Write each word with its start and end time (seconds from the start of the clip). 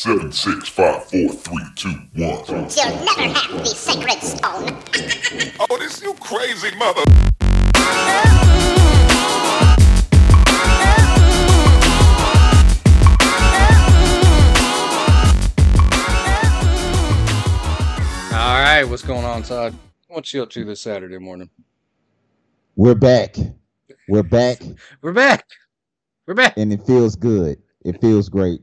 Seven, 0.00 0.30
six, 0.30 0.68
five, 0.68 1.06
four, 1.06 1.28
three, 1.28 1.64
two, 1.74 1.88
one. 2.14 2.44
You'll 2.46 3.04
never 3.04 3.34
have 3.34 3.50
the 3.50 3.64
sacred 3.64 4.22
stone. 4.22 4.78
Oh, 5.58 5.76
this 5.76 6.00
you 6.00 6.14
crazy 6.20 6.72
mother. 6.76 7.02
All 18.32 18.62
right, 18.62 18.84
what's 18.84 19.02
going 19.02 19.24
on, 19.24 19.42
Todd? 19.42 19.74
What 20.06 20.32
you 20.32 20.44
up 20.44 20.50
to 20.50 20.64
this 20.64 20.80
Saturday 20.80 21.18
morning? 21.18 21.50
We're 22.76 22.94
back. 22.94 23.34
We're 24.06 24.22
back, 24.22 24.62
We're 25.02 25.12
back. 25.12 25.44
We're 26.28 26.34
back. 26.34 26.56
and 26.56 26.72
it 26.72 26.86
feels 26.86 27.16
good. 27.16 27.60
It 27.84 28.00
feels 28.00 28.28
great. 28.28 28.60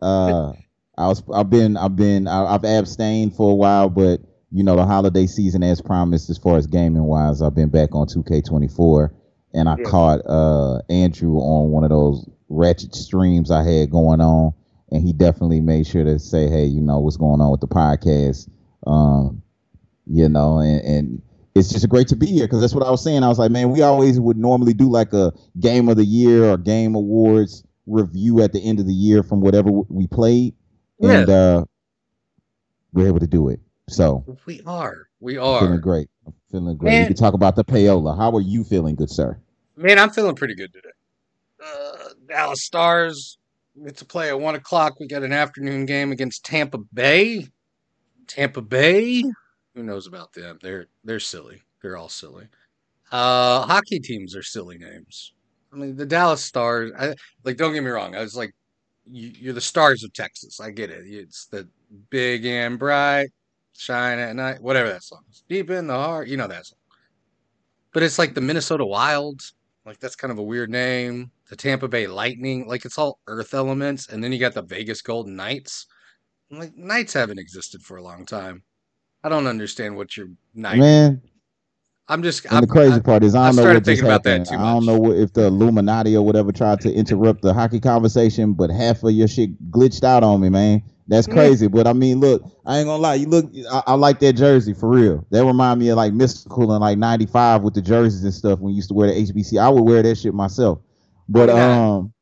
Uh, 0.00 0.52
I 0.98 1.08
was, 1.08 1.22
I've 1.32 1.50
been, 1.50 1.76
I've 1.76 1.96
been, 1.96 2.28
I, 2.28 2.54
I've 2.54 2.64
abstained 2.64 3.34
for 3.34 3.50
a 3.50 3.54
while, 3.54 3.88
but 3.88 4.20
you 4.50 4.62
know, 4.62 4.76
the 4.76 4.84
holiday 4.84 5.26
season, 5.26 5.62
as 5.62 5.80
promised, 5.80 6.28
as 6.28 6.38
far 6.38 6.56
as 6.58 6.66
gaming 6.66 7.04
wise, 7.04 7.40
I've 7.40 7.54
been 7.54 7.70
back 7.70 7.94
on 7.94 8.06
2K24, 8.06 9.10
and 9.54 9.68
I 9.68 9.76
Yeah. 9.78 9.84
caught 9.84 10.20
uh 10.26 10.80
Andrew 10.90 11.36
on 11.38 11.70
one 11.70 11.84
of 11.84 11.90
those 11.90 12.28
ratchet 12.48 12.94
streams 12.94 13.50
I 13.50 13.62
had 13.62 13.90
going 13.90 14.20
on, 14.20 14.52
and 14.90 15.02
he 15.02 15.12
definitely 15.14 15.60
made 15.60 15.86
sure 15.86 16.04
to 16.04 16.18
say, 16.18 16.48
hey, 16.48 16.66
you 16.66 16.82
know, 16.82 17.00
what's 17.00 17.16
going 17.16 17.40
on 17.40 17.50
with 17.50 17.60
the 17.60 17.68
podcast, 17.68 18.48
um, 18.86 19.42
you 20.06 20.28
know, 20.28 20.58
and. 20.58 20.80
and 20.84 21.22
it's 21.54 21.68
just 21.68 21.86
great 21.90 22.08
to 22.08 22.16
be 22.16 22.26
here 22.28 22.46
because 22.46 22.62
that's 22.62 22.74
what 22.74 22.82
I 22.82 22.90
was 22.90 23.04
saying. 23.04 23.22
I 23.22 23.28
was 23.28 23.38
like, 23.38 23.50
man, 23.50 23.70
we 23.70 23.82
always 23.82 24.18
would 24.18 24.38
normally 24.38 24.72
do 24.72 24.90
like 24.90 25.12
a 25.12 25.34
game 25.60 25.90
of 25.90 25.98
the 25.98 26.04
year 26.04 26.44
or 26.46 26.56
game 26.56 26.94
awards 26.94 27.62
review 27.86 28.40
at 28.40 28.54
the 28.54 28.60
end 28.64 28.80
of 28.80 28.86
the 28.86 28.94
year 28.94 29.22
from 29.22 29.42
whatever 29.42 29.70
we 29.70 30.06
played, 30.06 30.54
and 31.02 31.28
uh, 31.28 31.64
we're 32.92 33.06
able 33.06 33.20
to 33.20 33.26
do 33.26 33.48
it. 33.48 33.60
So 33.88 34.24
We 34.46 34.60
are. 34.66 35.08
We 35.20 35.38
I'm 35.38 35.60
feeling 35.60 35.80
great. 35.80 36.08
I'm 36.26 36.34
feeling 36.50 36.76
great. 36.76 36.90
Man. 36.92 37.02
We 37.02 37.06
can 37.08 37.16
talk 37.16 37.34
about 37.34 37.56
the 37.56 37.64
payola. 37.64 38.16
How 38.16 38.34
are 38.34 38.40
you 38.40 38.64
feeling, 38.64 38.94
good 38.94 39.10
sir? 39.10 39.38
Man, 39.76 39.98
I'm 39.98 40.10
feeling 40.10 40.34
pretty 40.34 40.54
good 40.54 40.72
today. 40.72 40.88
Uh, 41.64 42.08
Dallas 42.28 42.62
Stars 42.62 43.38
get 43.84 43.96
to 43.98 44.04
play 44.04 44.28
at 44.28 44.38
one 44.38 44.54
o'clock. 44.54 44.98
We 45.00 45.06
got 45.06 45.22
an 45.22 45.32
afternoon 45.32 45.86
game 45.86 46.12
against 46.12 46.44
Tampa 46.44 46.78
Bay. 46.92 47.48
Tampa 48.26 48.62
Bay. 48.62 49.22
Who 49.74 49.82
knows 49.82 50.06
about 50.06 50.32
them? 50.32 50.58
They're 50.62 50.86
they're 51.04 51.20
silly. 51.20 51.62
They're 51.82 51.96
all 51.96 52.08
silly. 52.08 52.46
Uh, 53.10 53.66
hockey 53.66 54.00
teams 54.00 54.34
are 54.36 54.42
silly 54.42 54.78
names. 54.78 55.32
I 55.72 55.76
mean, 55.76 55.96
the 55.96 56.06
Dallas 56.06 56.44
Stars. 56.44 56.92
I, 56.98 57.14
like, 57.44 57.56
don't 57.56 57.72
get 57.72 57.82
me 57.82 57.90
wrong. 57.90 58.14
I 58.14 58.20
was 58.20 58.36
like, 58.36 58.54
you, 59.10 59.32
you're 59.38 59.52
the 59.52 59.60
Stars 59.60 60.04
of 60.04 60.12
Texas. 60.12 60.60
I 60.60 60.70
get 60.70 60.90
it. 60.90 61.04
It's 61.06 61.46
the 61.46 61.68
big 62.10 62.44
and 62.44 62.78
bright, 62.78 63.30
shine 63.76 64.18
at 64.18 64.34
night. 64.36 64.60
Whatever 64.60 64.88
that 64.90 65.02
song 65.02 65.22
is. 65.30 65.44
Deep 65.48 65.70
in 65.70 65.86
the 65.86 65.94
heart. 65.94 66.28
You 66.28 66.36
know 66.36 66.48
that 66.48 66.66
song. 66.66 66.78
But 67.92 68.02
it's 68.02 68.18
like 68.18 68.34
the 68.34 68.40
Minnesota 68.40 68.84
Wilds. 68.84 69.54
Like 69.84 69.98
that's 69.98 70.16
kind 70.16 70.30
of 70.30 70.38
a 70.38 70.42
weird 70.42 70.70
name. 70.70 71.30
The 71.50 71.56
Tampa 71.56 71.88
Bay 71.88 72.06
Lightning, 72.06 72.66
like 72.66 72.84
it's 72.86 72.96
all 72.96 73.18
Earth 73.26 73.52
elements, 73.52 74.08
and 74.08 74.24
then 74.24 74.32
you 74.32 74.38
got 74.38 74.54
the 74.54 74.62
Vegas 74.62 75.02
Golden 75.02 75.36
Knights. 75.36 75.86
Like 76.50 76.74
Knights 76.76 77.12
haven't 77.12 77.38
existed 77.38 77.82
for 77.82 77.98
a 77.98 78.02
long 78.02 78.24
time. 78.24 78.62
I 79.22 79.28
don't 79.28 79.46
understand 79.46 79.96
what 79.96 80.16
your 80.16 80.28
Knight. 80.54 80.78
Man, 80.78 81.20
I'm 82.12 82.22
just. 82.22 82.44
and 82.44 82.54
I'm, 82.54 82.60
the 82.60 82.66
crazy 82.66 82.94
I- 82.96 83.00
part 83.00 83.24
is 83.24 83.34
I 83.34 83.44
I 83.44 83.46
don't 83.46 83.56
know 83.56 83.62
what 83.64 83.72
just 83.74 83.84
thinking 83.86 84.04
about 84.04 84.22
that 84.24 84.30
happened. 84.30 84.46
too 84.48 84.56
I 84.56 84.72
don't 84.72 84.86
know 84.86 84.98
what, 84.98 85.16
if 85.16 85.32
the 85.32 85.46
Illuminati 85.46 86.16
or 86.16 86.24
whatever 86.24 86.52
tried 86.52 86.80
to 86.82 86.92
interrupt 86.92 87.42
the 87.42 87.52
hockey 87.54 87.80
conversation, 87.80 88.52
but 88.52 88.70
half 88.70 89.02
of 89.02 89.12
your 89.12 89.28
shit 89.28 89.70
glitched 89.70 90.04
out 90.04 90.22
on 90.22 90.40
me, 90.40 90.48
man. 90.50 90.82
That's 91.08 91.26
Yeah. 91.26 91.34
crazy. 91.34 91.66
But 91.68 91.86
I 91.86 91.92
mean, 91.94 92.20
look, 92.20 92.42
I 92.64 92.78
ain't 92.78 92.86
gonna 92.86 93.02
lie. 93.02 93.14
You 93.14 93.26
look, 93.26 93.50
I, 93.70 93.82
I 93.88 93.94
like 93.94 94.20
that 94.20 94.34
jersey 94.34 94.72
for 94.74 94.88
real. 94.88 95.26
That 95.30 95.44
remind 95.44 95.80
me 95.80 95.88
of 95.88 95.96
like 95.96 96.12
mystical 96.12 96.74
in 96.74 96.80
like 96.80 96.98
'95 96.98 97.62
with 97.62 97.74
the 97.74 97.82
jerseys 97.82 98.22
and 98.24 98.32
stuff 98.34 98.60
when 98.60 98.72
you 98.72 98.76
used 98.76 98.88
to 98.88 98.94
wear 98.94 99.08
the 99.08 99.14
HBC. 99.14 99.58
I 99.58 99.68
would 99.68 99.82
wear 99.82 100.02
that 100.02 100.16
shit 100.18 100.32
myself. 100.34 100.78
But 101.28 101.46
not? 101.46 101.58
um, 101.58 102.12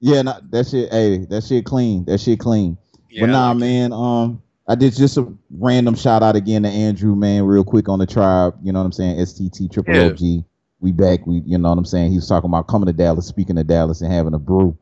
yeah, 0.00 0.22
nah, 0.22 0.40
that 0.50 0.66
shit. 0.66 0.90
Hey, 0.92 1.24
that 1.26 1.44
shit 1.44 1.64
clean. 1.64 2.04
That 2.04 2.18
shit 2.20 2.38
clean. 2.40 2.76
yeah, 3.10 3.22
but 3.22 3.30
nah, 3.32 3.48
like- 3.50 3.58
man. 3.58 3.92
Um, 3.92 4.42
I 4.68 4.74
did 4.74 4.94
just 4.94 5.16
a 5.16 5.26
random 5.50 5.94
shout 5.94 6.22
out 6.22 6.36
again 6.36 6.62
to 6.64 6.68
Andrew, 6.68 7.14
man, 7.16 7.44
real 7.44 7.64
quick 7.64 7.88
on 7.88 7.98
the 7.98 8.06
tribe. 8.06 8.54
You 8.62 8.70
know 8.72 8.80
what 8.80 8.84
I'm 8.86 8.92
saying? 8.92 9.16
STT 9.18 9.72
triple 9.72 9.94
Yeah. 9.94 10.06
OG. 10.08 10.44
We 10.80 10.92
back. 10.92 11.26
We, 11.26 11.42
you 11.46 11.56
know 11.58 11.70
what 11.70 11.78
I'm 11.78 11.84
saying? 11.86 12.10
He 12.10 12.16
was 12.16 12.28
talking 12.28 12.50
about 12.50 12.68
coming 12.68 12.86
to 12.86 12.92
Dallas, 12.92 13.26
speaking 13.26 13.56
to 13.56 13.64
Dallas, 13.64 14.00
and 14.02 14.12
having 14.12 14.34
a 14.34 14.38
brew. 14.38 14.76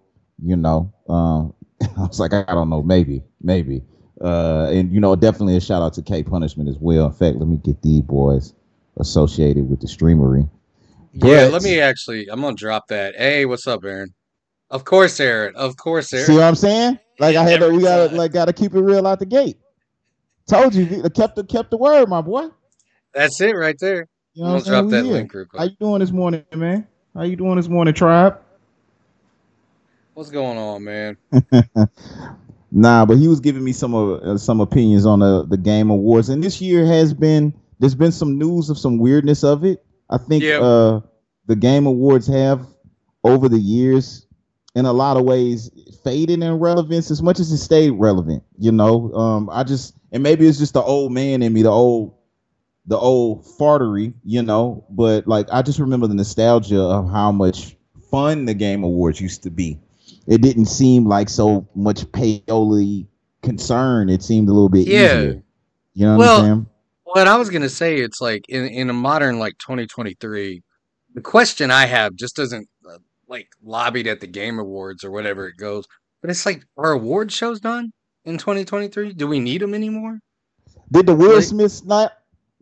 You 0.44 0.56
know, 0.56 0.92
um, 1.08 1.54
I 1.97 2.00
was 2.02 2.20
like, 2.20 2.34
I 2.34 2.42
don't 2.48 2.69
know, 2.69 2.82
maybe, 2.82 3.22
maybe. 3.41 3.82
Uh, 4.20 4.69
and 4.70 4.92
you 4.92 5.00
know, 5.00 5.14
definitely 5.16 5.56
a 5.56 5.60
shout 5.60 5.82
out 5.82 5.94
to 5.94 6.03
K 6.03 6.22
Punishment 6.22 6.68
as 6.68 6.76
well. 6.78 7.06
In 7.06 7.12
fact, 7.12 7.36
let 7.38 7.48
me 7.48 7.56
get 7.58 7.80
these 7.82 8.03
boys 8.03 8.53
associated 8.98 9.68
with 9.70 9.80
the 9.80 9.86
streamery. 9.86 10.48
yeah. 11.12 11.44
but- 11.47 11.53
Let 11.53 11.62
me 11.62 11.80
actually. 11.80 12.28
I'm 12.28 12.41
gonna 12.41 12.56
drop 12.56 12.88
that. 12.88 13.14
Hey, 13.16 13.47
what's 13.47 13.66
up, 13.66 13.84
Aaron? 13.84 14.12
Of 14.70 14.84
course, 14.84 15.20
Aaron. 15.20 15.54
Of 15.54 15.76
course, 15.76 16.12
Aaron. 16.12 16.26
See 16.26 16.34
what 16.34 16.42
I'm 16.42 16.54
saying? 16.56 16.98
Like 17.18 17.36
I 17.36 17.44
had 17.48 17.60
to, 17.60 17.70
we 17.70 17.82
gotta 17.82 18.14
like 18.14 18.32
gotta 18.32 18.53
keep 18.53 18.74
it 18.74 18.80
real 18.80 19.06
out 19.06 19.18
the 19.20 19.26
gate. 19.26 19.56
Told 20.47 20.75
you, 20.75 20.87
we- 20.87 21.11
kept 21.11 21.37
the 21.37 21.45
kept 21.45 21.71
the 21.71 21.77
word, 21.77 22.09
my 22.09 22.21
boy. 22.21 22.49
That's 23.15 23.41
it 23.41 23.53
right 23.57 23.77
there. 23.79 24.09
You 24.34 24.45
I'm 24.45 24.51
know 24.51 24.55
gonna 24.55 24.59
what 24.59 24.59
I'm 24.59 24.65
saying? 24.65 24.73
drop 24.73 24.91
that 24.91 25.05
here. 25.05 25.12
link 25.15 25.34
real 25.34 25.47
How 25.57 25.65
you 25.65 25.77
doing 25.81 26.01
this 26.01 26.12
morning, 26.12 26.45
man? 26.55 26.87
How 27.15 27.23
you 27.23 27.37
doing 27.37 27.57
this 27.57 27.69
morning, 27.69 27.95
tribe? 27.95 28.39
What's 30.15 30.31
going 30.31 30.59
on, 30.59 30.84
man? 30.84 31.17
Nah, 32.73 33.07
but 33.07 33.17
he 33.17 33.27
was 33.29 33.41
giving 33.41 33.65
me 33.65 33.73
some 33.73 33.95
of 33.95 34.23
uh, 34.23 34.37
some 34.39 34.61
opinions 34.61 35.07
on 35.07 35.21
the 35.21 35.45
the 35.47 35.57
game 35.57 35.89
awards, 35.91 36.29
and 36.29 36.43
this 36.43 36.61
year 36.61 36.84
has 36.84 37.15
been 37.15 37.55
there's 37.78 37.95
been 37.95 38.13
some 38.13 38.39
news 38.39 38.69
of 38.71 38.78
some 38.78 38.99
weirdness 38.99 39.45
of 39.45 39.65
it. 39.65 39.84
I 40.11 40.19
think 40.19 40.43
Yeah. 40.45 40.59
uh 40.61 41.01
the 41.47 41.57
game 41.57 41.87
awards 41.87 42.27
have 42.27 42.67
over 43.25 43.49
the 43.49 43.59
years, 43.59 44.27
in 44.75 44.84
a 44.84 44.93
lot 44.93 45.17
of 45.17 45.25
ways, 45.25 45.71
faded 46.05 46.43
in 46.43 46.55
relevance 46.55 47.11
as 47.11 47.23
much 47.23 47.41
as 47.41 47.51
it 47.53 47.59
stayed 47.59 47.91
relevant. 47.93 48.43
You 48.59 48.73
know, 48.73 49.13
um, 49.15 49.49
I 49.51 49.65
just 49.65 49.96
and 50.12 50.22
maybe 50.22 50.47
it's 50.47 50.59
just 50.59 50.75
the 50.75 50.83
old 50.83 51.12
man 51.12 51.43
in 51.43 51.53
me, 51.53 51.62
the 51.62 51.71
old 51.71 52.15
the 52.87 52.97
old 52.97 53.44
fartery, 53.44 54.15
you 54.25 54.43
know. 54.43 54.84
But 54.91 55.27
like 55.27 55.49
I 55.53 55.62
just 55.62 55.78
remember 55.78 56.06
the 56.06 56.15
nostalgia 56.15 56.81
of 56.81 57.11
how 57.11 57.33
much 57.33 57.77
fun 58.11 58.45
the 58.45 58.55
game 58.55 58.84
awards 58.84 59.21
used 59.21 59.43
to 59.45 59.50
be. 59.50 59.78
It 60.27 60.41
didn't 60.41 60.66
seem 60.66 61.06
like 61.06 61.28
so 61.28 61.66
much 61.75 62.05
payola 62.06 63.06
concern. 63.43 64.09
It 64.09 64.22
seemed 64.22 64.49
a 64.49 64.53
little 64.53 64.69
bit 64.69 64.87
Yeah. 64.87 65.16
easier. 65.21 65.43
You 65.95 66.06
know 66.06 66.12
what 66.12 66.19
Well, 66.19 66.39
I'm 66.39 66.45
saying? 66.45 66.66
What 67.05 67.28
I 67.28 67.37
was 67.37 67.50
gonna 67.50 67.69
say, 67.69 67.99
it's 68.00 68.21
like 68.21 68.45
in 68.49 68.66
in 68.66 68.91
a 68.91 68.93
modern 68.93 69.39
like 69.39 69.56
2023, 69.59 70.62
the 71.15 71.21
question 71.21 71.71
I 71.71 71.87
have 71.87 72.15
just 72.15 72.37
doesn't 72.37 72.69
uh, 72.89 72.99
like 73.28 73.49
lobbied 73.62 74.06
at 74.06 74.21
the 74.21 74.27
Game 74.27 74.59
Awards 74.59 75.03
or 75.05 75.11
whatever 75.11 75.47
it 75.49 75.56
goes, 75.56 75.87
but 76.21 76.31
it's 76.31 76.45
like 76.45 76.65
are 76.77 76.93
award 76.93 77.33
shows 77.33 77.61
done 77.61 77.93
in 78.26 78.38
2023? 78.38 79.12
Do 79.14 79.26
we 79.26 79.41
need 79.41 79.60
them 79.60 79.75
anymore? 79.75 80.20
Did 80.92 81.06
the 81.06 81.14
Will 81.14 81.37
like- 81.37 81.44
Smith 81.44 81.72
snap? 81.72 82.12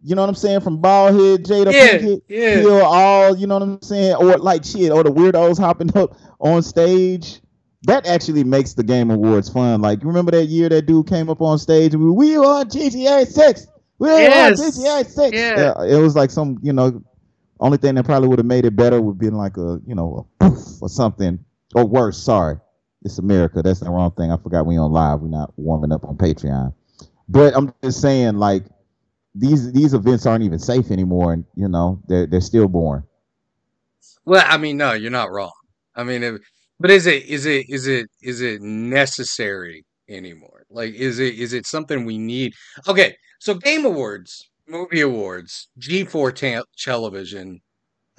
You 0.06 0.14
know 0.14 0.20
what 0.22 0.28
I'm 0.28 0.34
saying? 0.34 0.60
From 0.60 0.82
Ball 0.82 1.06
Head, 1.12 1.44
Jada 1.44 1.72
Yeah, 1.72 1.96
Pinkett, 1.98 2.20
yeah. 2.28 2.60
kill 2.60 2.82
all. 2.84 3.34
You 3.36 3.46
know 3.46 3.54
what 3.54 3.62
I'm 3.62 3.80
saying? 3.82 4.14
Or 4.16 4.36
like 4.36 4.62
shit, 4.62 4.92
or 4.92 5.02
the 5.02 5.10
weirdos 5.10 5.58
hopping 5.58 5.96
up 5.96 6.14
on 6.38 6.62
stage. 6.62 7.40
That 7.86 8.06
actually 8.06 8.44
makes 8.44 8.74
the 8.74 8.82
Game 8.82 9.10
Awards 9.10 9.48
fun. 9.48 9.80
Like, 9.82 10.02
you 10.02 10.08
remember 10.08 10.30
that 10.32 10.46
year 10.46 10.68
that 10.70 10.86
dude 10.86 11.06
came 11.06 11.28
up 11.30 11.40
on 11.42 11.58
stage 11.58 11.92
and 11.94 12.02
we, 12.02 12.10
we 12.10 12.36
on 12.38 12.66
GTA 12.68 13.26
Six. 13.26 13.66
We 13.98 14.08
Yes. 14.08 14.60
on 14.60 14.66
GTA 14.70 15.06
Six. 15.06 15.36
Yeah. 15.36 15.72
Uh, 15.76 15.82
it 15.84 15.96
was 16.00 16.14
like 16.16 16.30
some, 16.30 16.58
you 16.62 16.72
know, 16.74 17.02
only 17.60 17.78
thing 17.78 17.94
that 17.94 18.04
probably 18.04 18.28
would 18.28 18.38
have 18.38 18.46
made 18.46 18.64
it 18.66 18.74
better 18.76 19.00
would 19.00 19.12
have 19.12 19.18
been 19.18 19.36
like 19.36 19.56
a, 19.56 19.80
you 19.86 19.94
know, 19.94 20.26
a 20.40 20.50
poof 20.50 20.82
or 20.82 20.88
something, 20.90 21.38
or 21.74 21.84
worse. 21.86 22.18
Sorry, 22.18 22.56
it's 23.04 23.18
America. 23.18 23.62
That's 23.62 23.80
the 23.80 23.90
wrong 23.90 24.10
thing. 24.12 24.32
I 24.32 24.36
forgot 24.36 24.66
we 24.66 24.76
on 24.78 24.90
live. 24.90 25.20
We're 25.20 25.28
not 25.28 25.52
warming 25.56 25.92
up 25.92 26.04
on 26.04 26.16
Patreon. 26.16 26.74
But 27.28 27.56
I'm 27.56 27.72
just 27.82 28.00
saying, 28.00 28.36
like 28.36 28.64
these 29.34 29.72
these 29.72 29.94
events 29.94 30.26
aren't 30.26 30.44
even 30.44 30.58
safe 30.58 30.90
anymore, 30.90 31.32
and 31.32 31.44
you 31.54 31.68
know 31.68 32.00
they're 32.08 32.26
they're 32.26 32.40
still 32.40 32.68
boring. 32.68 33.04
Well, 34.24 34.44
I 34.46 34.56
mean, 34.56 34.76
no, 34.76 34.92
you're 34.92 35.10
not 35.10 35.30
wrong. 35.30 35.52
I 35.94 36.04
mean, 36.04 36.38
but 36.80 36.90
is 36.90 37.06
it 37.06 37.24
is 37.26 37.46
it 37.46 37.66
is 37.68 37.86
it 37.86 38.06
is 38.22 38.40
it 38.40 38.62
necessary 38.62 39.84
anymore? 40.08 40.64
Like, 40.70 40.94
is 40.94 41.18
it 41.18 41.34
is 41.34 41.52
it 41.52 41.66
something 41.66 42.04
we 42.04 42.18
need? 42.18 42.52
Okay, 42.88 43.14
so 43.40 43.54
Game 43.54 43.84
Awards, 43.84 44.48
Movie 44.66 45.02
Awards, 45.02 45.68
G4 45.78 46.34
ta- 46.34 46.64
Television, 46.78 47.60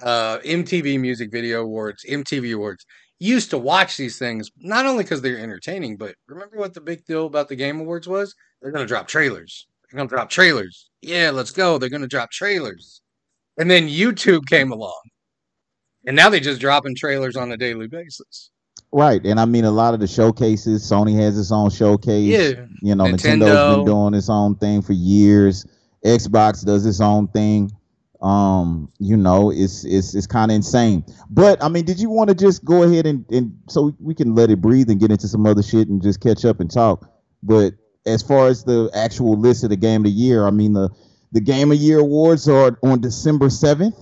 uh, 0.02 0.40
MTV 0.40 1.00
Music 1.00 1.32
Video 1.32 1.62
Awards, 1.64 2.04
MTV 2.08 2.54
Awards. 2.54 2.86
Used 3.20 3.50
to 3.52 3.58
watch 3.58 3.96
these 3.96 4.20
things 4.20 4.52
not 4.58 4.86
only 4.86 5.04
because 5.04 5.22
they're 5.22 5.40
entertaining, 5.40 5.96
but 5.96 6.16
remember 6.28 6.58
what 6.58 6.74
the 6.74 6.82
big 6.82 7.06
deal 7.06 7.28
about 7.28 7.48
the 7.48 7.56
Game 7.56 7.80
Awards 7.80 8.08
was? 8.08 8.36
They're 8.62 8.72
gonna 8.72 8.86
drop 8.86 9.08
trailers. 9.08 9.68
They're 9.84 9.98
gonna 9.98 10.10
drop 10.10 10.30
trailers. 10.30 10.90
Yeah, 11.02 11.32
let's 11.32 11.52
go. 11.52 11.78
They're 11.78 11.90
gonna 11.90 12.08
drop 12.08 12.32
trailers. 12.32 13.02
And 13.58 13.72
then 13.72 13.88
YouTube 13.88 14.48
came 14.48 14.72
along. 14.72 15.02
And 16.06 16.16
now 16.16 16.30
they're 16.30 16.40
just 16.40 16.60
dropping 16.62 16.96
trailers 16.96 17.36
on 17.36 17.52
a 17.52 17.58
daily 17.58 17.88
basis. 17.88 18.52
Right, 18.92 19.26
and 19.26 19.40
I 19.40 19.46
mean 19.46 19.66
a 19.66 19.72
lot 19.72 19.94
of 19.94 20.00
the 20.00 20.08
showcases. 20.08 20.84
Sony 20.84 21.16
has 21.20 21.38
its 21.38 21.52
own 21.52 21.70
showcase. 21.70 22.56
Yeah. 22.58 22.66
you 22.82 22.96
know, 22.96 23.06
Nintendo. 23.06 23.46
Nintendo's 23.46 23.76
been 23.78 23.86
doing 23.86 24.14
its 24.14 24.30
own 24.30 24.56
thing 24.56 24.82
for 24.82 24.94
years. 24.94 25.66
Xbox 26.06 26.66
does 26.66 26.86
its 26.86 27.02
own 27.02 27.28
thing. 27.30 27.72
Um, 28.26 28.92
you 28.98 29.16
know, 29.18 29.52
it's 29.52 29.86
it's 29.86 30.16
it's 30.16 30.26
kind 30.26 30.50
of 30.50 30.56
insane. 30.56 31.06
But 31.30 31.64
I 31.64 31.70
mean, 31.70 31.86
did 31.86 32.00
you 32.00 32.10
want 32.10 32.30
to 32.30 32.36
just 32.36 32.66
go 32.66 32.82
ahead 32.82 33.06
and 33.06 33.24
and 33.30 33.56
so 33.70 33.96
we 34.00 34.16
can 34.16 34.34
let 34.34 34.50
it 34.50 34.62
breathe 34.62 34.90
and 34.90 35.00
get 35.00 35.12
into 35.12 35.28
some 35.28 35.46
other 35.46 35.62
shit 35.62 35.90
and 35.90 36.02
just 36.02 36.22
catch 36.22 36.44
up 36.44 36.60
and 36.60 36.72
talk? 36.72 37.08
But 37.44 37.74
as 38.08 38.24
far 38.24 38.48
as 38.48 38.64
the 38.64 38.90
actual 38.96 39.38
list 39.40 39.64
of 39.64 39.70
the 39.70 39.76
game 39.76 40.02
of 40.02 40.06
the 40.06 40.10
year, 40.12 40.48
I 40.48 40.50
mean 40.50 40.74
the 40.74 40.90
the 41.34 41.42
game 41.42 41.72
of 41.72 41.78
year 41.78 42.00
awards 42.00 42.50
are 42.50 42.80
on 42.82 43.00
December 43.00 43.52
seventh, 43.52 43.96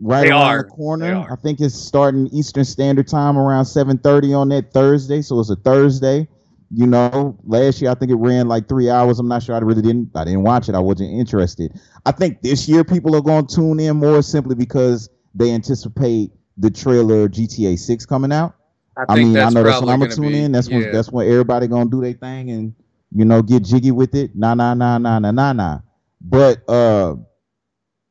right 0.00 0.24
They 0.24 0.30
around 0.30 0.42
are. 0.42 0.62
the 0.64 0.68
corner. 0.68 1.06
They 1.06 1.12
are. 1.12 1.32
I 1.32 1.36
think 1.36 1.60
it's 1.60 1.74
starting 1.74 2.26
Eastern 2.26 2.64
Standard 2.66 3.08
Time 3.08 3.38
around 3.38 3.64
seven 3.64 3.96
thirty 3.96 4.34
on 4.34 4.50
that 4.50 4.72
Thursday, 4.74 5.22
so 5.22 5.40
it's 5.40 5.48
a 5.50 5.56
Thursday. 5.56 6.28
You 6.74 6.86
know, 6.86 7.38
last 7.44 7.82
year 7.82 7.90
I 7.90 7.94
think 7.94 8.10
it 8.10 8.16
ran 8.16 8.48
like 8.48 8.68
three 8.68 8.88
hours. 8.88 9.18
I'm 9.18 9.28
not 9.28 9.42
sure. 9.42 9.54
I 9.54 9.58
really 9.58 9.82
didn't. 9.82 10.10
I 10.14 10.24
didn't 10.24 10.42
watch 10.42 10.68
it. 10.68 10.74
I 10.74 10.78
wasn't 10.78 11.10
interested. 11.10 11.78
I 12.06 12.12
think 12.12 12.40
this 12.40 12.66
year 12.68 12.82
people 12.82 13.14
are 13.14 13.20
going 13.20 13.46
to 13.46 13.54
tune 13.54 13.78
in 13.78 13.96
more 13.96 14.22
simply 14.22 14.54
because 14.54 15.10
they 15.34 15.50
anticipate 15.52 16.32
the 16.56 16.70
trailer 16.70 17.28
GTA 17.28 17.78
Six 17.78 18.06
coming 18.06 18.32
out. 18.32 18.54
I, 18.96 19.02
I 19.08 19.14
think 19.16 19.28
mean, 19.28 19.38
I 19.38 19.50
know 19.50 19.62
that's 19.62 19.80
when 19.80 19.90
I'm 19.90 20.00
gonna 20.00 20.14
tune 20.14 20.32
be- 20.32 20.44
in. 20.44 20.52
That's 20.52 20.68
when 20.68 20.90
that's 20.90 21.10
when 21.10 21.28
everybody 21.28 21.66
gonna 21.66 21.90
do 21.90 22.00
their 22.00 22.12
thing 22.12 22.50
and 22.50 22.74
you 23.10 23.24
know 23.24 23.42
get 23.42 23.64
jiggy 23.64 23.90
with 23.90 24.14
it. 24.14 24.34
Nah, 24.34 24.54
nah, 24.54 24.74
nah, 24.74 24.98
nah, 24.98 25.18
nah, 25.18 25.30
nah, 25.30 25.52
nah. 25.52 25.78
But 26.20 26.68
uh, 26.68 27.16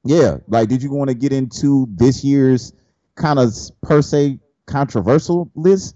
yeah, 0.04 0.38
like, 0.48 0.70
did 0.70 0.82
you 0.84 0.92
want 0.92 1.10
to 1.10 1.14
get 1.16 1.32
into 1.34 1.88
this 1.92 2.24
year's 2.24 2.74
kind 3.16 3.40
of 3.40 3.54
per 3.82 4.02
se 4.02 4.40
controversial 4.66 5.52
list? 5.56 5.96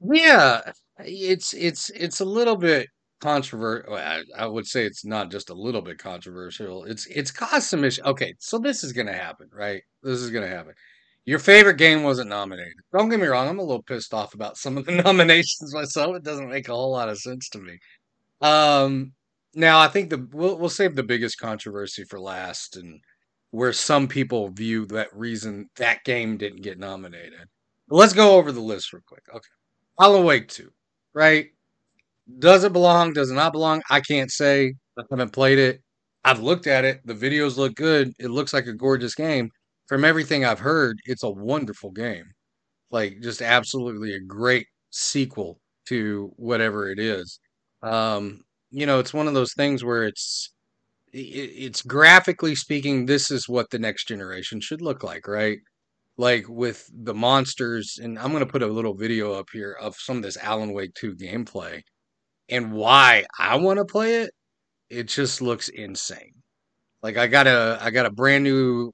Yeah, 0.00 0.72
it's 1.06 1.54
it's 1.54 1.90
it's 1.90 2.20
a 2.20 2.24
little 2.24 2.56
bit 2.56 2.88
controversial. 3.20 3.94
I, 3.94 4.22
I 4.36 4.46
would 4.46 4.66
say 4.66 4.84
it's 4.84 5.04
not 5.04 5.30
just 5.30 5.50
a 5.50 5.54
little 5.54 5.82
bit 5.82 5.98
controversial. 5.98 6.84
It's 6.84 7.06
it's 7.06 7.30
caused 7.30 7.68
some 7.68 7.84
issue. 7.84 8.02
Okay, 8.04 8.34
so 8.38 8.58
this 8.58 8.84
is 8.84 8.92
gonna 8.92 9.12
happen, 9.12 9.48
right? 9.52 9.82
This 10.02 10.20
is 10.20 10.30
gonna 10.30 10.48
happen. 10.48 10.74
Your 11.24 11.38
favorite 11.38 11.78
game 11.78 12.02
wasn't 12.02 12.30
nominated. 12.30 12.74
Don't 12.92 13.08
get 13.08 13.20
me 13.20 13.26
wrong. 13.26 13.48
I'm 13.48 13.58
a 13.58 13.62
little 13.62 13.82
pissed 13.82 14.14
off 14.14 14.34
about 14.34 14.56
some 14.56 14.78
of 14.78 14.84
the 14.84 14.92
nominations 15.02 15.74
myself. 15.74 16.16
It 16.16 16.22
doesn't 16.22 16.50
make 16.50 16.68
a 16.68 16.72
whole 16.72 16.92
lot 16.92 17.08
of 17.08 17.18
sense 17.18 17.48
to 17.50 17.58
me. 17.58 17.78
Um, 18.40 19.12
now 19.54 19.80
I 19.80 19.88
think 19.88 20.10
the 20.10 20.28
we'll 20.32 20.58
we'll 20.58 20.68
save 20.68 20.94
the 20.96 21.02
biggest 21.02 21.38
controversy 21.38 22.04
for 22.04 22.20
last, 22.20 22.76
and 22.76 23.00
where 23.50 23.72
some 23.72 24.08
people 24.08 24.50
view 24.50 24.86
that 24.86 25.08
reason 25.16 25.68
that 25.76 26.04
game 26.04 26.36
didn't 26.36 26.62
get 26.62 26.78
nominated. 26.78 27.48
Let's 27.88 28.12
go 28.12 28.36
over 28.36 28.50
the 28.50 28.60
list 28.60 28.92
real 28.92 29.02
quick. 29.06 29.22
Okay. 29.32 29.48
Alan 29.98 30.24
Wake 30.24 30.48
2, 30.48 30.70
right? 31.16 31.46
Does 32.38 32.62
it 32.64 32.72
belong? 32.72 33.14
Does 33.14 33.30
it 33.30 33.34
not 33.34 33.52
belong? 33.52 33.82
I 33.90 34.00
can't 34.00 34.30
say. 34.30 34.74
I 34.98 35.02
haven't 35.10 35.32
played 35.32 35.58
it. 35.58 35.80
I've 36.24 36.40
looked 36.40 36.66
at 36.66 36.84
it. 36.84 37.00
The 37.06 37.14
videos 37.14 37.56
look 37.56 37.74
good. 37.74 38.12
It 38.18 38.30
looks 38.30 38.52
like 38.52 38.66
a 38.66 38.72
gorgeous 38.74 39.14
game. 39.14 39.50
From 39.88 40.04
everything 40.04 40.44
I've 40.44 40.58
heard, 40.58 40.98
it's 41.06 41.22
a 41.22 41.30
wonderful 41.30 41.90
game. 41.92 42.24
Like, 42.90 43.20
just 43.22 43.42
absolutely 43.42 44.14
a 44.14 44.20
great 44.20 44.66
sequel 44.90 45.58
to 45.88 46.32
whatever 46.36 46.90
it 46.90 46.98
is. 46.98 47.40
Um, 47.82 48.42
you 48.70 48.86
know, 48.86 48.98
it's 48.98 49.14
one 49.14 49.28
of 49.28 49.34
those 49.34 49.54
things 49.54 49.84
where 49.84 50.04
it's 50.04 50.52
it's 51.12 51.82
graphically 51.82 52.54
speaking, 52.54 53.06
this 53.06 53.30
is 53.30 53.48
what 53.48 53.70
the 53.70 53.78
next 53.78 54.06
generation 54.06 54.60
should 54.60 54.82
look 54.82 55.02
like, 55.02 55.26
right? 55.26 55.58
Like 56.18 56.46
with 56.48 56.88
the 57.04 57.14
monsters 57.14 57.98
and 58.02 58.18
i'm 58.18 58.30
going 58.30 58.44
to 58.44 58.50
put 58.50 58.62
a 58.62 58.66
little 58.66 58.94
video 58.94 59.32
up 59.32 59.48
here 59.52 59.76
of 59.80 59.94
some 59.96 60.16
of 60.18 60.22
this 60.22 60.36
alan 60.38 60.72
wake 60.72 60.94
2 60.94 61.14
gameplay 61.16 61.80
and 62.48 62.72
why 62.72 63.24
i 63.38 63.56
want 63.56 63.78
to 63.78 63.84
play 63.84 64.16
it 64.16 64.30
it 64.90 65.08
just 65.08 65.42
looks 65.42 65.68
insane. 65.68 66.32
Like 67.02 67.16
i 67.16 67.26
got 67.26 67.46
a 67.46 67.78
i 67.82 67.90
got 67.90 68.06
a 68.06 68.10
brand 68.10 68.44
new 68.44 68.92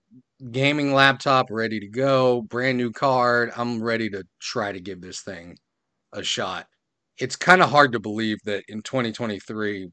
gaming 0.51 0.93
laptop 0.95 1.47
ready 1.51 1.81
to 1.81 1.89
go 1.89 2.43
brand 2.43 2.77
new 2.79 2.91
card 2.91 3.53
i'm 3.57 3.83
ready 3.83 4.11
to 4.11 4.25
try 4.41 4.73
to 4.73 4.81
give 4.81 5.01
this 5.01 5.23
thing 5.23 5.57
a 6.13 6.23
shot. 6.23 6.67
It's 7.19 7.37
kind 7.37 7.63
of 7.63 7.71
hard 7.71 7.93
to 7.93 8.01
believe 8.01 8.39
that 8.45 8.65
in 8.69 8.83
2023 8.83 9.89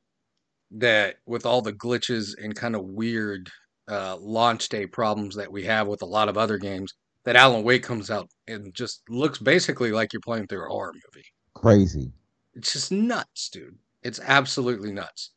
that 0.72 1.16
with 1.26 1.46
all 1.46 1.62
the 1.62 1.74
glitches 1.74 2.34
and 2.42 2.56
kind 2.56 2.76
of 2.76 2.84
weird 2.86 3.50
uh, 3.90 4.18
launch 4.20 4.70
day 4.70 4.86
problems 4.86 5.36
that 5.36 5.52
we 5.52 5.64
have 5.66 5.88
with 5.88 6.02
a 6.02 6.06
lot 6.06 6.30
of 6.30 6.38
other 6.38 6.58
games 6.58 6.94
that 7.26 7.36
Alan 7.36 7.64
Wake 7.64 7.84
comes 7.84 8.10
out 8.10 8.30
and 8.48 8.74
just 8.74 9.02
looks 9.10 9.40
basically 9.40 9.92
like 9.92 10.14
you're 10.14 10.22
playing 10.22 10.48
through 10.48 10.66
a 10.66 10.70
horror 10.70 10.94
movie. 10.94 11.26
Crazy. 11.54 12.12
It's 12.54 12.74
just 12.74 12.92
nuts, 12.92 13.50
dude. 13.50 13.78
It's 14.04 14.20
absolutely 14.20 14.92
nuts. 14.92 15.32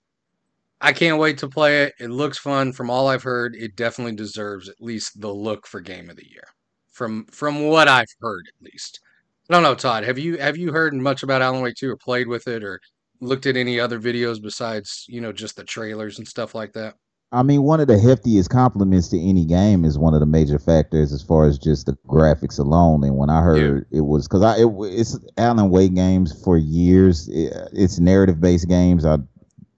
I 0.81 0.93
can't 0.93 1.19
wait 1.19 1.39
to 1.39 1.49
play 1.49 1.85
it. 1.85 1.95
It 2.01 2.11
looks 2.11 2.39
fun. 2.39 2.73
From 2.73 2.91
all 2.91 3.07
I've 3.09 3.23
heard, 3.23 3.55
it 3.55 3.77
definitely 3.77 4.17
deserves 4.17 4.69
at 4.69 4.81
least 4.81 5.21
the 5.21 5.33
look 5.33 5.67
for 5.67 5.81
game 5.81 6.11
of 6.11 6.17
the 6.17 6.29
year. 6.29 6.45
From 6.91 7.25
from 7.27 7.69
what 7.69 7.89
I've 7.89 8.13
heard, 8.21 8.45
at 8.49 8.65
least. 8.65 9.01
I 9.49 9.55
don't 9.55 9.63
know, 9.63 9.75
Todd. 9.75 10.05
Have 10.05 10.19
you 10.19 10.39
have 10.39 10.57
you 10.57 10.73
heard 10.73 10.95
much 10.95 11.23
about 11.23 11.43
Alan 11.43 11.63
Wake 11.63 11.77
2 11.77 11.91
or 11.91 11.97
played 11.97 12.27
with 12.27 12.49
it 12.49 12.65
or 12.65 12.81
looked 13.21 13.47
at 13.47 13.57
any 13.57 13.79
other 13.79 14.01
videos 14.01 14.43
besides, 14.43 15.05
you 15.09 15.21
know, 15.21 15.33
just 15.33 15.57
the 15.57 15.65
trailers 15.65 16.19
and 16.19 16.27
stuff 16.27 16.55
like 16.55 16.73
that? 16.73 16.95
I 17.35 17.43
mean, 17.43 17.63
one 17.63 17.81
of 17.81 17.89
the 17.89 17.95
heftiest 17.95 18.51
compliments 18.51 19.09
to 19.09 19.19
any 19.19 19.47
game 19.47 19.87
is 19.87 19.99
one 19.99 20.13
of 20.13 20.21
the 20.21 20.27
major 20.27 20.59
factors 20.59 21.15
as 21.15 21.23
far 21.23 21.47
as 21.47 21.59
just 21.59 21.87
the 21.87 21.97
graphics 22.07 22.59
alone. 22.59 23.03
And 23.05 23.17
when 23.17 23.31
I 23.31 23.41
heard 23.41 23.87
it 23.91 24.03
was 24.03 24.29
because 24.29 24.43
I 24.43 24.59
it, 24.59 24.69
it's 24.99 25.19
Alan 25.39 25.71
Wake 25.71 25.95
games 25.95 26.39
for 26.45 26.59
years. 26.59 27.29
It, 27.29 27.55
it's 27.73 27.99
narrative 27.99 28.39
based 28.39 28.69
games. 28.69 29.07
I 29.07 29.17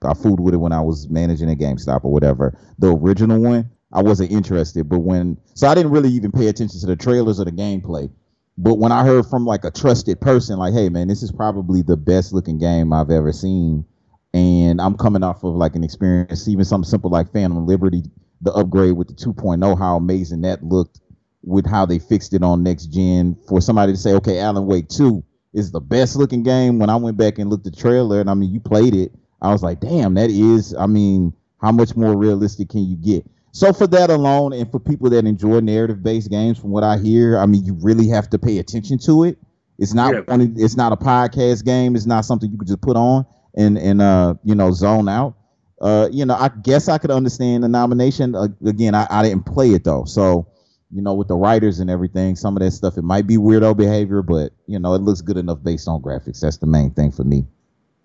I 0.03 0.15
fooled 0.15 0.41
with 0.41 0.55
it 0.55 0.59
when 0.59 0.73
I 0.73 0.81
was 0.81 1.09
managing 1.09 1.49
at 1.49 1.59
GameStop 1.59 2.05
or 2.05 2.13
whatever. 2.13 2.59
The 2.79 2.95
original 2.95 3.41
one, 3.41 3.71
I 3.93 4.03
wasn't 4.03 4.33
interested. 4.33 4.89
But 4.89 5.01
when 5.01 5.39
so 5.55 5.69
I 5.69 5.77
didn't 5.77 5.93
really 5.93 6.11
even 6.11 6.33
pay 6.33 6.49
attention 6.49 6.81
to 6.81 6.87
the 6.87 6.97
trailers 6.97 7.39
or 7.39 7.45
the 7.45 7.53
gameplay. 7.53 8.11
But 8.59 8.75
when 8.75 8.91
I 8.91 9.05
heard 9.05 9.27
from 9.27 9.47
like 9.47 9.65
a 9.65 9.71
trusted 9.71 10.21
person, 10.21 10.59
like, 10.59 10.75
hey 10.75 10.89
man, 10.89 11.07
this 11.07 11.23
is 11.23 11.31
probably 11.31 11.83
the 11.83 11.97
best 11.97 12.33
looking 12.33 12.59
game 12.59 12.93
I've 12.93 13.11
ever 13.11 13.33
seen 13.33 13.85
and 14.35 14.81
I'm 14.81 14.97
coming 14.97 15.23
off 15.23 15.45
of 15.45 15.55
like 15.55 15.77
an 15.77 15.85
experience, 15.85 16.49
even 16.49 16.65
something 16.65 16.89
simple 16.89 17.09
like 17.09 17.33
Phantom 17.33 17.65
Liberty, 17.67 18.03
the 18.41 18.53
upgrade 18.53 18.97
with 18.97 19.07
the 19.07 19.15
2.0, 19.15 19.79
how 19.79 19.97
amazing 19.97 20.41
that 20.43 20.63
looked 20.65 21.01
with 21.45 21.67
how 21.67 21.87
they 21.87 22.01
fixed 22.01 22.35
it 22.35 22.43
on 22.43 22.65
next 22.65 22.87
gen. 22.87 23.37
For 23.49 23.61
somebody 23.61 23.93
to 23.93 23.97
say, 23.99 24.13
okay, 24.15 24.41
Alan 24.41 24.67
Wake 24.67 24.89
2 24.89 25.23
is 25.53 25.71
the 25.71 25.81
best 25.81 26.17
looking 26.17 26.43
game. 26.43 26.81
When 26.81 26.91
I 26.91 26.97
went 26.97 27.17
back 27.17 27.39
and 27.39 27.49
looked 27.49 27.65
at 27.69 27.75
the 27.75 27.81
trailer, 27.81 28.21
and 28.21 28.29
I 28.29 28.35
mean, 28.35 28.53
you 28.53 28.59
played 28.59 28.95
it, 28.95 29.13
I 29.41 29.53
was 29.53 29.63
like, 29.63 29.79
damn, 29.79 30.15
that 30.15 30.31
is, 30.31 30.75
I 30.75 30.87
mean, 30.87 31.33
how 31.61 31.71
much 31.71 31.95
more 31.95 32.17
realistic 32.17 32.71
can 32.71 32.85
you 32.85 32.97
get? 32.97 33.25
So 33.53 33.73
for 33.73 33.87
that 33.87 34.11
alone, 34.11 34.53
and 34.53 34.69
for 34.69 34.81
people 34.81 35.09
that 35.11 35.27
enjoy 35.27 35.61
narrative 35.61 36.03
based 36.03 36.29
games, 36.29 36.59
from 36.59 36.71
what 36.71 36.83
I 36.83 36.99
hear, 36.99 37.39
I 37.39 37.47
mean, 37.47 37.65
you 37.65 37.75
really 37.81 38.09
have 38.09 38.29
to 38.31 38.39
pay 38.39 38.59
attention 38.59 38.99
to 39.07 39.23
it. 39.25 39.39
It's 39.79 39.95
not 39.95 40.13
Yeah. 40.13 40.21
one. 40.27 40.55
It's 40.57 40.77
not 40.77 40.93
a 40.93 40.97
podcast 40.97 41.65
game. 41.65 41.95
It's 41.95 42.07
not 42.07 42.25
something 42.25 42.51
you 42.51 42.59
could 42.59 42.67
just 42.67 42.81
put 42.81 42.97
on 42.97 43.27
and 43.57 43.79
and 43.79 44.03
uh 44.03 44.35
you 44.45 44.55
know 44.55 44.71
zone 44.73 45.09
out. 45.09 45.37
Uh, 45.81 46.09
you 46.11 46.25
know, 46.25 46.35
I 46.35 46.49
guess 46.63 46.89
I 46.89 46.99
could 46.99 47.11
understand 47.11 47.63
the 47.65 47.69
nomination. 47.69 48.35
Uh, 48.35 48.49
again, 48.65 48.95
I, 48.95 49.07
I 49.11 49.23
didn't 49.23 49.45
play 49.45 49.71
it 49.71 49.85
though, 49.85 50.05
so 50.05 50.47
you 50.95 51.03
know, 51.03 51.13
with 51.13 51.29
the 51.29 51.37
writers 51.37 51.81
and 51.81 51.91
everything, 51.91 52.37
some 52.37 52.57
of 52.57 52.63
that 52.63 52.71
stuff 52.71 52.97
it 52.97 53.03
might 53.03 53.27
be 53.27 53.37
weirdo 53.37 53.77
behavior, 53.77 54.23
but 54.23 54.53
you 54.67 54.79
know, 54.79 54.95
it 54.95 55.03
looks 55.03 55.21
good 55.21 55.37
enough 55.37 55.63
based 55.63 55.89
on 55.89 56.01
graphics. 56.01 56.41
That's 56.41 56.59
the 56.59 56.67
main 56.67 56.93
thing 56.93 57.11
for 57.11 57.25
me. 57.25 57.45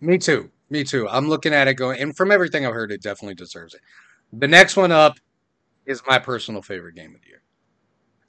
Me 0.01 0.17
too. 0.17 0.49
Me 0.71 0.83
too. 0.83 1.07
I'm 1.07 1.29
looking 1.29 1.53
at 1.53 1.67
it 1.67 1.75
going, 1.75 1.99
and 2.01 2.17
from 2.17 2.31
everything 2.31 2.65
I've 2.65 2.73
heard, 2.73 2.91
it 2.91 3.01
definitely 3.01 3.35
deserves 3.35 3.75
it. 3.75 3.81
The 4.33 4.47
next 4.47 4.75
one 4.75 4.91
up 4.91 5.19
is 5.85 6.01
my 6.07 6.19
personal 6.19 6.61
favorite 6.61 6.95
game 6.95 7.15
of 7.15 7.21
the 7.21 7.27
year. 7.27 7.41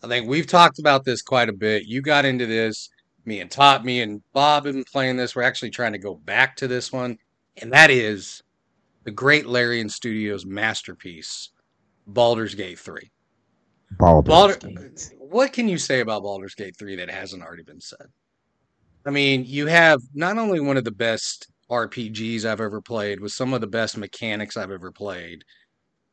I 0.03 0.09
think 0.09 0.29
we've 0.29 0.47
talked 0.47 0.79
about 0.79 1.05
this 1.05 1.23
quite 1.23 1.49
a 1.49 1.53
bit. 1.53 1.85
You 1.85 2.01
got 2.03 2.25
into 2.25 2.47
this. 2.47 2.91
Me 3.25 3.41
and 3.41 3.51
Todd, 3.51 3.85
me 3.85 4.01
and 4.01 4.23
Bob 4.33 4.65
have 4.65 4.75
been 4.75 4.85
playing 4.85 5.17
this. 5.17 5.37
We're 5.37 5.43
actually 5.43 5.71
trying 5.71 5.93
to 5.93 5.99
go 5.99 6.15
back 6.15 6.57
to 6.57 6.69
this 6.69 6.93
one, 6.93 7.19
and 7.59 7.73
that 7.73 7.91
is 7.91 8.43
the 9.05 9.11
great 9.11 9.47
Larian 9.47 9.89
Studios 9.89 10.47
masterpiece, 10.47 11.51
Baldur's 12.07 12.55
Gate 12.55 12.79
3. 12.79 13.11
Baldur's 13.99 14.29
Baldur, 14.29 14.57
Gate. 14.69 15.15
what 15.19 15.53
can 15.53 15.69
you 15.69 15.79
say 15.79 16.01
about 16.01 16.23
Baldur's 16.23 16.55
Gate 16.55 16.77
3 16.79 16.97
that 16.97 17.11
hasn't 17.11 17.43
already 17.43 17.63
been 17.63 17.81
said? 17.81 18.07
I 19.07 19.11
mean, 19.11 19.45
you 19.47 19.67
have 19.67 20.01
not 20.15 20.39
only 20.39 20.61
one 20.61 20.77
of 20.77 20.85
the 20.85 20.91
best 20.91 21.51
RPGs 21.71 22.45
I've 22.45 22.61
ever 22.61 22.81
played 22.81 23.21
with 23.21 23.33
some 23.33 23.55
of 23.55 23.61
the 23.61 23.67
best 23.67 23.97
mechanics 23.97 24.57
I've 24.57 24.71
ever 24.71 24.93
played, 24.93 25.45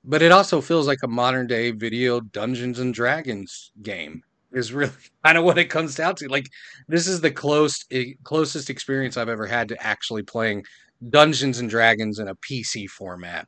but 0.03 0.21
it 0.21 0.31
also 0.31 0.61
feels 0.61 0.87
like 0.87 1.03
a 1.03 1.07
modern 1.07 1.47
day 1.47 1.71
video 1.71 2.21
Dungeons 2.21 2.79
and 2.79 2.93
Dragons 2.93 3.71
game. 3.81 4.23
Is 4.51 4.73
really 4.73 4.93
kind 5.25 5.37
of 5.37 5.43
what 5.43 5.57
it 5.57 5.65
comes 5.65 5.95
down 5.95 6.15
to. 6.15 6.29
Like 6.29 6.49
this 6.87 7.07
is 7.07 7.21
the 7.21 7.31
close 7.31 7.85
eh, 7.91 8.13
closest 8.23 8.69
experience 8.69 9.17
I've 9.17 9.29
ever 9.29 9.45
had 9.45 9.67
to 9.69 9.83
actually 9.85 10.23
playing 10.23 10.65
Dungeons 11.09 11.59
and 11.59 11.69
Dragons 11.69 12.19
in 12.19 12.27
a 12.27 12.35
PC 12.35 12.87
format 12.87 13.47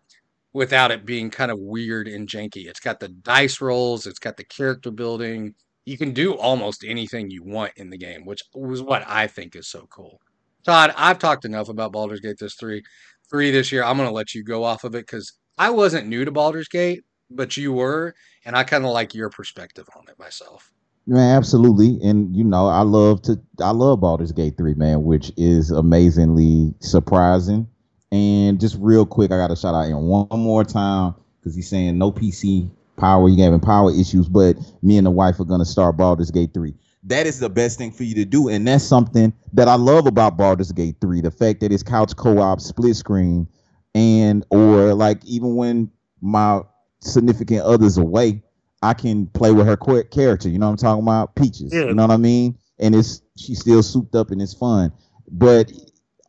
without 0.53 0.91
it 0.91 1.05
being 1.05 1.29
kind 1.29 1.51
of 1.51 1.59
weird 1.59 2.07
and 2.07 2.27
janky. 2.27 2.67
It's 2.67 2.79
got 2.79 2.99
the 2.99 3.09
dice 3.09 3.61
rolls, 3.61 4.07
it's 4.07 4.19
got 4.19 4.37
the 4.37 4.43
character 4.43 4.91
building, 4.91 5.53
You 5.85 5.97
can 5.97 6.11
do 6.11 6.33
almost 6.33 6.83
anything 6.85 7.29
you 7.29 7.43
want 7.43 7.73
in 7.77 7.89
the 7.89 7.97
game, 7.97 8.25
which 8.25 8.41
was 8.53 8.81
what 8.81 9.03
I 9.07 9.27
think 9.27 9.55
is 9.55 9.67
so 9.67 9.87
cool. 9.89 10.19
Todd, 10.65 10.93
I've 10.97 11.19
talked 11.19 11.45
enough 11.45 11.69
about 11.69 11.91
Baldur's 11.91 12.19
Gate 12.19 12.37
this 12.39 12.55
three 12.55 12.83
three 13.29 13.51
this 13.51 13.71
year. 13.71 13.83
I'm 13.83 13.97
gonna 13.97 14.11
let 14.11 14.33
you 14.33 14.43
go 14.43 14.63
off 14.63 14.83
of 14.83 14.95
it 14.95 15.05
because 15.05 15.33
I 15.57 15.69
wasn't 15.69 16.07
new 16.07 16.25
to 16.25 16.31
Baldur's 16.31 16.67
Gate, 16.67 17.03
but 17.29 17.57
you 17.57 17.73
were, 17.73 18.13
and 18.45 18.55
I 18.55 18.63
kind 18.63 18.85
of 18.85 18.91
like 18.91 19.13
your 19.13 19.29
perspective 19.29 19.87
on 19.95 20.05
it 20.09 20.19
myself. 20.19 20.71
Man, 21.09 21.35
absolutely. 21.35 21.99
And 22.07 22.35
you 22.35 22.43
know, 22.43 22.67
I 22.67 22.81
love 22.81 23.23
to 23.23 23.39
I 23.59 23.71
love 23.71 24.01
Baldur's 24.01 24.31
Gate 24.31 24.55
3, 24.57 24.75
man, 24.75 25.03
which 25.03 25.31
is 25.37 25.71
amazingly 25.71 26.75
surprising. 26.81 27.67
And 28.11 28.59
just 28.59 28.77
real 28.79 29.07
quick, 29.07 29.31
I 29.31 29.37
gotta 29.37 29.55
shout 29.55 29.73
out 29.73 29.87
Aaron 29.87 30.03
one 30.03 30.27
more 30.39 30.63
time 30.63 31.15
because 31.39 31.55
he's 31.55 31.67
saying 31.67 31.97
no 31.97 32.11
PC 32.11 32.69
power, 32.97 33.27
you're 33.27 33.43
having 33.43 33.59
power 33.59 33.91
issues, 33.91 34.29
but 34.29 34.55
me 34.83 34.97
and 34.97 35.07
the 35.07 35.11
wife 35.11 35.39
are 35.39 35.45
gonna 35.45 35.65
start 35.65 35.97
Baldur's 35.97 36.29
Gate 36.29 36.53
3. 36.53 36.75
That 37.05 37.25
is 37.25 37.39
the 37.39 37.49
best 37.49 37.79
thing 37.79 37.91
for 37.91 38.03
you 38.03 38.13
to 38.13 38.25
do. 38.25 38.47
And 38.47 38.67
that's 38.67 38.83
something 38.83 39.33
that 39.53 39.67
I 39.67 39.75
love 39.75 40.05
about 40.05 40.37
Baldur's 40.37 40.71
Gate 40.71 40.97
3. 41.01 41.21
The 41.21 41.31
fact 41.31 41.61
that 41.61 41.71
it's 41.71 41.81
couch 41.81 42.15
co-op, 42.17 42.61
split 42.61 42.95
screen, 42.95 43.47
and 43.95 44.45
or 44.51 44.93
like 44.93 45.25
even 45.25 45.55
when 45.55 45.89
my 46.21 46.61
significant 46.99 47.61
other's 47.61 47.97
away, 47.97 48.43
I 48.81 48.93
can 48.93 49.27
play 49.27 49.51
with 49.51 49.67
her 49.67 49.77
character. 50.03 50.49
You 50.49 50.59
know 50.59 50.67
what 50.67 50.71
I'm 50.71 50.77
talking 50.77 51.03
about? 51.03 51.35
Peaches. 51.35 51.73
Yeah. 51.73 51.85
You 51.85 51.93
know 51.93 52.03
what 52.03 52.11
I 52.11 52.17
mean? 52.17 52.57
And 52.79 52.95
it's 52.95 53.21
she's 53.37 53.59
still 53.59 53.83
souped 53.83 54.15
up 54.15 54.31
and 54.31 54.41
it's 54.41 54.53
fun. 54.53 54.91
But 55.31 55.71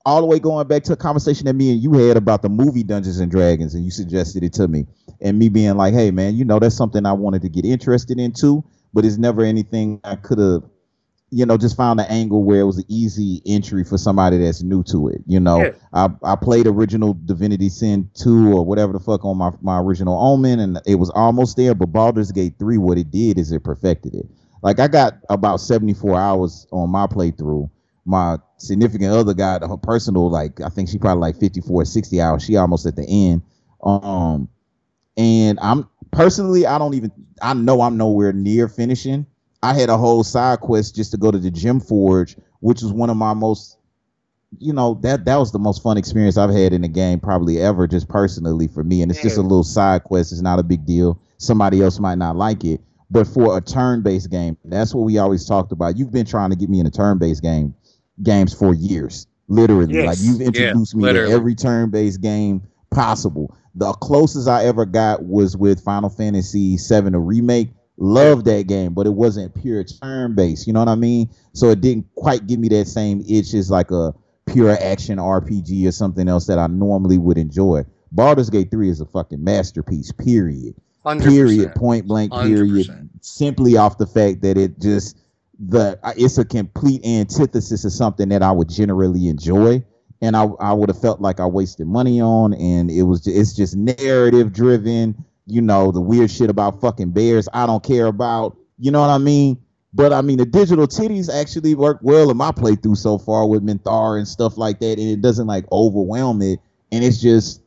all 0.06 0.20
the 0.20 0.26
way 0.26 0.38
going 0.38 0.66
back 0.66 0.82
to 0.84 0.92
a 0.94 0.96
conversation 0.96 1.46
that 1.46 1.54
me 1.54 1.70
and 1.72 1.82
you 1.82 1.92
had 1.92 2.16
about 2.16 2.42
the 2.42 2.48
movie 2.48 2.82
Dungeons 2.82 3.20
and 3.20 3.30
Dragons, 3.30 3.74
and 3.74 3.84
you 3.84 3.90
suggested 3.90 4.42
it 4.42 4.52
to 4.54 4.66
me, 4.66 4.86
and 5.20 5.38
me 5.38 5.48
being 5.48 5.76
like, 5.76 5.94
"Hey, 5.94 6.10
man, 6.10 6.34
you 6.34 6.44
know 6.44 6.58
that's 6.58 6.76
something 6.76 7.04
I 7.06 7.12
wanted 7.12 7.42
to 7.42 7.48
get 7.48 7.64
interested 7.64 8.18
into, 8.18 8.64
but 8.92 9.04
it's 9.04 9.18
never 9.18 9.42
anything 9.42 10.00
I 10.02 10.16
could 10.16 10.38
have, 10.38 10.62
you 11.30 11.46
know, 11.46 11.56
just 11.56 11.76
found 11.76 12.00
an 12.00 12.06
angle 12.08 12.42
where 12.42 12.60
it 12.60 12.64
was 12.64 12.78
an 12.78 12.84
easy 12.88 13.40
entry 13.46 13.84
for 13.84 13.96
somebody 13.96 14.38
that's 14.38 14.62
new 14.62 14.82
to 14.84 15.08
it. 15.08 15.22
You 15.26 15.40
know, 15.40 15.62
Yeah. 15.62 15.70
I 15.92 16.08
I 16.24 16.36
played 16.36 16.66
original 16.66 17.14
Divinity 17.14 17.68
Sin 17.68 18.10
two 18.14 18.52
or 18.52 18.64
whatever 18.64 18.92
the 18.92 19.00
fuck 19.00 19.24
on 19.24 19.36
my 19.36 19.50
my 19.62 19.78
original 19.78 20.18
Omen, 20.20 20.58
and 20.58 20.80
it 20.86 20.96
was 20.96 21.10
almost 21.10 21.56
there. 21.56 21.74
But 21.74 21.92
Baldur's 21.92 22.32
Gate 22.32 22.54
three, 22.58 22.78
what 22.78 22.98
it 22.98 23.10
did 23.10 23.38
is 23.38 23.52
it 23.52 23.62
perfected 23.62 24.14
it. 24.14 24.26
Like 24.62 24.80
I 24.80 24.88
got 24.88 25.14
about 25.28 25.58
seventy 25.58 25.94
four 25.94 26.18
hours 26.18 26.66
on 26.72 26.90
my 26.90 27.06
playthrough. 27.06 27.70
My 28.04 28.38
significant 28.56 29.12
other 29.12 29.34
got 29.34 29.62
her 29.62 29.76
personal 29.76 30.30
like 30.30 30.60
I 30.60 30.68
think 30.68 30.88
she 30.88 30.98
probably 30.98 31.20
like 31.20 31.38
54, 31.38 31.84
60 31.84 32.20
hours. 32.20 32.42
She 32.44 32.56
almost 32.56 32.86
at 32.86 32.96
the 32.96 33.06
end. 33.06 33.42
Um, 33.82 34.48
and 35.16 35.58
I'm 35.60 35.88
personally 36.10 36.66
I 36.66 36.78
don't 36.78 36.94
even 36.94 37.12
I 37.40 37.54
know 37.54 37.82
I'm 37.82 37.96
nowhere 37.96 38.32
near 38.32 38.68
finishing. 38.68 39.26
I 39.62 39.74
had 39.74 39.90
a 39.90 39.96
whole 39.96 40.24
side 40.24 40.60
quest 40.60 40.94
just 40.94 41.10
to 41.12 41.16
go 41.16 41.30
to 41.30 41.38
the 41.38 41.50
Grymforge, 41.50 42.38
which 42.60 42.82
was 42.82 42.92
one 42.92 43.10
of 43.10 43.16
my 43.16 43.34
most 43.34 43.76
you 44.58 44.72
know 44.72 44.98
that 45.02 45.24
that 45.26 45.36
was 45.36 45.52
the 45.52 45.58
most 45.58 45.82
fun 45.82 45.96
experience 45.96 46.36
I've 46.36 46.50
had 46.50 46.72
in 46.72 46.82
the 46.82 46.88
game 46.88 47.20
probably 47.20 47.60
ever, 47.60 47.86
just 47.86 48.08
personally 48.08 48.66
for 48.68 48.82
me. 48.82 49.02
And 49.02 49.10
it's 49.10 49.22
just 49.22 49.36
a 49.38 49.42
little 49.42 49.62
side 49.62 50.04
quest. 50.04 50.32
It's 50.32 50.40
not 50.40 50.58
a 50.58 50.62
big 50.62 50.84
deal. 50.84 51.20
Somebody 51.38 51.80
else 51.82 51.98
might 52.00 52.18
not 52.18 52.36
like 52.36 52.64
it, 52.64 52.80
but 53.10 53.26
for 53.26 53.56
a 53.56 53.60
turn-based 53.60 54.30
game, 54.30 54.56
that's 54.64 54.94
what 54.94 55.02
we 55.02 55.18
always 55.18 55.46
talked 55.46 55.72
about. 55.72 55.96
You've 55.96 56.10
been 56.10 56.26
trying 56.26 56.50
to 56.50 56.56
get 56.56 56.68
me 56.68 56.80
in 56.80 56.86
a 56.86 56.90
turn-based 56.90 57.42
game 57.42 57.74
games 58.22 58.52
for 58.52 58.74
years, 58.74 59.26
literally. 59.48 59.94
Yes. 59.94 60.06
Like 60.06 60.18
you've 60.20 60.40
Yeah, 60.40 60.46
introduced 60.48 60.96
me 60.96 61.04
literally. 61.04 61.30
to 61.30 61.34
every 61.36 61.54
turn-based 61.54 62.20
game 62.20 62.62
possible. 62.90 63.56
The 63.76 63.92
closest 63.92 64.48
I 64.48 64.64
ever 64.64 64.84
got 64.84 65.24
was 65.24 65.56
with 65.56 65.80
Final 65.80 66.10
Fantasy 66.10 66.76
VII, 66.76 67.14
a 67.14 67.18
remake. 67.18 67.70
Loved 68.02 68.46
that 68.46 68.66
game, 68.66 68.94
but 68.94 69.06
it 69.06 69.12
wasn't 69.12 69.54
pure 69.54 69.84
turn-based. 69.84 70.66
You 70.66 70.72
know 70.72 70.80
what 70.80 70.88
I 70.88 70.94
mean? 70.94 71.28
So 71.52 71.68
it 71.68 71.82
didn't 71.82 72.06
quite 72.14 72.46
give 72.46 72.58
me 72.58 72.68
that 72.68 72.86
same 72.86 73.22
itch 73.28 73.52
as 73.52 73.70
like 73.70 73.90
a 73.90 74.14
pure 74.46 74.70
action 74.70 75.18
RPG 75.18 75.86
or 75.86 75.92
something 75.92 76.26
else 76.26 76.46
that 76.46 76.58
I 76.58 76.66
normally 76.66 77.18
would 77.18 77.36
enjoy. 77.36 77.84
Baldur's 78.10 78.50
Gate 78.50 78.70
3 78.70 78.88
is 78.88 79.00
a 79.00 79.06
fucking 79.06 79.44
masterpiece, 79.44 80.12
period. 80.12 80.74
100%. 81.04 81.24
Period. 81.24 81.74
Point 81.74 82.06
blank, 82.06 82.32
period. 82.32 82.86
100%. 82.86 83.08
Simply 83.20 83.76
off 83.76 83.98
the 83.98 84.06
fact 84.06 84.42
that 84.42 84.56
it 84.56 84.80
just 84.80 85.18
the 85.58 85.98
it's 86.16 86.38
a 86.38 86.44
complete 86.44 87.04
antithesis 87.04 87.84
of 87.84 87.92
something 87.92 88.30
that 88.30 88.42
I 88.42 88.50
would 88.50 88.68
generally 88.68 89.28
enjoy. 89.28 89.84
And 90.22 90.36
I, 90.36 90.44
I 90.44 90.72
would 90.72 90.90
have 90.90 91.00
felt 91.00 91.20
like 91.20 91.40
I 91.40 91.46
wasted 91.46 91.86
money 91.86 92.20
on, 92.20 92.52
and 92.52 92.90
it 92.90 93.04
was 93.04 93.26
it's 93.26 93.54
just 93.54 93.76
narrative 93.76 94.52
driven. 94.52 95.24
You 95.50 95.60
know 95.60 95.90
the 95.90 96.00
weird 96.00 96.30
shit 96.30 96.50
about 96.50 96.80
fucking 96.80 97.10
bears. 97.10 97.48
I 97.52 97.66
don't 97.66 97.82
care 97.82 98.06
about. 98.06 98.56
You 98.78 98.90
know 98.90 99.00
what 99.00 99.10
I 99.10 99.18
mean? 99.18 99.58
But 99.92 100.12
I 100.12 100.22
mean, 100.22 100.38
the 100.38 100.46
digital 100.46 100.86
titties 100.86 101.28
actually 101.28 101.74
work 101.74 101.98
well 102.02 102.30
in 102.30 102.36
my 102.36 102.52
playthrough 102.52 102.96
so 102.96 103.18
far 103.18 103.46
with 103.48 103.64
Minthar 103.66 104.18
and 104.18 104.28
stuff 104.28 104.56
like 104.56 104.78
that, 104.80 104.98
and 104.98 105.08
it 105.08 105.20
doesn't 105.20 105.48
like 105.48 105.64
overwhelm 105.72 106.40
it. 106.42 106.60
And 106.92 107.04
it's 107.04 107.20
just, 107.20 107.62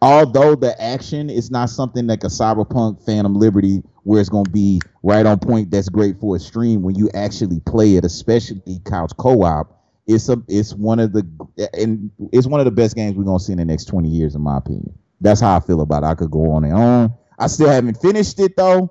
although 0.00 0.54
the 0.54 0.80
action 0.80 1.28
is 1.28 1.50
not 1.50 1.70
something 1.70 2.06
like 2.06 2.22
a 2.22 2.28
Cyberpunk 2.28 3.04
Phantom 3.04 3.34
Liberty, 3.34 3.82
where 4.04 4.20
it's 4.20 4.28
gonna 4.28 4.48
be 4.50 4.80
right 5.02 5.26
on 5.26 5.40
point. 5.40 5.70
That's 5.72 5.88
great 5.88 6.20
for 6.20 6.36
a 6.36 6.38
stream 6.38 6.82
when 6.82 6.94
you 6.94 7.10
actually 7.14 7.60
play 7.60 7.96
it, 7.96 8.04
especially 8.04 8.80
couch 8.84 9.12
co-op. 9.16 9.72
It's 10.06 10.28
a, 10.28 10.40
it's 10.46 10.72
one 10.72 11.00
of 11.00 11.12
the, 11.12 11.26
and 11.72 12.12
it's 12.32 12.46
one 12.46 12.60
of 12.60 12.64
the 12.64 12.70
best 12.70 12.94
games 12.94 13.16
we're 13.16 13.24
gonna 13.24 13.40
see 13.40 13.52
in 13.52 13.58
the 13.58 13.64
next 13.64 13.86
twenty 13.86 14.08
years, 14.08 14.36
in 14.36 14.42
my 14.42 14.58
opinion. 14.58 14.96
That's 15.20 15.40
how 15.40 15.56
I 15.56 15.60
feel 15.60 15.80
about 15.80 16.02
it. 16.02 16.06
I 16.06 16.14
could 16.14 16.30
go 16.30 16.52
on 16.52 16.64
and 16.64 16.74
on. 16.74 17.14
I 17.38 17.46
still 17.48 17.68
haven't 17.68 17.96
finished 18.00 18.38
it 18.40 18.52
though. 18.56 18.90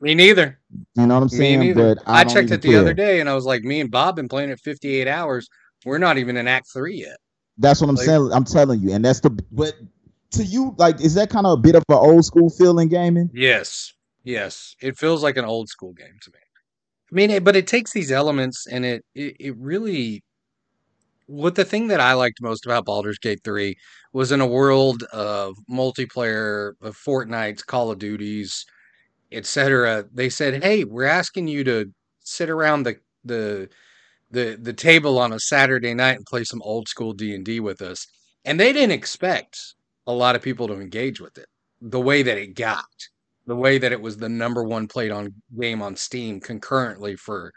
Me 0.00 0.14
neither. 0.14 0.58
You 0.94 1.06
know 1.06 1.14
what 1.14 1.22
I'm 1.22 1.24
Me 1.32 1.36
saying? 1.38 1.60
neither. 1.60 1.94
But 1.96 2.04
I, 2.06 2.20
I, 2.20 2.24
checked 2.24 2.50
it 2.50 2.62
the 2.62 2.68
care. 2.70 2.80
other 2.80 2.94
day 2.94 3.20
and 3.20 3.28
I 3.28 3.34
was 3.34 3.44
like, 3.44 3.62
me 3.62 3.80
and 3.80 3.90
Bob 3.90 4.16
been 4.16 4.28
playing 4.28 4.50
it 4.50 4.60
58 4.60 5.08
hours. 5.08 5.48
We're 5.84 5.98
not 5.98 6.18
even 6.18 6.36
in 6.36 6.46
Act 6.46 6.68
Three 6.72 6.96
yet. 6.98 7.16
That's 7.56 7.80
what 7.80 7.88
I'm 7.90 7.96
Like- 7.96 8.06
saying. 8.06 8.30
I'm 8.32 8.44
telling 8.44 8.80
you, 8.80 8.92
and 8.92 9.04
that's 9.04 9.20
the. 9.20 9.30
But 9.50 9.74
to 10.32 10.44
you, 10.44 10.74
like, 10.78 11.00
is 11.00 11.14
that 11.14 11.30
kind 11.30 11.46
of 11.46 11.52
a 11.58 11.60
bit 11.60 11.74
of 11.74 11.82
an 11.88 11.96
old 11.96 12.24
school 12.24 12.50
feel 12.50 12.78
in 12.78 12.88
gaming? 12.88 13.30
Yes, 13.32 13.92
yes. 14.24 14.76
It 14.80 14.96
feels 14.98 15.22
like 15.22 15.36
an 15.36 15.44
old 15.44 15.68
school 15.68 15.92
game 15.94 16.16
to 16.22 16.30
me. 16.30 16.38
I 17.10 17.14
mean, 17.14 17.30
it, 17.30 17.42
but 17.44 17.56
it 17.56 17.66
takes 17.66 17.92
these 17.92 18.12
elements 18.12 18.66
and 18.66 18.84
it, 18.84 19.04
it 19.14 19.36
it 19.40 19.56
really. 19.56 20.22
What 21.26 21.56
the 21.56 21.64
thing 21.64 21.88
that 21.88 22.00
I 22.00 22.14
liked 22.14 22.40
most 22.40 22.64
about 22.64 22.84
Baldur's 22.86 23.18
Gate 23.18 23.40
3 23.44 23.76
was 24.12 24.32
in 24.32 24.40
a 24.40 24.46
world 24.46 25.02
of 25.12 25.56
multiplayer, 25.70 26.72
of 26.82 26.96
Fortnite's, 26.96 27.62
Call 27.62 27.90
of 27.90 27.98
Duties, 27.98 28.64
etc. 29.32 30.06
They 30.12 30.28
said, 30.30 30.62
"Hey, 30.62 30.84
we're 30.84 31.04
asking 31.04 31.48
you 31.48 31.64
to 31.64 31.92
sit 32.20 32.50
around 32.50 32.84
the 32.84 32.96
the 33.24 33.68
the 34.30 34.58
the 34.60 34.72
table 34.72 35.18
on 35.18 35.32
a 35.32 35.40
Saturday 35.40 35.94
night 35.94 36.16
and 36.16 36.26
play 36.26 36.44
some 36.44 36.62
old 36.62 36.88
school 36.88 37.12
D&D 37.12 37.60
with 37.60 37.82
us." 37.82 38.06
And 38.44 38.58
they 38.60 38.72
didn't 38.72 38.92
expect 38.92 39.58
a 40.06 40.12
lot 40.12 40.36
of 40.36 40.42
people 40.42 40.68
to 40.68 40.80
engage 40.80 41.20
with 41.20 41.38
it 41.38 41.46
the 41.82 42.00
way 42.00 42.22
that 42.22 42.38
it 42.38 42.54
got 42.54 42.86
the 43.48 43.56
way 43.56 43.78
that 43.78 43.92
it 43.92 44.00
was 44.00 44.18
the 44.18 44.28
number 44.28 44.62
one 44.62 44.86
played 44.88 45.10
on 45.10 45.34
game 45.58 45.82
on 45.82 45.96
Steam 45.96 46.40
concurrently 46.40 47.16
for 47.16 47.52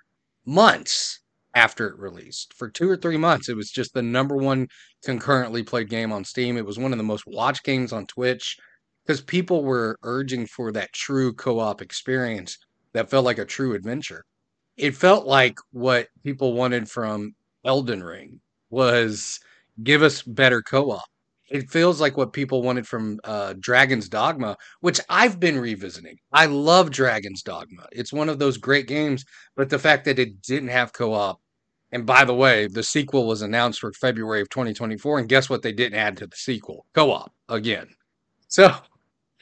months 0.45 1.20
after 1.55 1.87
it 1.87 1.99
released. 1.99 2.53
For 2.55 2.69
two 2.69 2.89
or 2.89 2.97
three 2.97 3.17
months, 3.17 3.49
it 3.49 3.55
was 3.55 3.69
just 3.71 3.93
the 3.93 4.01
number 4.01 4.37
one 4.37 4.67
concurrently 5.03 5.63
played 5.63 5.89
game 5.89 6.11
on 6.11 6.23
Steam. 6.25 6.57
It 6.57 6.65
was 6.65 6.79
one 6.79 6.91
of 6.93 6.97
the 6.97 7.03
most 7.03 7.25
watched 7.27 7.63
games 7.63 7.91
on 7.93 8.05
Twitch 8.07 8.57
because 9.05 9.21
people 9.21 9.63
were 9.63 9.97
urging 10.03 10.45
for 10.47 10.71
that 10.73 10.93
true 10.93 11.33
co 11.33 11.59
op 11.59 11.81
experience 11.81 12.57
that 12.93 13.09
felt 13.09 13.25
like 13.25 13.37
a 13.39 13.45
true 13.45 13.73
adventure. 13.73 14.23
It 14.77 14.95
felt 14.97 15.27
like 15.27 15.57
what 15.71 16.09
people 16.23 16.53
wanted 16.53 16.89
from 16.89 17.35
Elden 17.65 18.03
Ring 18.03 18.41
was 18.69 19.39
give 19.83 20.03
us 20.03 20.23
better 20.23 20.61
co 20.61 20.91
op. 20.91 21.05
It 21.51 21.69
feels 21.69 21.99
like 21.99 22.15
what 22.15 22.31
people 22.31 22.61
wanted 22.61 22.87
from 22.87 23.19
uh, 23.25 23.53
Dragon's 23.59 24.07
Dogma, 24.07 24.57
which 24.79 25.01
I've 25.09 25.39
been 25.39 25.59
revisiting. 25.59 26.17
I 26.31 26.45
love 26.45 26.91
Dragon's 26.91 27.43
Dogma. 27.43 27.87
It's 27.91 28.13
one 28.13 28.29
of 28.29 28.39
those 28.39 28.57
great 28.57 28.87
games, 28.87 29.25
but 29.57 29.69
the 29.69 29.77
fact 29.77 30.05
that 30.05 30.17
it 30.17 30.41
didn't 30.41 30.69
have 30.69 30.93
co-op, 30.93 31.41
and 31.91 32.05
by 32.05 32.23
the 32.23 32.33
way, 32.33 32.67
the 32.67 32.83
sequel 32.83 33.27
was 33.27 33.41
announced 33.41 33.81
for 33.81 33.91
February 33.91 34.41
of 34.41 34.49
2024, 34.49 35.19
and 35.19 35.27
guess 35.27 35.49
what? 35.49 35.61
They 35.61 35.73
didn't 35.73 35.99
add 35.99 36.15
to 36.17 36.27
the 36.27 36.35
sequel 36.37 36.85
co-op 36.95 37.33
again. 37.49 37.89
So 38.47 38.73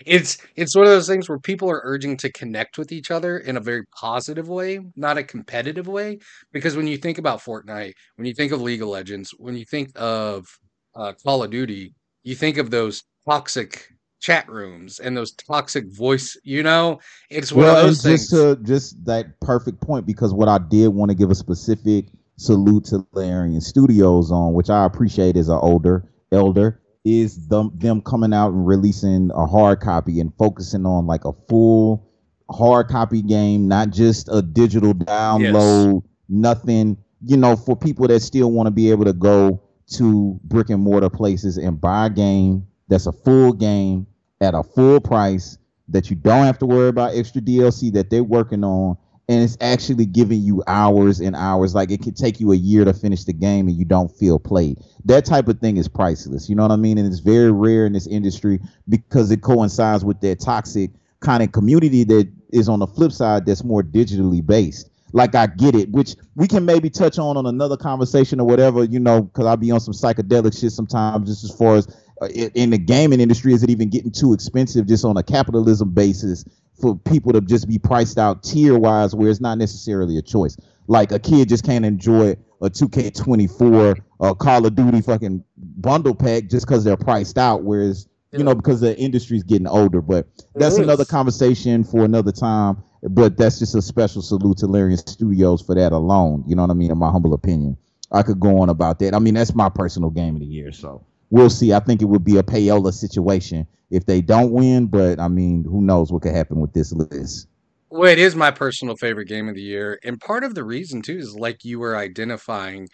it's 0.05 0.37
it's 0.55 0.75
one 0.75 0.85
of 0.85 0.91
those 0.91 1.07
things 1.07 1.27
where 1.29 1.39
people 1.39 1.69
are 1.69 1.81
urging 1.83 2.17
to 2.17 2.31
connect 2.31 2.77
with 2.77 2.91
each 2.91 3.11
other 3.11 3.39
in 3.39 3.57
a 3.57 3.61
very 3.61 3.83
positive 3.95 4.47
way, 4.49 4.79
not 4.95 5.17
a 5.17 5.23
competitive 5.23 5.87
way. 5.87 6.19
Because 6.53 6.77
when 6.77 6.87
you 6.87 6.97
think 6.97 7.17
about 7.17 7.41
Fortnite, 7.41 7.93
when 8.15 8.25
you 8.25 8.33
think 8.33 8.51
of 8.51 8.61
League 8.61 8.81
of 8.81 8.87
Legends, 8.87 9.31
when 9.37 9.55
you 9.55 9.65
think 9.65 9.91
of 9.95 10.47
uh, 10.95 11.13
Call 11.23 11.43
of 11.43 11.51
Duty, 11.51 11.93
you 12.23 12.35
think 12.35 12.57
of 12.57 12.71
those 12.71 13.03
toxic 13.27 13.89
chat 14.19 14.49
rooms 14.49 14.99
and 14.99 15.15
those 15.15 15.31
toxic 15.31 15.85
voice. 15.87 16.37
You 16.43 16.63
know, 16.63 16.99
it's 17.29 17.51
one 17.51 17.65
well, 17.65 17.77
of 17.77 17.85
those 17.85 18.03
things. 18.03 18.29
just 18.29 18.31
to, 18.31 18.57
just 18.63 19.05
that 19.05 19.39
perfect 19.39 19.81
point 19.81 20.05
because 20.05 20.33
what 20.33 20.47
I 20.47 20.57
did 20.57 20.89
want 20.89 21.09
to 21.09 21.15
give 21.15 21.31
a 21.31 21.35
specific 21.35 22.05
salute 22.37 22.85
to 22.85 23.05
Larian 23.13 23.61
Studios 23.61 24.31
on, 24.31 24.53
which 24.53 24.69
I 24.69 24.85
appreciate 24.85 25.37
as 25.37 25.49
an 25.49 25.59
older 25.61 26.09
elder, 26.31 26.81
is 27.05 27.47
them 27.47 27.71
them 27.75 28.01
coming 28.01 28.33
out 28.33 28.51
and 28.51 28.67
releasing 28.67 29.31
a 29.33 29.45
hard 29.45 29.79
copy 29.79 30.19
and 30.19 30.33
focusing 30.37 30.85
on 30.85 31.07
like 31.07 31.25
a 31.25 31.31
full 31.47 32.05
hard 32.51 32.87
copy 32.87 33.21
game, 33.21 33.67
not 33.67 33.91
just 33.91 34.27
a 34.31 34.41
digital 34.41 34.93
download, 34.93 35.93
yes. 35.93 36.11
nothing, 36.27 36.97
you 37.23 37.37
know, 37.37 37.55
for 37.55 37.75
people 37.75 38.07
that 38.07 38.19
still 38.21 38.51
want 38.51 38.67
to 38.67 38.71
be 38.71 38.91
able 38.91 39.05
to 39.05 39.13
go 39.13 39.61
to 39.89 40.39
brick 40.43 40.69
and 40.69 40.81
mortar 40.81 41.09
places 41.09 41.57
and 41.57 41.79
buy 41.79 42.07
a 42.07 42.09
game 42.09 42.65
that's 42.87 43.07
a 43.07 43.11
full 43.11 43.53
game 43.53 44.07
at 44.41 44.53
a 44.53 44.63
full 44.63 44.99
price 44.99 45.57
that 45.87 46.09
you 46.09 46.15
don't 46.15 46.45
have 46.45 46.59
to 46.59 46.65
worry 46.65 46.89
about 46.89 47.15
extra 47.15 47.41
DLC 47.41 47.91
that 47.93 48.09
they're 48.09 48.23
working 48.23 48.63
on 48.63 48.97
and 49.27 49.43
it's 49.43 49.57
actually 49.61 50.07
giving 50.07 50.41
you 50.41 50.63
hours 50.65 51.19
and 51.19 51.35
hours. 51.35 51.75
Like 51.75 51.91
it 51.91 52.01
could 52.01 52.17
take 52.17 52.39
you 52.39 52.51
a 52.51 52.55
year 52.55 52.83
to 52.83 52.93
finish 52.93 53.25
the 53.25 53.33
game 53.33 53.67
and 53.67 53.77
you 53.77 53.85
don't 53.85 54.09
feel 54.09 54.39
played. 54.39 54.79
That 55.05 55.23
type 55.23 55.47
of 55.47 55.59
thing 55.59 55.77
is 55.77 55.87
priceless 55.87 56.49
you 56.49 56.55
know 56.55 56.63
what 56.63 56.71
i 56.71 56.75
mean? 56.75 56.97
And 56.97 57.07
it's 57.07 57.19
very 57.19 57.51
rare 57.51 57.85
in 57.85 57.93
this 57.93 58.07
industry 58.07 58.59
because 58.87 59.31
it 59.31 59.41
coincides 59.41 60.03
with 60.03 60.21
that 60.21 60.39
toxic 60.39 60.91
kind 61.19 61.43
of 61.43 61.51
community 61.51 62.03
that 62.05 62.31
is 62.51 62.69
on 62.69 62.79
the 62.79 62.87
flip 62.87 63.11
side 63.11 63.45
that's 63.45 63.63
more 63.63 63.83
digitally 63.83 64.45
based 64.45 64.88
like 65.13 65.35
i 65.35 65.47
get 65.47 65.75
it 65.75 65.89
which 65.91 66.15
we 66.35 66.47
can 66.47 66.65
maybe 66.65 66.89
touch 66.89 67.17
on 67.17 67.37
on 67.37 67.45
another 67.45 67.77
conversation 67.77 68.39
or 68.39 68.47
whatever 68.47 68.83
you 68.83 68.99
know 68.99 69.21
because 69.23 69.45
i'll 69.45 69.57
be 69.57 69.71
on 69.71 69.79
some 69.79 69.93
psychedelic 69.93 70.59
shit 70.59 70.71
sometimes 70.71 71.27
just 71.27 71.43
as 71.43 71.51
far 71.51 71.75
as 71.75 71.87
uh, 72.21 72.27
in 72.27 72.69
the 72.69 72.77
gaming 72.77 73.19
industry 73.19 73.53
is 73.53 73.63
it 73.63 73.69
even 73.69 73.89
getting 73.89 74.11
too 74.11 74.33
expensive 74.33 74.85
just 74.87 75.05
on 75.05 75.17
a 75.17 75.23
capitalism 75.23 75.89
basis 75.91 76.45
for 76.79 76.97
people 76.97 77.33
to 77.33 77.41
just 77.41 77.67
be 77.67 77.77
priced 77.77 78.17
out 78.17 78.43
tier 78.43 78.77
wise 78.77 79.13
where 79.13 79.29
it's 79.29 79.41
not 79.41 79.57
necessarily 79.57 80.17
a 80.17 80.21
choice. 80.21 80.57
Like 80.87 81.11
a 81.11 81.19
kid 81.19 81.49
just 81.49 81.65
can't 81.65 81.85
enjoy 81.85 82.35
a 82.61 82.69
2K24 82.69 84.01
or 84.19 84.35
Call 84.35 84.65
of 84.65 84.75
Duty 84.75 85.01
fucking 85.01 85.43
bundle 85.57 86.15
pack 86.15 86.47
just 86.49 86.67
because 86.67 86.83
they're 86.83 86.97
priced 86.97 87.37
out. 87.37 87.63
Whereas, 87.63 88.07
you 88.31 88.43
know, 88.43 88.55
because 88.55 88.81
the 88.81 88.97
industry's 88.97 89.43
getting 89.43 89.67
older. 89.67 90.01
But 90.01 90.27
that's 90.55 90.77
another 90.77 91.05
conversation 91.05 91.83
for 91.83 92.03
another 92.03 92.31
time. 92.31 92.83
But 93.01 93.37
that's 93.37 93.59
just 93.59 93.75
a 93.75 93.81
special 93.81 94.21
salute 94.21 94.57
to 94.57 94.67
Larian 94.67 94.97
Studios 94.97 95.61
for 95.61 95.73
that 95.75 95.91
alone. 95.91 96.43
You 96.45 96.55
know 96.55 96.63
what 96.63 96.71
I 96.71 96.75
mean? 96.75 96.91
In 96.91 96.97
my 96.97 97.09
humble 97.09 97.33
opinion. 97.33 97.77
I 98.11 98.23
could 98.23 98.39
go 98.39 98.59
on 98.61 98.69
about 98.69 98.99
that. 98.99 99.13
I 99.13 99.19
mean, 99.19 99.35
that's 99.35 99.53
my 99.53 99.69
personal 99.69 100.09
game 100.09 100.35
of 100.35 100.41
the 100.41 100.47
year. 100.47 100.71
So 100.71 101.05
we'll 101.29 101.49
see. 101.49 101.73
I 101.73 101.79
think 101.79 102.01
it 102.01 102.05
would 102.05 102.23
be 102.23 102.37
a 102.37 102.43
payola 102.43 102.93
situation 102.93 103.67
if 103.91 104.05
they 104.05 104.21
don't 104.21 104.51
win. 104.51 104.87
But 104.87 105.19
I 105.19 105.27
mean, 105.27 105.63
who 105.63 105.81
knows 105.81 106.11
what 106.11 106.23
could 106.23 106.33
happen 106.33 106.59
with 106.59 106.73
this 106.73 106.91
list? 106.91 107.47
Well, 107.91 108.11
it 108.11 108.19
is 108.19 108.35
my 108.35 108.51
personal 108.51 108.95
favorite 108.95 109.27
game 109.27 109.49
of 109.49 109.55
the 109.55 109.61
year, 109.61 109.99
and 110.03 110.21
part 110.21 110.43
of 110.43 110.53
the 110.53 110.63
reason 110.63 111.01
too 111.01 111.17
is 111.17 111.35
like 111.35 111.65
you 111.65 111.79
were 111.79 111.97
identifying. 111.97 112.87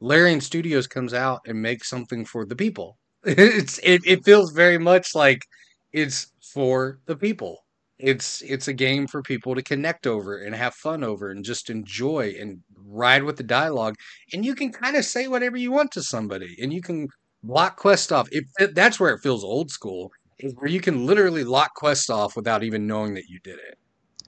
Larian 0.00 0.40
Studios 0.40 0.86
comes 0.86 1.14
out 1.14 1.40
and 1.46 1.62
makes 1.62 1.88
something 1.88 2.24
for 2.24 2.44
the 2.44 2.56
people. 2.56 2.98
It's 3.24 3.78
it, 3.78 4.02
it 4.04 4.24
feels 4.24 4.52
very 4.52 4.78
much 4.78 5.14
like 5.14 5.46
it's 5.92 6.32
for 6.52 6.98
the 7.06 7.16
people. 7.16 7.64
It's 7.98 8.42
it's 8.42 8.66
a 8.66 8.72
game 8.72 9.06
for 9.06 9.22
people 9.22 9.54
to 9.54 9.62
connect 9.62 10.06
over 10.06 10.42
and 10.42 10.54
have 10.54 10.74
fun 10.74 11.04
over 11.04 11.30
and 11.30 11.44
just 11.44 11.70
enjoy 11.70 12.34
and 12.40 12.60
ride 12.84 13.22
with 13.22 13.36
the 13.36 13.44
dialogue. 13.44 13.94
And 14.32 14.44
you 14.44 14.54
can 14.54 14.72
kind 14.72 14.96
of 14.96 15.04
say 15.04 15.28
whatever 15.28 15.56
you 15.56 15.70
want 15.70 15.92
to 15.92 16.02
somebody, 16.02 16.56
and 16.60 16.72
you 16.72 16.82
can 16.82 17.08
block 17.44 17.76
quest 17.76 18.12
off. 18.12 18.28
If 18.32 18.44
that's 18.74 18.98
where 18.98 19.14
it 19.14 19.20
feels 19.20 19.44
old 19.44 19.70
school 19.70 20.10
is 20.40 20.54
where 20.56 20.68
you 20.68 20.80
can 20.80 21.06
literally 21.06 21.44
lock 21.44 21.74
quest 21.74 22.10
off 22.10 22.36
without 22.36 22.64
even 22.64 22.86
knowing 22.86 23.14
that 23.14 23.28
you 23.28 23.38
did 23.44 23.58
it. 23.58 23.78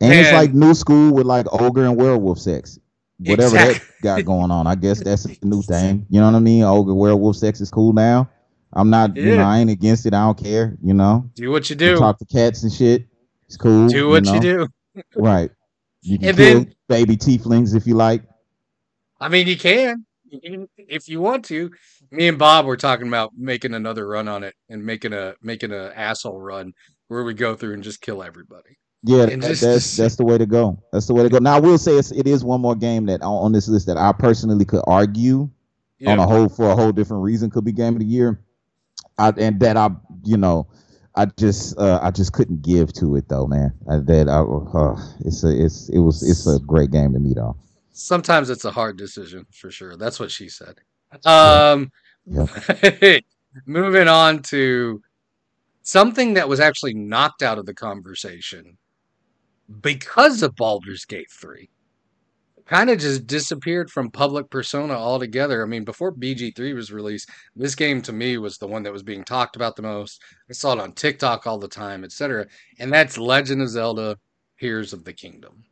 And, 0.00 0.12
and 0.12 0.20
it's 0.20 0.32
like 0.32 0.54
new 0.54 0.74
school 0.74 1.12
with 1.12 1.26
like 1.26 1.46
ogre 1.52 1.84
and 1.84 1.96
werewolf 1.96 2.38
sex. 2.38 2.78
Whatever 3.18 3.56
exactly. 3.56 3.88
that 4.02 4.02
got 4.02 4.24
going 4.24 4.50
on. 4.50 4.66
I 4.66 4.74
guess 4.74 5.02
that's 5.02 5.24
a 5.24 5.36
new 5.42 5.62
thing. 5.68 6.06
You 6.10 6.20
know 6.20 6.26
what 6.26 6.36
I 6.36 6.40
mean? 6.40 6.62
Ogre 6.64 6.94
werewolf 6.94 7.36
sex 7.36 7.60
is 7.60 7.70
cool 7.70 7.92
now. 7.92 8.28
I'm 8.74 8.90
not, 8.90 9.16
yeah. 9.16 9.22
you 9.22 9.36
know, 9.36 9.44
I 9.44 9.58
ain't 9.58 9.70
against 9.70 10.06
it. 10.06 10.14
I 10.14 10.24
don't 10.24 10.38
care, 10.38 10.76
you 10.82 10.94
know. 10.94 11.30
Do 11.34 11.50
what 11.50 11.70
you 11.70 11.76
do. 11.76 11.92
You 11.92 11.98
talk 11.98 12.18
to 12.18 12.24
cats 12.24 12.62
and 12.62 12.72
shit. 12.72 13.06
It's 13.46 13.56
cool. 13.56 13.88
Do 13.88 14.08
what 14.08 14.24
you, 14.24 14.32
know? 14.32 14.36
you 14.36 14.40
do. 14.40 14.68
right. 15.16 15.50
You 16.02 16.18
can 16.18 16.28
and 16.28 16.36
kill 16.36 16.58
then, 16.60 16.74
baby 16.88 17.16
tieflings 17.16 17.74
if 17.74 17.86
you 17.86 17.94
like. 17.94 18.22
I 19.20 19.28
mean, 19.28 19.46
you 19.46 19.56
can 19.56 20.04
if 20.42 21.08
you 21.08 21.20
want 21.20 21.44
to. 21.46 21.70
Me 22.10 22.28
and 22.28 22.38
Bob 22.38 22.66
were 22.66 22.76
talking 22.76 23.08
about 23.08 23.32
making 23.36 23.74
another 23.74 24.06
run 24.06 24.28
on 24.28 24.44
it 24.44 24.54
and 24.68 24.84
making 24.84 25.12
a 25.12 25.34
making 25.42 25.72
a 25.72 25.92
asshole 25.94 26.40
run 26.40 26.72
where 27.08 27.24
we 27.24 27.34
go 27.34 27.54
through 27.54 27.74
and 27.74 27.82
just 27.82 28.00
kill 28.00 28.22
everybody. 28.22 28.78
Yeah, 29.02 29.26
that, 29.26 29.40
just, 29.40 29.62
that's 29.62 29.96
that's 29.96 30.16
the 30.16 30.24
way 30.24 30.38
to 30.38 30.46
go. 30.46 30.78
That's 30.92 31.06
the 31.06 31.14
way 31.14 31.22
to 31.22 31.28
go. 31.28 31.38
Now 31.38 31.56
I 31.56 31.60
will 31.60 31.78
say 31.78 31.92
it's, 31.92 32.12
it 32.12 32.26
is 32.26 32.44
one 32.44 32.60
more 32.60 32.74
game 32.74 33.06
that 33.06 33.22
on, 33.22 33.44
on 33.46 33.52
this 33.52 33.68
list 33.68 33.86
that 33.86 33.96
I 33.96 34.12
personally 34.12 34.64
could 34.64 34.82
argue 34.86 35.50
yeah. 35.98 36.12
on 36.12 36.18
a 36.18 36.26
whole 36.26 36.48
for 36.48 36.70
a 36.70 36.74
whole 36.74 36.92
different 36.92 37.22
reason 37.22 37.50
could 37.50 37.64
be 37.64 37.72
game 37.72 37.94
of 37.94 38.00
the 38.00 38.06
year. 38.06 38.40
I, 39.18 39.32
and 39.36 39.60
that 39.60 39.76
I 39.76 39.90
you 40.24 40.36
know 40.36 40.66
I 41.16 41.26
just 41.26 41.78
uh, 41.78 42.00
I 42.02 42.10
just 42.10 42.32
couldn't 42.32 42.62
give 42.62 42.92
to 42.94 43.16
it 43.16 43.28
though, 43.28 43.46
man. 43.46 43.72
I, 43.88 43.98
that 43.98 44.28
I, 44.28 44.40
uh, 44.40 44.96
it's 45.24 45.44
a 45.44 45.64
it's 45.64 45.88
it 45.90 45.98
was 45.98 46.28
it's 46.28 46.46
a 46.46 46.58
great 46.60 46.90
game 46.90 47.12
to 47.12 47.18
me 47.18 47.34
though. 47.34 47.56
Sometimes 47.92 48.50
it's 48.50 48.64
a 48.64 48.72
hard 48.72 48.96
decision 48.96 49.46
for 49.52 49.70
sure. 49.70 49.96
That's 49.96 50.18
what 50.18 50.30
she 50.30 50.48
said. 50.48 50.80
Um, 51.24 51.92
yeah. 52.26 53.20
moving 53.66 54.08
on 54.08 54.42
to 54.42 55.00
something 55.82 56.34
that 56.34 56.48
was 56.48 56.58
actually 56.58 56.94
knocked 56.94 57.42
out 57.42 57.58
of 57.58 57.66
the 57.66 57.74
conversation 57.74 58.76
because 59.80 60.42
of 60.42 60.56
Baldur's 60.56 61.04
Gate 61.04 61.30
3. 61.30 61.68
Kind 62.66 62.88
of 62.88 62.98
just 62.98 63.26
disappeared 63.26 63.90
from 63.90 64.10
public 64.10 64.48
persona 64.48 64.94
altogether. 64.94 65.62
I 65.62 65.66
mean, 65.66 65.84
before 65.84 66.12
BG3 66.12 66.74
was 66.74 66.90
released, 66.90 67.28
this 67.54 67.74
game 67.74 68.00
to 68.02 68.12
me 68.12 68.38
was 68.38 68.56
the 68.56 68.66
one 68.66 68.82
that 68.84 68.92
was 68.92 69.02
being 69.02 69.22
talked 69.22 69.54
about 69.54 69.76
the 69.76 69.82
most. 69.82 70.22
I 70.48 70.54
saw 70.54 70.72
it 70.72 70.80
on 70.80 70.92
TikTok 70.92 71.46
all 71.46 71.58
the 71.58 71.68
time, 71.68 72.04
etc. 72.04 72.46
And 72.78 72.90
that's 72.90 73.18
Legend 73.18 73.60
of 73.60 73.68
Zelda 73.68 74.16
Tears 74.58 74.94
of 74.94 75.04
the 75.04 75.12
Kingdom. 75.12 75.64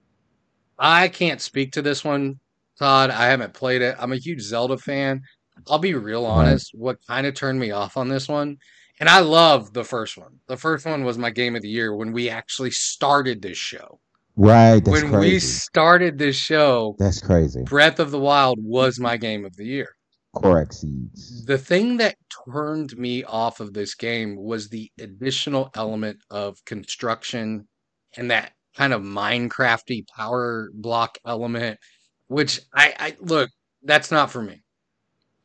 I 0.79 1.09
can't 1.09 1.41
speak 1.41 1.73
to 1.73 1.83
this 1.83 2.05
one, 2.05 2.39
Todd. 2.79 3.09
I 3.09 3.25
haven't 3.27 3.55
played 3.55 3.81
it. 3.81 3.97
I'm 3.99 4.13
a 4.13 4.17
huge 4.17 4.43
Zelda 4.43 4.77
fan. 4.77 5.23
I'll 5.69 5.79
be 5.79 5.95
real 5.95 6.27
honest. 6.27 6.73
What 6.75 6.99
kind 7.07 7.27
of 7.27 7.35
turned 7.35 7.59
me 7.59 7.71
off 7.71 7.97
on 7.97 8.09
this 8.09 8.29
one, 8.29 8.59
and 9.01 9.09
I 9.09 9.21
love 9.21 9.73
the 9.73 9.85
first 9.85 10.19
one. 10.19 10.41
The 10.47 10.59
first 10.59 10.85
one 10.85 11.05
was 11.05 11.17
my 11.17 11.31
game 11.31 11.57
of 11.57 11.63
the 11.63 11.71
year 11.71 11.95
when 11.97 12.13
we 12.13 12.29
actually 12.29 12.71
started 12.71 13.41
this 13.41 13.57
show. 13.57 13.99
Right. 14.37 14.87
when 14.87 15.11
crazy. 15.11 15.35
we 15.35 15.39
started 15.41 16.19
this 16.19 16.37
show, 16.37 16.97
that's 16.99 17.21
crazy. 17.21 17.63
Breath 17.65 18.01
of 18.01 18.11
the 18.11 18.19
Wild 18.19 18.59
was 18.63 18.99
my 18.99 19.17
game 19.17 19.45
of 19.45 19.57
the 19.57 19.67
year. 19.67 19.89
Correct. 20.35 20.75
Seeds. 20.75 21.45
The 21.45 21.59
thing 21.59 21.99
that 21.99 22.17
turned 22.51 22.97
me 22.97 23.23
off 23.25 23.61
of 23.61 23.75
this 23.75 23.95
game 23.95 24.37
was 24.37 24.69
the 24.69 24.91
additional 24.99 25.71
element 25.75 26.19
of 26.31 26.65
construction 26.65 27.69
and 28.17 28.31
that 28.31 28.53
kind 28.75 28.95
of 28.95 29.03
Minecrafty 29.03 30.07
power 30.09 30.71
block 30.73 31.19
element, 31.27 31.79
which 32.29 32.61
I, 32.75 32.95
I 32.99 33.17
look, 33.21 33.51
that's 33.83 34.11
not 34.11 34.31
for 34.31 34.43
me. 34.43 34.63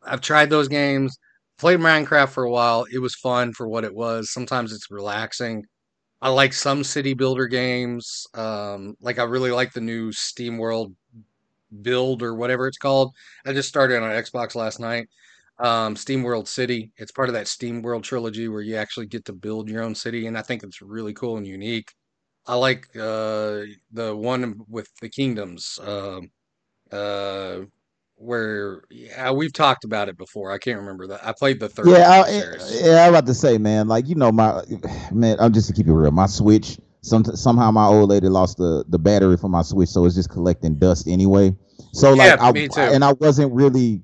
I've 0.04 0.22
tried 0.22 0.50
those 0.50 0.70
games, 0.70 1.18
played 1.58 1.80
Minecraft 1.80 2.30
for 2.30 2.44
a 2.44 2.52
while. 2.52 2.86
It 2.92 3.00
was 3.00 3.16
fun 3.16 3.52
for 3.52 3.68
what 3.68 3.84
it 3.84 3.94
was. 3.94 4.32
Sometimes 4.32 4.72
it's 4.72 4.90
relaxing. 4.90 5.66
I 6.22 6.30
like 6.30 6.54
some 6.54 6.84
city 6.84 7.14
builder 7.14 7.48
games. 7.48 8.26
Um, 8.34 8.96
like 9.02 9.20
I 9.20 9.24
really 9.24 9.52
like 9.52 9.74
the 9.74 9.82
new 9.82 10.12
SteamWorld 10.12 10.96
build 11.82 12.24
or 12.24 12.36
whatever 12.36 12.68
it's 12.68 12.78
called. 12.78 13.14
I 13.46 13.54
just 13.54 13.70
started 13.70 14.02
on 14.02 14.10
Xbox 14.12 14.56
last 14.56 14.80
night. 14.80 15.08
Um, 15.60 15.96
SteamWorld 15.96 16.48
City. 16.48 16.92
It's 16.98 17.12
part 17.12 17.30
of 17.30 17.34
that 17.34 17.48
SteamWorld 17.48 18.04
trilogy 18.04 18.48
where 18.48 18.62
you 18.62 18.76
actually 18.76 19.08
get 19.08 19.26
to 19.26 19.34
build 19.34 19.70
your 19.70 19.84
own 19.84 19.96
city, 19.96 20.28
and 20.28 20.38
I 20.38 20.42
think 20.44 20.64
it's 20.64 20.82
really 20.82 21.14
cool 21.14 21.38
and 21.38 21.48
unique. 21.48 21.94
I 22.46 22.56
like 22.56 22.88
uh, 22.96 23.62
the 23.92 24.16
one 24.16 24.62
with 24.70 24.90
the 25.02 25.10
kingdoms. 25.10 25.80
Uh, 25.80 26.22
uh, 26.92 27.62
where 28.18 28.82
yeah, 28.90 29.32
we've 29.32 29.54
talked 29.54 29.84
about 29.84 30.10
it 30.10 30.18
before. 30.18 30.52
I 30.52 30.58
can't 30.58 30.80
remember 30.80 31.08
that. 31.08 31.26
I 31.26 31.32
played 31.32 31.60
the 31.60 31.70
third. 31.70 31.88
Yeah, 31.88 32.10
I, 32.10 32.30
eh, 32.30 32.56
yeah. 32.84 33.04
I'm 33.04 33.10
about 33.10 33.28
to 33.28 33.34
say, 33.34 33.58
man. 33.58 33.88
Like 33.88 34.08
you 34.08 34.16
know, 34.16 34.32
my 34.32 34.62
man. 35.12 35.38
I'm 35.40 35.54
just 35.54 35.68
to 35.68 35.74
keep 35.74 35.88
it 35.88 35.94
real. 35.94 36.12
My 36.12 36.26
Switch. 36.26 36.80
Some 37.02 37.24
somehow 37.24 37.72
my 37.72 37.86
old 37.86 38.10
lady 38.10 38.28
lost 38.28 38.58
the 38.58 38.84
the 38.90 39.00
battery 39.00 39.38
for 39.38 39.50
my 39.50 39.62
Switch, 39.62 39.90
so 39.90 40.06
it's 40.06 40.16
just 40.16 40.30
collecting 40.30 40.76
dust 40.76 41.08
anyway. 41.08 41.56
So 41.94 42.14
like, 42.14 42.28
yeah, 42.28 42.44
I, 42.44 42.52
me 42.52 42.68
too. 42.68 42.82
and 42.82 43.06
I 43.06 43.14
wasn't 43.14 43.54
really. 43.54 44.02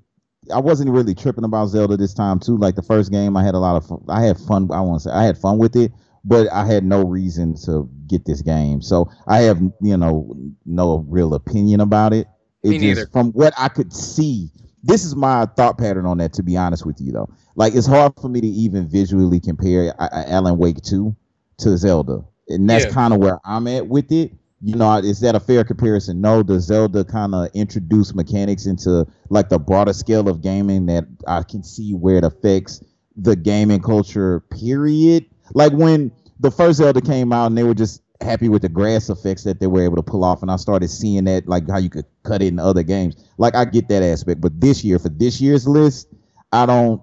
I 0.53 0.59
wasn't 0.59 0.89
really 0.91 1.15
tripping 1.15 1.45
about 1.45 1.67
Zelda 1.67 1.95
this 1.95 2.13
time 2.13 2.39
too. 2.39 2.57
Like 2.57 2.75
the 2.75 2.81
first 2.81 3.11
game, 3.11 3.37
I 3.37 3.43
had 3.43 3.55
a 3.55 3.59
lot 3.59 3.77
of 3.77 3.87
fun. 3.87 4.03
I 4.09 4.23
had 4.23 4.37
fun. 4.37 4.69
I 4.71 4.81
want 4.81 5.01
to 5.01 5.09
say 5.09 5.15
I 5.15 5.23
had 5.23 5.37
fun 5.37 5.57
with 5.57 5.75
it, 5.75 5.91
but 6.25 6.51
I 6.51 6.65
had 6.65 6.83
no 6.83 7.03
reason 7.03 7.55
to 7.65 7.89
get 8.07 8.25
this 8.25 8.41
game. 8.41 8.81
So 8.81 9.09
I 9.25 9.39
have 9.41 9.61
you 9.81 9.97
know 9.97 10.35
no 10.65 11.05
real 11.07 11.33
opinion 11.33 11.79
about 11.79 12.13
it. 12.13 12.27
It 12.63 12.69
Me 12.69 12.79
just 12.79 12.83
neither. 12.83 13.07
from 13.07 13.31
what 13.33 13.53
I 13.57 13.67
could 13.67 13.91
see, 13.93 14.49
this 14.83 15.03
is 15.03 15.15
my 15.15 15.45
thought 15.45 15.77
pattern 15.77 16.05
on 16.05 16.17
that. 16.19 16.33
To 16.33 16.43
be 16.43 16.55
honest 16.55 16.85
with 16.85 16.99
you, 17.01 17.11
though, 17.11 17.29
like 17.55 17.75
it's 17.75 17.87
hard 17.87 18.13
for 18.21 18.29
me 18.29 18.41
to 18.41 18.47
even 18.47 18.87
visually 18.87 19.39
compare 19.39 19.93
uh, 19.99 20.09
uh, 20.11 20.23
Alan 20.27 20.57
Wake 20.57 20.81
two 20.81 21.15
to 21.57 21.77
Zelda, 21.77 22.23
and 22.47 22.69
that's 22.69 22.85
yeah. 22.85 22.91
kind 22.91 23.13
of 23.13 23.19
where 23.19 23.39
I'm 23.43 23.67
at 23.67 23.87
with 23.87 24.11
it. 24.11 24.31
You 24.61 24.75
know, 24.75 24.95
is 24.95 25.19
that 25.19 25.35
a 25.35 25.41
fair 25.41 25.65
comparison? 25.65 26.21
No. 26.21 26.41
Does 26.41 26.63
Zelda 26.63 27.03
kind 27.03 27.35
of 27.35 27.49
introduce 27.53 28.15
mechanics 28.15 28.65
into 28.65 29.05
like 29.29 29.49
the 29.49 29.59
broader 29.59 29.91
scale 29.91 30.29
of 30.29 30.41
gaming 30.41 30.85
that 30.85 31.05
I 31.27 31.43
can 31.43 31.63
see 31.63 31.93
where 31.93 32.15
it 32.15 32.23
affects 32.23 32.81
the 33.17 33.35
gaming 33.35 33.81
culture? 33.81 34.39
Period. 34.39 35.25
Like 35.53 35.73
when 35.73 36.13
the 36.39 36.49
first 36.49 36.77
Zelda 36.77 37.01
came 37.01 37.33
out 37.33 37.47
and 37.47 37.57
they 37.57 37.63
were 37.63 37.73
just 37.73 38.02
happy 38.23 38.49
with 38.49 38.61
the 38.61 38.69
grass 38.69 39.09
effects 39.09 39.43
that 39.43 39.59
they 39.59 39.67
were 39.67 39.83
able 39.83 39.95
to 39.97 40.03
pull 40.03 40.23
off, 40.23 40.41
and 40.41 40.49
I 40.51 40.55
started 40.55 40.89
seeing 40.89 41.25
that 41.25 41.47
like 41.47 41.69
how 41.69 41.77
you 41.77 41.89
could 41.89 42.05
cut 42.23 42.41
it 42.41 42.47
in 42.47 42.59
other 42.59 42.83
games. 42.83 43.15
Like 43.37 43.55
I 43.55 43.65
get 43.65 43.87
that 43.89 44.03
aspect, 44.03 44.41
but 44.41 44.59
this 44.59 44.83
year 44.83 44.99
for 44.99 45.09
this 45.09 45.39
year's 45.41 45.67
list, 45.67 46.07
I 46.51 46.65
don't. 46.65 47.01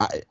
I 0.00 0.22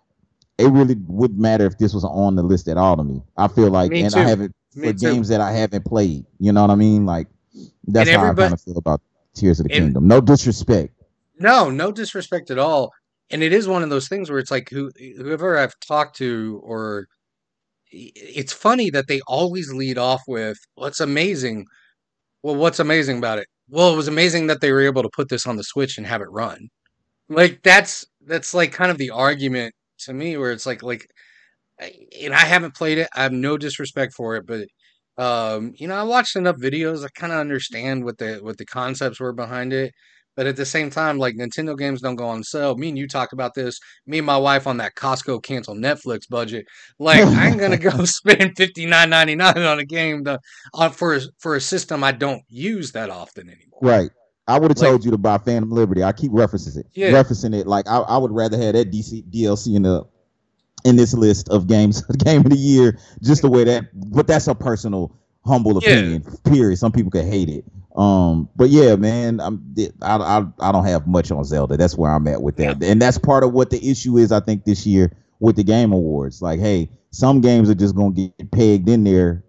it 0.58 0.72
really 0.72 0.96
wouldn't 1.08 1.40
matter 1.40 1.66
if 1.66 1.78
this 1.78 1.94
was 1.94 2.04
on 2.04 2.36
the 2.36 2.42
list 2.44 2.68
at 2.68 2.78
all 2.78 2.98
to 2.98 3.04
me. 3.04 3.22
I 3.38 3.48
feel 3.48 3.70
like, 3.70 3.92
Me 3.92 4.02
and 4.02 4.14
too. 4.14 4.20
I 4.20 4.24
haven't 4.24 4.56
Me 4.76 4.88
for 4.88 4.94
too. 4.94 5.00
games 5.12 5.28
that 5.28 5.40
I 5.40 5.52
haven't 5.52 5.86
played. 5.86 6.26
You 6.40 6.52
know 6.52 6.62
what 6.62 6.72
I 6.72 6.76
mean? 6.76 7.06
Like 7.06 7.28
that's 7.86 8.10
how 8.10 8.26
I 8.32 8.34
kind 8.34 8.54
of 8.54 8.62
feel 8.62 8.78
about 8.78 9.02
Tears 9.36 9.60
of 9.60 9.68
the 9.68 9.74
and- 9.76 9.86
Kingdom. 9.86 10.08
No 10.08 10.20
disrespect. 10.20 10.94
No, 11.40 11.70
no 11.70 11.92
disrespect 11.92 12.50
at 12.50 12.58
all. 12.58 12.92
And 13.30 13.44
it 13.44 13.54
is 13.54 13.68
one 13.68 13.84
of 13.84 13.90
those 13.92 14.08
things 14.08 14.30
where 14.32 14.40
it's 14.40 14.50
like 14.50 14.70
who 14.70 14.90
whoever 15.18 15.58
I've 15.60 15.80
talked 15.80 16.16
to 16.18 16.60
or 16.64 17.08
it's 17.92 18.54
funny 18.54 18.90
that 18.92 19.08
they 19.08 19.22
always 19.28 19.74
lead 19.74 19.98
off 19.98 20.22
with 20.28 20.58
what's 20.76 21.00
amazing. 21.00 21.66
Well, 22.44 22.56
what's 22.56 22.80
amazing 22.80 23.20
about 23.20 23.40
it? 23.40 23.48
Well, 23.70 23.94
it 23.94 23.98
was 23.98 24.08
amazing 24.10 24.48
that 24.48 24.62
they 24.62 24.72
were 24.72 24.82
able 24.82 25.04
to 25.04 25.10
put 25.16 25.30
this 25.30 25.48
on 25.48 25.58
the 25.58 25.64
Switch 25.64 25.98
and 25.98 26.08
have 26.08 26.22
it 26.22 26.32
run. 26.32 26.70
Like 27.30 27.62
that's 27.64 28.06
that's 28.28 28.54
like 28.54 28.74
kind 28.74 28.92
of 28.92 28.98
the 29.00 29.12
argument 29.12 29.76
to 30.02 30.14
me 30.14 30.38
where 30.38 30.52
it's 30.52 30.66
like 30.68 30.84
like 30.84 31.08
and 31.80 32.34
I 32.34 32.40
haven't 32.40 32.76
played 32.76 32.98
it. 32.98 33.08
I 33.16 33.24
have 33.24 33.32
no 33.34 33.58
disrespect 33.58 34.14
for 34.14 34.36
it, 34.36 34.46
but 34.48 34.68
um, 35.24 35.74
you 35.76 35.88
know, 35.88 35.96
I 35.96 36.04
watched 36.04 36.36
enough 36.36 36.58
videos. 36.58 37.04
I 37.06 37.10
kind 37.16 37.34
of 37.34 37.40
understand 37.40 38.04
what 38.06 38.18
the 38.18 38.38
what 38.42 38.58
the 38.58 38.66
concepts 38.66 39.20
were 39.20 39.34
behind 39.34 39.74
it. 39.74 39.94
But 40.38 40.46
at 40.48 40.56
the 40.56 40.66
same 40.66 40.90
time, 40.92 41.18
like 41.18 41.36
Nintendo 41.36 41.78
games 41.78 42.00
don't 42.00 42.16
go 42.16 42.28
on 42.28 42.44
sale. 42.44 42.78
Me 42.78 42.88
and 42.90 42.98
you 42.98 43.08
talked 43.08 43.34
about 43.34 43.56
this. 43.56 43.80
Me 44.06 44.20
and 44.20 44.26
my 44.26 44.38
wife 44.38 44.68
on 44.68 44.78
that 44.78 44.94
Costco 44.96 45.42
cancel 45.44 45.76
Netflix 45.76 46.30
budget. 46.30 46.66
Like 47.00 47.26
I 47.26 47.48
ain't 47.50 47.60
gonna 47.60 47.78
go 47.78 48.06
spend 48.06 48.56
fifty 48.56 48.86
nine 48.86 49.10
ninety 49.10 49.34
nine 49.36 49.58
on 49.58 49.80
a 49.80 49.86
game 49.86 50.24
to, 50.26 50.40
on 50.76 50.92
for 50.92 51.16
a, 51.16 51.22
for 51.40 51.56
a 51.56 51.60
system 51.62 52.04
I 52.04 52.12
don't 52.14 52.44
use 52.48 52.92
that 52.94 53.10
often 53.10 53.50
anymore. 53.50 53.80
Right. 53.82 54.12
I 54.48 54.58
would 54.60 54.72
have 54.72 54.78
Like- 54.78 54.90
told 54.92 55.04
you 55.04 55.12
to 55.12 55.18
buy 55.18 55.40
Phantom 55.40 55.70
Liberty. 55.72 56.04
I 56.04 56.14
keep 56.14 56.32
referencing 56.32 56.78
it. 56.78 56.86
Yeah. 56.94 57.10
Referencing 57.12 57.54
it. 57.60 57.68
Like 57.68 57.86
I, 57.90 57.98
I 57.98 58.18
would 58.18 58.32
rather 58.32 58.58
have 58.58 58.76
that 58.76 58.92
DC 58.92 59.24
DLC 59.30 59.76
in 59.76 59.82
the 59.82 60.06
in 60.86 60.96
this 60.96 61.14
list 61.16 61.50
of 61.50 61.66
games 61.68 62.02
game 62.24 62.42
of 62.42 62.52
the 62.52 62.58
year, 62.58 63.00
just 63.24 63.42
the 63.42 63.50
way 63.50 63.64
that 63.64 63.86
but 64.12 64.28
that's 64.28 64.48
a 64.48 64.54
personal 64.56 65.12
humble 65.46 65.74
Yeah. 65.82 65.90
opinion. 65.94 66.24
Period. 66.46 66.78
Some 66.78 66.92
people 66.92 67.10
could 67.10 67.26
hate 67.26 67.50
it. 67.50 67.66
Um, 67.98 68.48
but 68.56 68.70
yeah, 68.70 68.96
man, 68.96 69.40
I'm 69.40 69.76
I, 70.04 70.18
I 70.18 70.46
I 70.60 70.72
don't 70.72 70.86
have 70.86 71.08
much 71.08 71.32
on 71.32 71.44
Zelda. 71.44 71.78
That's 71.78 71.98
where 71.98 72.12
I'm 72.12 72.28
at 72.28 72.42
with 72.42 72.58
that. 72.58 72.84
And 72.84 73.02
that's 73.02 73.18
part 73.18 73.44
of 73.44 73.54
what 73.54 73.72
the 73.72 73.90
issue 73.90 74.18
is, 74.18 74.32
I 74.32 74.40
think, 74.40 74.66
this 74.66 74.86
year 74.86 75.12
with 75.40 75.56
the 75.56 75.64
game 75.64 75.92
awards. 75.92 76.42
Like, 76.42 76.60
hey, 76.60 76.90
some 77.10 77.42
games 77.42 77.70
are 77.70 77.76
just 77.76 77.96
gonna 77.96 78.14
get 78.14 78.52
pegged 78.52 78.88
in 78.88 79.04
there 79.04 79.44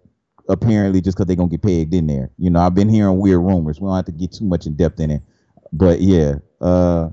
apparently 0.49 0.99
just 0.99 1.15
because 1.15 1.27
they're 1.27 1.35
gonna 1.35 1.49
get 1.49 1.61
pegged 1.61 1.93
in 1.93 2.07
there. 2.07 2.31
You 2.39 2.49
know, 2.49 2.59
I've 2.59 2.73
been 2.73 2.89
hearing 2.89 3.19
weird 3.19 3.39
rumors. 3.39 3.79
We 3.79 3.85
don't 3.85 3.95
have 3.95 4.05
to 4.05 4.11
get 4.11 4.31
too 4.31 4.45
much 4.45 4.65
in 4.65 4.75
depth 4.75 4.99
in 4.99 5.11
it. 5.11 5.21
But 5.71 6.01
yeah. 6.01 6.35
Uh 6.59 7.11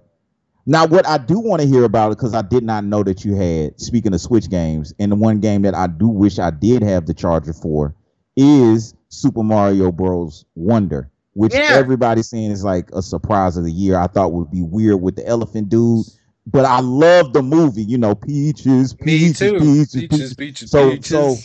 now 0.64 0.87
what 0.87 1.07
I 1.07 1.18
do 1.18 1.38
want 1.38 1.61
to 1.62 1.68
hear 1.68 1.85
about 1.85 2.12
it, 2.12 2.18
because 2.18 2.35
I 2.35 2.42
did 2.42 2.64
not 2.64 2.83
know 2.85 3.03
that 3.05 3.25
you 3.25 3.35
had, 3.37 3.79
speaking 3.79 4.14
of 4.14 4.20
Switch 4.20 4.51
games, 4.51 4.94
and 4.99 5.12
the 5.12 5.16
one 5.16 5.40
game 5.40 5.62
that 5.62 5.75
I 5.75 5.87
do 5.87 6.09
wish 6.09 6.38
I 6.38 6.51
did 6.51 6.83
have 6.83 7.07
the 7.07 7.14
charger 7.14 7.53
for 7.53 7.94
is 8.37 8.94
Super 9.11 9.44
Mario 9.44 9.92
Bros. 9.92 10.44
Wonder, 10.57 11.11
which 11.37 11.53
Yeah. 11.55 11.68
everybody's 11.72 12.31
saying 12.31 12.51
is 12.51 12.64
like 12.64 12.88
a 12.92 13.03
surprise 13.03 13.57
of 13.59 13.64
the 13.64 13.70
year. 13.72 13.99
I 13.99 14.07
thought 14.07 14.33
would 14.33 14.51
be 14.51 14.62
weird 14.62 15.03
with 15.03 15.16
the 15.16 15.27
elephant 15.27 15.68
dude. 15.68 16.07
But 16.49 16.64
I 16.64 16.81
love 16.81 17.33
the 17.33 17.42
movie, 17.42 17.83
you 17.83 17.99
know, 17.99 18.14
peaches, 18.14 18.96
Me 19.01 19.05
peaches, 19.05 19.38
too. 19.38 19.59
peaches, 19.59 19.94
Peaches, 19.94 20.09
peaches. 20.11 20.35
peaches, 20.35 20.70
So- 20.70 20.90
peaches. 20.90 21.09
so- 21.09 21.37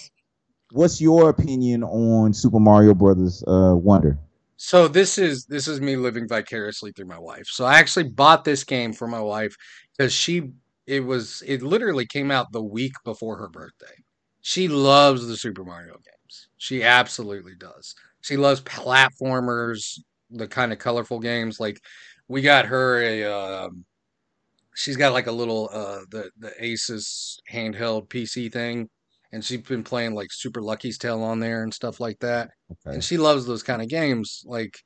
What's 0.74 1.02
your 1.02 1.30
opinion 1.30 1.84
on 1.84 2.34
Super 2.34 2.60
Mario 2.60 2.94
Brothers 2.94 3.44
uh, 3.46 3.74
Wonder? 3.76 4.18
So 4.56 4.88
this 4.88 5.18
is 5.18 5.44
this 5.46 5.68
is 5.68 5.82
me 5.82 5.98
living 5.98 6.28
vicariously 6.30 6.94
through 6.94 7.08
my 7.08 7.20
wife. 7.20 7.48
So 7.48 7.66
I 7.66 7.78
actually 7.80 8.06
bought 8.10 8.46
this 8.46 8.64
game 8.64 8.94
for 8.94 9.06
my 9.08 9.20
wife 9.20 9.54
because 9.98 10.14
she 10.14 10.52
it 10.88 11.02
was 11.04 11.44
it 11.46 11.62
literally 11.62 12.06
came 12.06 12.32
out 12.32 12.52
the 12.54 12.62
week 12.64 12.94
before 13.04 13.36
her 13.38 13.50
birthday. 13.50 13.96
She 14.42 14.68
loves 14.70 15.28
the 15.28 15.36
Super 15.36 15.66
Mario 15.66 15.94
games. 15.96 16.48
She 16.58 16.84
absolutely 16.84 17.56
does. 17.60 17.94
She 18.22 18.38
loves 18.38 18.62
platformers, 18.62 20.00
the 20.30 20.48
kind 20.48 20.72
of 20.74 20.80
colorful 20.80 21.20
games. 21.20 21.60
Like 21.60 21.80
we 22.28 22.42
got 22.42 22.66
her 22.68 23.02
a 23.02 23.24
um 23.26 23.86
she's 24.76 24.98
got 24.98 25.14
like 25.14 25.28
a 25.28 25.32
little 25.32 25.70
uh 25.74 26.02
the 26.12 26.32
the 26.40 26.52
Asus 26.62 27.36
handheld 27.52 28.10
PC 28.10 28.50
thing 28.50 28.90
and 29.32 29.44
she's 29.44 29.62
been 29.62 29.84
playing 29.84 30.14
like 30.14 30.30
Super 30.32 30.62
Lucky's 30.62 30.98
Tale 30.98 31.22
on 31.22 31.40
there 31.40 31.64
and 31.64 31.74
stuff 31.74 32.00
like 32.00 32.20
that 32.20 32.50
Okay. 32.86 32.96
and 32.96 33.04
she 33.04 33.18
loves 33.18 33.46
those 33.46 33.64
kind 33.64 33.82
of 33.82 33.90
games. 33.90 34.44
Like 34.46 34.78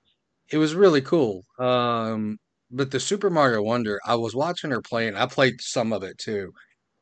it 0.49 0.57
was 0.57 0.75
really 0.75 1.01
cool. 1.01 1.45
Um, 1.59 2.37
but 2.71 2.91
the 2.91 2.99
Super 2.99 3.29
Mario 3.29 3.61
Wonder, 3.61 3.99
I 4.05 4.15
was 4.15 4.35
watching 4.35 4.71
her 4.71 4.81
play, 4.81 5.07
and 5.07 5.17
I 5.17 5.25
played 5.27 5.61
some 5.61 5.93
of 5.93 6.03
it 6.03 6.17
too. 6.17 6.51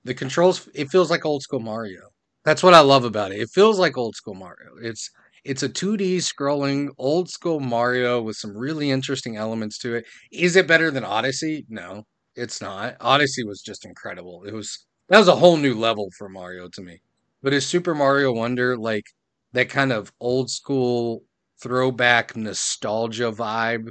The 0.06 0.14
controls, 0.14 0.70
it 0.76 0.90
feels 0.92 1.10
like 1.12 1.26
old 1.26 1.44
school 1.44 1.60
Mario. 1.62 2.02
That's 2.46 2.64
what 2.64 2.74
I 2.74 2.82
love 2.82 3.06
about 3.06 3.32
it. 3.32 3.40
It 3.42 3.50
feels 3.54 3.80
like 3.80 3.98
old 3.98 4.16
school 4.16 4.36
Mario. 4.36 4.72
It's 4.82 5.10
it's 5.44 5.64
a 5.64 5.70
2D 5.70 6.18
scrolling 6.18 6.90
old 6.98 7.30
school 7.30 7.60
Mario 7.60 8.22
with 8.22 8.36
some 8.38 8.56
really 8.58 8.92
interesting 8.92 9.38
elements 9.38 9.78
to 9.80 9.96
it. 9.96 10.06
Is 10.32 10.56
it 10.56 10.68
better 10.68 10.92
than 10.92 11.04
Odyssey? 11.04 11.66
No, 11.70 12.04
it's 12.36 12.62
not. 12.62 12.96
Odyssey 13.02 13.44
was 13.44 13.62
just 13.62 13.86
incredible. 13.86 14.44
It 14.46 14.54
was 14.54 14.86
that 15.10 15.20
was 15.20 15.28
a 15.28 15.36
whole 15.36 15.58
new 15.58 15.76
level 15.76 16.10
for 16.18 16.30
Mario 16.30 16.70
to 16.74 16.82
me. 16.82 17.02
But 17.42 17.54
is 17.54 17.66
Super 17.66 17.94
Mario 17.96 18.32
Wonder 18.34 18.78
like 18.78 19.06
that 19.54 19.70
kind 19.70 19.92
of 19.92 20.12
old 20.20 20.50
school 20.50 21.24
throwback 21.62 22.36
nostalgia 22.36 23.32
vibe 23.32 23.90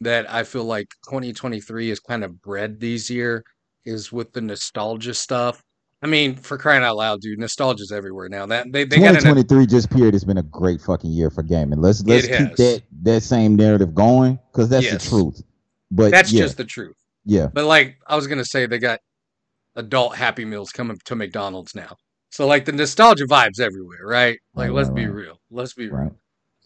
that 0.00 0.28
I 0.30 0.44
feel 0.44 0.64
like 0.64 0.88
2023 1.08 1.90
is 1.90 2.00
kind 2.00 2.24
of 2.24 2.40
bred 2.42 2.80
these 2.80 3.10
year 3.10 3.44
is 3.84 4.12
with 4.12 4.32
the 4.32 4.40
nostalgia 4.40 5.14
stuff. 5.14 5.62
I 6.02 6.08
mean, 6.08 6.34
for 6.36 6.58
crying 6.58 6.82
out 6.84 6.96
loud, 6.96 7.20
dude, 7.20 7.38
nostalgia's 7.38 7.92
everywhere 7.92 8.28
now. 8.28 8.46
That 8.46 8.72
they, 8.72 8.84
they 8.84 9.00
got 9.00 9.16
an 9.16 9.24
2023 9.24 9.66
just 9.66 9.90
period 9.90 10.14
has 10.14 10.24
been 10.24 10.38
a 10.38 10.42
great 10.44 10.80
fucking 10.80 11.10
year 11.12 11.30
for 11.30 11.42
gaming. 11.42 11.80
Let's 11.80 12.02
let's 12.04 12.28
keep 12.28 12.50
has. 12.50 12.56
that 12.56 12.82
that 13.02 13.22
same 13.22 13.56
narrative 13.56 13.94
going 13.94 14.38
because 14.52 14.68
that's 14.68 14.84
Yes. 14.84 14.92
the 14.92 14.98
truth. 14.98 15.42
But 15.90 16.10
that's 16.10 16.32
yeah, 16.32 16.42
just 16.42 16.56
the 16.56 16.64
truth. 16.64 16.96
yeah, 17.24 17.48
But 17.52 17.66
like 17.66 17.98
I 18.06 18.16
was 18.16 18.26
gonna 18.26 18.44
say, 18.44 18.66
they 18.66 18.78
got 18.78 19.00
adult 19.76 20.16
Happy 20.16 20.44
Meals 20.44 20.70
coming 20.72 20.98
to 21.06 21.16
McDonald's 21.16 21.74
now. 21.74 21.96
So 22.30 22.46
like 22.46 22.64
the 22.64 22.72
nostalgia 22.72 23.26
vibes 23.26 23.60
everywhere, 23.60 24.06
right? 24.06 24.38
Like 24.54 24.70
Right, 24.70 24.72
let's 24.72 24.90
right, 24.90 24.96
be 24.96 25.06
right. 25.06 25.14
real. 25.14 25.38
Let's 25.50 25.74
be 25.74 25.88
real. 25.90 26.16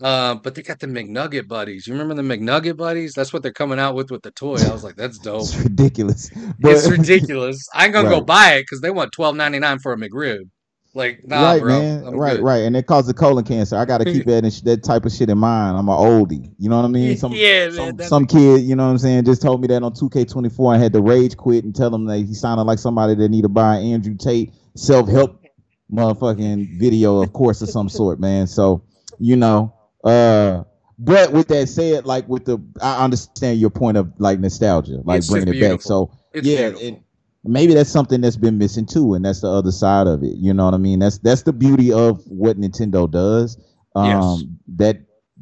Right. 0.00 0.08
Uh, 0.08 0.34
but 0.36 0.54
they 0.54 0.62
got 0.62 0.78
the 0.80 0.86
McNugget 0.86 1.48
buddies. 1.48 1.86
You 1.86 1.94
remember 1.94 2.14
the 2.14 2.22
McNugget 2.22 2.76
buddies? 2.76 3.14
That's 3.14 3.32
what 3.32 3.42
they're 3.42 3.52
coming 3.52 3.78
out 3.78 3.94
with 3.94 4.10
with 4.10 4.22
the 4.22 4.30
toy. 4.30 4.56
I 4.56 4.72
was 4.72 4.84
like, 4.84 4.96
that's 4.96 5.18
dope. 5.20 5.42
It's 5.42 5.56
ridiculous. 5.56 6.30
it's 6.60 6.88
ridiculous. 6.88 7.68
I 7.74 7.84
ain't 7.84 7.94
gonna 7.94 8.08
go 8.10 8.20
buy 8.20 8.54
it 8.54 8.62
because 8.62 8.80
they 8.80 8.90
want 8.90 9.12
twelve 9.12 9.36
ninety 9.36 9.58
nine 9.58 9.78
for 9.78 9.92
a 9.92 9.96
McRib. 9.96 10.50
Like, 10.96 11.28
nah, 11.28 11.50
right, 11.50 11.60
bro. 11.60 11.78
man. 11.78 12.06
I'm 12.06 12.14
right, 12.14 12.36
good. 12.36 12.42
right, 12.42 12.62
and 12.62 12.74
it 12.74 12.86
causes 12.86 13.12
colon 13.12 13.44
cancer. 13.44 13.76
I 13.76 13.84
got 13.84 13.98
to 13.98 14.06
keep 14.06 14.24
that 14.26 14.44
and 14.44 14.52
sh- 14.52 14.62
that 14.62 14.82
type 14.82 15.04
of 15.04 15.12
shit 15.12 15.28
in 15.28 15.36
mind. 15.36 15.76
I'm 15.76 15.90
an 15.90 15.94
oldie. 15.94 16.54
You 16.58 16.70
know 16.70 16.76
what 16.78 16.86
I 16.86 16.88
mean? 16.88 17.16
Some 17.18 17.32
yeah, 17.32 17.68
man. 17.68 17.98
some, 17.98 18.08
some 18.08 18.26
kid, 18.26 18.62
you 18.62 18.74
know 18.74 18.86
what 18.86 18.92
I'm 18.92 18.98
saying, 18.98 19.26
just 19.26 19.42
told 19.42 19.60
me 19.60 19.68
that 19.68 19.82
on 19.82 19.92
2K24 19.92 20.74
I 20.74 20.78
had 20.78 20.94
to 20.94 21.02
rage 21.02 21.36
quit 21.36 21.64
and 21.64 21.76
tell 21.76 21.94
him 21.94 22.06
that 22.06 22.16
he 22.16 22.32
sounded 22.32 22.62
like 22.62 22.78
somebody 22.78 23.14
that 23.14 23.28
need 23.28 23.42
to 23.42 23.48
buy 23.50 23.76
an 23.76 23.92
Andrew 23.92 24.16
Tate 24.16 24.54
self 24.74 25.06
help 25.06 25.44
motherfucking 25.92 26.78
video, 26.78 27.22
of 27.22 27.30
course, 27.34 27.60
of 27.60 27.68
some 27.68 27.90
sort, 27.90 28.18
man. 28.18 28.46
So, 28.46 28.82
you 29.18 29.36
know, 29.36 29.75
uh, 30.06 30.64
but 30.98 31.32
with 31.32 31.48
that 31.48 31.68
said, 31.68 32.06
like 32.06 32.26
with 32.28 32.46
the, 32.46 32.58
I 32.80 33.04
understand 33.04 33.60
your 33.60 33.70
point 33.70 33.96
of 33.96 34.12
like 34.18 34.40
nostalgia, 34.40 35.00
like 35.04 35.18
It's 35.18 35.28
bringing 35.30 35.54
it 35.54 35.60
back. 35.60 35.82
So, 35.82 36.10
it's 36.32 36.46
yeah, 36.46 36.70
it, 36.74 37.02
maybe 37.44 37.74
that's 37.74 37.90
something 37.90 38.20
that's 38.22 38.36
been 38.36 38.56
missing 38.58 38.86
too, 38.86 39.14
and 39.14 39.24
that's 39.24 39.40
the 39.42 39.48
other 39.50 39.72
side 39.72 40.06
of 40.06 40.22
it. 40.22 40.36
You 40.36 40.54
know 40.54 40.64
what 40.64 40.74
I 40.74 40.78
mean? 40.78 41.00
That's 41.00 41.18
that's 41.18 41.42
the 41.42 41.52
beauty 41.52 41.92
of 41.92 42.22
what 42.26 42.58
Nintendo 42.58 43.10
does. 43.10 43.58
Um, 43.94 44.04
Yes. 44.06 44.44
that 44.76 44.96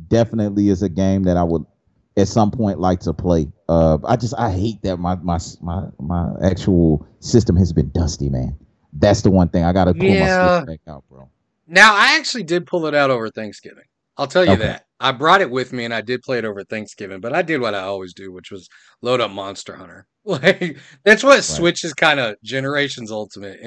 definitely 0.09 0.68
is 0.68 0.83
a 0.83 0.88
game 0.88 1.24
that 1.24 1.37
I 1.37 1.42
would 1.44 1.64
at 2.16 2.29
some 2.29 2.50
point 2.50 2.81
like 2.81 3.00
to 3.00 3.12
play. 3.12 3.53
Uh, 3.68 3.98
I 4.05 4.16
just 4.16 4.35
I 4.38 4.50
hate 4.50 4.83
that 4.83 4.96
my 4.98 5.14
my 5.16 5.38
my 5.61 5.85
my 6.00 6.33
actual 6.42 7.07
system 7.20 7.57
has 7.57 7.72
been 7.72 7.90
dusty, 7.90 8.29
man. 8.29 8.57
That's 8.92 9.22
the 9.22 9.31
one 9.31 9.48
thing 9.48 9.64
I 9.64 9.72
got 9.72 9.85
to 9.87 9.94
pull 9.94 10.09
Yeah. 10.09 10.20
my 10.20 10.57
Switch 10.59 10.66
back 10.66 10.92
out, 10.92 11.05
bro. 11.11 11.29
Now, 11.66 11.94
I 11.94 12.16
actually 12.16 12.42
did 12.44 12.66
pull 12.66 12.87
it 12.87 12.94
out 12.94 13.11
over 13.11 13.31
Thanksgiving. 13.31 13.85
I'll 14.16 14.27
tell 14.27 14.44
you 14.44 14.53
Okay. 14.53 14.64
that. 14.66 14.85
I 15.00 15.12
brought 15.12 15.40
it 15.40 15.50
with 15.50 15.72
me 15.72 15.85
and 15.85 15.92
I 15.92 16.00
did 16.00 16.22
play 16.22 16.38
it 16.38 16.44
over 16.44 16.64
Thanksgiving, 16.64 17.20
but 17.20 17.35
I 17.35 17.42
did 17.42 17.61
what 17.61 17.74
I 17.74 17.81
always 17.83 18.14
do, 18.14 18.33
which 18.33 18.50
was 18.50 18.68
load 19.03 19.20
up 19.20 19.31
Monster 19.31 19.77
Hunter. 19.77 20.07
Like 20.27 20.79
that's 21.05 21.22
what 21.22 21.44
Switch 21.44 21.85
is 21.85 21.92
kind 21.92 22.18
of 22.18 22.37
Generations 22.42 23.11
Ultimate, 23.11 23.59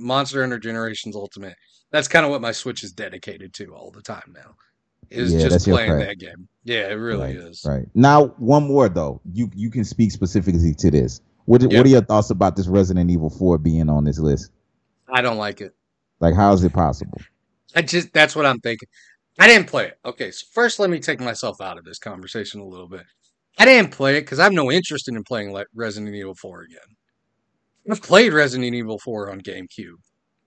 Monster 0.00 0.40
Hunter 0.40 0.58
Generations 0.58 1.14
Ultimate. 1.14 1.54
That's 1.92 2.08
kind 2.08 2.24
of 2.24 2.32
what 2.32 2.40
my 2.40 2.50
Switch 2.50 2.82
is 2.82 2.90
dedicated 2.92 3.54
to 3.54 3.74
all 3.76 3.92
the 3.92 4.02
time 4.02 4.32
now. 4.34 4.54
Is 5.10 5.32
Yeah, 5.32 5.42
just 5.42 5.62
playing 5.68 5.98
that 5.98 6.18
game. 6.18 6.48
Yeah, 6.64 6.88
it 6.88 6.94
really 6.94 7.34
right, 7.34 7.36
is. 7.36 7.62
Right 7.64 7.86
now, 7.94 8.26
one 8.38 8.64
more 8.66 8.88
though. 8.88 9.20
You 9.32 9.50
you 9.54 9.70
can 9.70 9.84
speak 9.84 10.10
specifically 10.12 10.74
to 10.74 10.90
this. 10.90 11.20
What 11.44 11.62
Yep. 11.68 11.72
what 11.78 11.86
are 11.86 11.90
your 11.90 12.02
thoughts 12.04 12.30
about 12.30 12.56
this 12.56 12.66
Resident 12.68 13.10
Evil 13.10 13.30
Four 13.30 13.58
being 13.58 13.88
on 13.88 14.04
this 14.04 14.18
list? 14.18 14.50
I 15.12 15.22
don't 15.22 15.38
like 15.38 15.60
it. 15.60 15.74
Like, 16.20 16.34
how 16.34 16.52
is 16.52 16.64
it 16.64 16.72
possible? 16.72 17.24
I 17.74 17.82
just 17.82 18.12
that's 18.12 18.36
what 18.36 18.46
I'm 18.46 18.60
thinking. 18.60 18.88
I 19.38 19.46
didn't 19.46 19.68
play 19.68 19.86
it. 19.86 19.98
Okay, 20.04 20.30
so 20.30 20.44
first 20.52 20.78
let 20.78 20.90
me 20.90 20.98
take 20.98 21.20
myself 21.20 21.60
out 21.60 21.78
of 21.78 21.84
this 21.84 21.98
conversation 21.98 22.60
a 22.60 22.66
little 22.66 22.88
bit. 22.88 23.04
I 23.58 23.64
didn't 23.64 23.92
play 23.92 24.16
it 24.16 24.22
because 24.22 24.38
I 24.38 24.44
have 24.44 24.52
no 24.52 24.70
interest 24.70 25.08
in 25.08 25.22
playing 25.24 25.56
Resident 25.74 26.14
Evil 26.14 26.34
4 26.34 26.62
again. 26.62 26.96
I've 27.90 28.02
played 28.02 28.32
Resident 28.32 28.74
Evil 28.74 28.98
4 28.98 29.30
on 29.30 29.40
GameCube. 29.40 29.96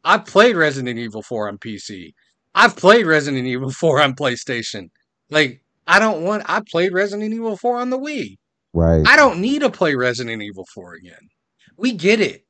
I've 0.04 0.26
played 0.26 0.56
Resident 0.56 1.00
Evil 1.00 1.22
4 1.22 1.50
on 1.50 1.58
PC. 1.58 2.14
I've 2.56 2.76
played 2.76 3.06
Resident 3.06 3.48
Evil 3.48 3.72
4 3.80 4.02
on 4.02 4.16
PlayStation. 4.16 4.90
Like, 5.30 5.62
I 5.88 6.00
don't 6.00 6.24
want 6.24 6.44
I 6.48 6.62
played 6.72 6.94
Resident 6.94 7.34
Evil 7.34 7.58
4 7.58 7.78
on 7.78 7.90
the 7.90 8.00
Wii. 8.00 8.38
Right. 8.74 9.04
I 9.08 9.16
don't 9.16 9.40
need 9.40 9.60
to 9.60 9.70
play 9.70 9.96
Resident 9.96 10.42
Evil 10.42 10.66
4 10.74 10.96
again. 10.96 11.30
We 11.78 11.94
get 11.94 12.20
it. 12.20 12.46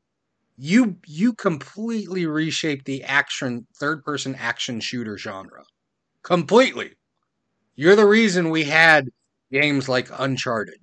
You 0.57 0.97
you 1.07 1.33
completely 1.33 2.25
reshaped 2.27 2.85
the 2.85 3.03
action 3.03 3.65
third 3.79 4.03
person 4.03 4.35
action 4.35 4.79
shooter 4.79 5.17
genre. 5.17 5.63
Completely. 6.23 6.93
You're 7.75 7.95
the 7.97 8.07
reason 8.07 8.49
we 8.49 8.63
had 8.63 9.09
games 9.51 9.89
like 9.89 10.07
Uncharted. 10.17 10.79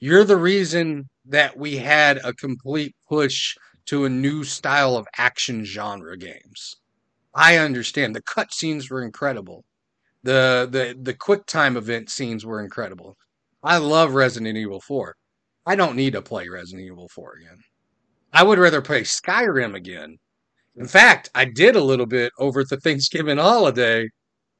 You're 0.00 0.24
the 0.24 0.36
reason 0.36 1.08
that 1.26 1.56
we 1.56 1.76
had 1.76 2.18
a 2.24 2.32
complete 2.32 2.94
push 3.08 3.56
to 3.86 4.04
a 4.04 4.08
new 4.08 4.44
style 4.44 4.96
of 4.96 5.06
action 5.16 5.64
genre 5.64 6.16
games. 6.16 6.76
I 7.34 7.56
understand 7.58 8.14
the 8.14 8.22
cutscenes 8.22 8.90
were 8.90 9.02
incredible. 9.02 9.64
The 10.24 10.68
the 10.70 10.98
the 11.00 11.14
quick 11.14 11.46
time 11.46 11.76
event 11.76 12.10
scenes 12.10 12.44
were 12.44 12.62
incredible. 12.62 13.16
I 13.62 13.78
love 13.78 14.14
Resident 14.14 14.56
Evil 14.56 14.80
4. 14.80 15.14
I 15.66 15.76
don't 15.76 15.96
need 15.96 16.14
to 16.14 16.22
play 16.22 16.48
Resident 16.48 16.86
Evil 16.86 17.08
4 17.08 17.34
again. 17.40 17.58
I 18.32 18.42
would 18.42 18.58
rather 18.58 18.82
play 18.82 19.02
Skyrim 19.02 19.74
again. 19.74 20.18
In 20.76 20.86
fact, 20.86 21.30
I 21.34 21.44
did 21.44 21.76
a 21.76 21.82
little 21.82 22.06
bit 22.06 22.32
over 22.38 22.64
the 22.64 22.78
Thanksgiving 22.78 23.38
holiday 23.38 24.08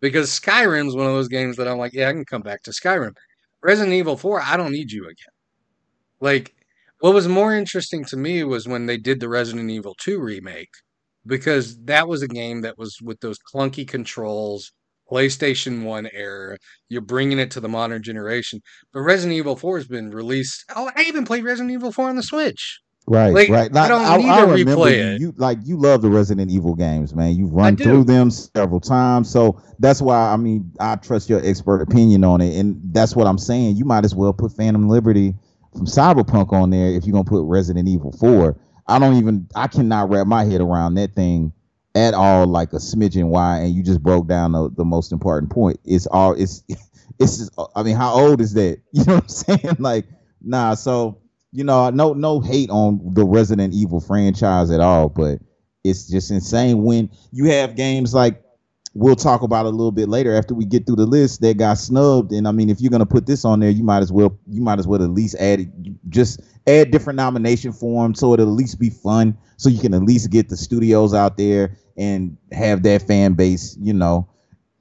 because 0.00 0.30
Skyrim's 0.30 0.94
one 0.94 1.06
of 1.06 1.12
those 1.12 1.28
games 1.28 1.56
that 1.56 1.68
I'm 1.68 1.78
like, 1.78 1.92
yeah, 1.92 2.08
I 2.08 2.12
can 2.12 2.24
come 2.24 2.42
back 2.42 2.62
to 2.62 2.70
Skyrim. 2.70 3.12
Resident 3.62 3.94
Evil 3.94 4.16
4, 4.16 4.40
I 4.40 4.56
don't 4.56 4.72
need 4.72 4.92
you 4.92 5.04
again. 5.04 5.34
Like, 6.20 6.54
what 7.00 7.14
was 7.14 7.28
more 7.28 7.54
interesting 7.54 8.04
to 8.06 8.16
me 8.16 8.44
was 8.44 8.68
when 8.68 8.86
they 8.86 8.96
did 8.96 9.20
the 9.20 9.28
Resident 9.28 9.70
Evil 9.70 9.94
2 10.00 10.20
remake, 10.20 10.70
because 11.26 11.78
that 11.84 12.08
was 12.08 12.22
a 12.22 12.28
game 12.28 12.60
that 12.62 12.78
was 12.78 12.98
with 13.02 13.20
those 13.20 13.38
clunky 13.38 13.86
controls, 13.86 14.72
PlayStation 15.10 15.84
1 15.84 16.08
era. 16.12 16.56
You're 16.88 17.00
bringing 17.00 17.38
it 17.38 17.50
to 17.52 17.60
the 17.60 17.68
modern 17.68 18.02
generation. 18.02 18.60
But 18.92 19.00
Resident 19.00 19.36
Evil 19.36 19.56
4 19.56 19.78
has 19.78 19.88
been 19.88 20.10
released. 20.10 20.64
Oh, 20.74 20.90
I 20.94 21.02
even 21.02 21.24
played 21.24 21.44
Resident 21.44 21.72
Evil 21.72 21.92
4 21.92 22.08
on 22.08 22.16
the 22.16 22.22
Switch. 22.22 22.80
Right, 23.10 23.32
Like, 23.32 23.48
right. 23.48 23.74
I 23.76 23.88
don't 23.88 24.18
need 24.18 24.34
to 24.34 24.46
remember 24.46 24.84
replay 24.84 24.98
you, 24.98 25.04
it. 25.04 25.20
you 25.20 25.34
like 25.36 25.58
you 25.64 25.76
love 25.78 26.02
the 26.02 26.10
Resident 26.10 26.50
Evil 26.50 26.74
games, 26.74 27.14
man. 27.14 27.34
You've 27.34 27.52
run 27.52 27.76
through 27.76 28.04
them 28.04 28.30
several 28.30 28.80
times, 28.80 29.30
so 29.30 29.60
that's 29.78 30.02
why 30.02 30.32
I 30.32 30.36
mean 30.36 30.72
I 30.78 30.96
trust 30.96 31.28
your 31.30 31.40
expert 31.44 31.80
opinion 31.82 32.24
on 32.24 32.40
it, 32.40 32.58
and 32.58 32.80
that's 32.92 33.16
what 33.16 33.26
I'm 33.26 33.38
saying. 33.38 33.76
You 33.76 33.84
might 33.84 34.04
as 34.04 34.14
well 34.14 34.32
put 34.32 34.52
Phantom 34.52 34.88
Liberty 34.88 35.34
from 35.72 35.86
Cyberpunk 35.86 36.52
on 36.52 36.70
there 36.70 36.88
if 36.90 37.06
you're 37.06 37.12
gonna 37.12 37.24
put 37.24 37.42
Resident 37.44 37.88
Evil 37.88 38.12
Four. 38.12 38.58
I 38.86 38.98
don't 38.98 39.16
even 39.16 39.48
I 39.54 39.68
cannot 39.68 40.10
wrap 40.10 40.26
my 40.26 40.44
head 40.44 40.60
around 40.60 40.94
that 40.94 41.14
thing 41.14 41.52
at 41.94 42.14
all, 42.14 42.46
like 42.46 42.72
a 42.72 42.76
smidgen. 42.76 43.28
Why? 43.28 43.60
And 43.60 43.74
you 43.74 43.82
just 43.82 44.02
broke 44.02 44.26
down 44.28 44.52
the, 44.52 44.70
the 44.76 44.84
most 44.84 45.12
important 45.12 45.50
point. 45.50 45.80
It's 45.84 46.06
all 46.06 46.32
it's 46.32 46.62
it's. 47.18 47.38
Just, 47.38 47.52
I 47.74 47.82
mean, 47.82 47.96
how 47.96 48.12
old 48.14 48.40
is 48.40 48.54
that? 48.54 48.80
You 48.92 49.04
know 49.04 49.14
what 49.16 49.22
I'm 49.24 49.28
saying? 49.28 49.76
Like, 49.78 50.06
nah. 50.42 50.74
So 50.74 51.18
you 51.52 51.64
know, 51.64 51.90
no 51.90 52.12
no 52.12 52.40
hate 52.40 52.70
on 52.70 53.00
the 53.14 53.24
Resident 53.24 53.74
Evil 53.74 54.00
franchise 54.00 54.70
at 54.70 54.80
all, 54.80 55.08
but 55.08 55.38
it's 55.84 56.08
just 56.08 56.30
insane 56.30 56.82
when 56.82 57.10
you 57.32 57.46
have 57.46 57.76
games 57.76 58.12
like 58.12 58.42
we'll 58.94 59.16
talk 59.16 59.42
about 59.42 59.64
a 59.64 59.68
little 59.68 59.92
bit 59.92 60.08
later 60.08 60.34
after 60.34 60.54
we 60.54 60.64
get 60.64 60.86
through 60.86 60.96
the 60.96 61.06
list 61.06 61.40
that 61.40 61.56
got 61.56 61.78
snubbed. 61.78 62.32
And 62.32 62.48
I 62.48 62.52
mean, 62.52 62.68
if 62.68 62.80
you're 62.80 62.90
gonna 62.90 63.06
put 63.06 63.26
this 63.26 63.44
on 63.44 63.60
there, 63.60 63.70
you 63.70 63.84
might 63.84 64.02
as 64.02 64.12
well 64.12 64.38
you 64.46 64.60
might 64.60 64.78
as 64.78 64.86
well 64.86 65.02
at 65.02 65.10
least 65.10 65.36
add 65.36 65.60
it, 65.60 65.68
just 66.08 66.40
add 66.66 66.90
different 66.90 67.16
nomination 67.16 67.72
forms 67.72 68.20
so 68.20 68.34
it'll 68.34 68.48
at 68.48 68.52
least 68.52 68.78
be 68.78 68.90
fun, 68.90 69.36
so 69.56 69.68
you 69.68 69.80
can 69.80 69.94
at 69.94 70.02
least 70.02 70.30
get 70.30 70.48
the 70.48 70.56
studios 70.56 71.14
out 71.14 71.36
there 71.36 71.76
and 71.96 72.36
have 72.52 72.82
that 72.82 73.02
fan 73.02 73.32
base, 73.34 73.76
you 73.80 73.92
know, 73.92 74.28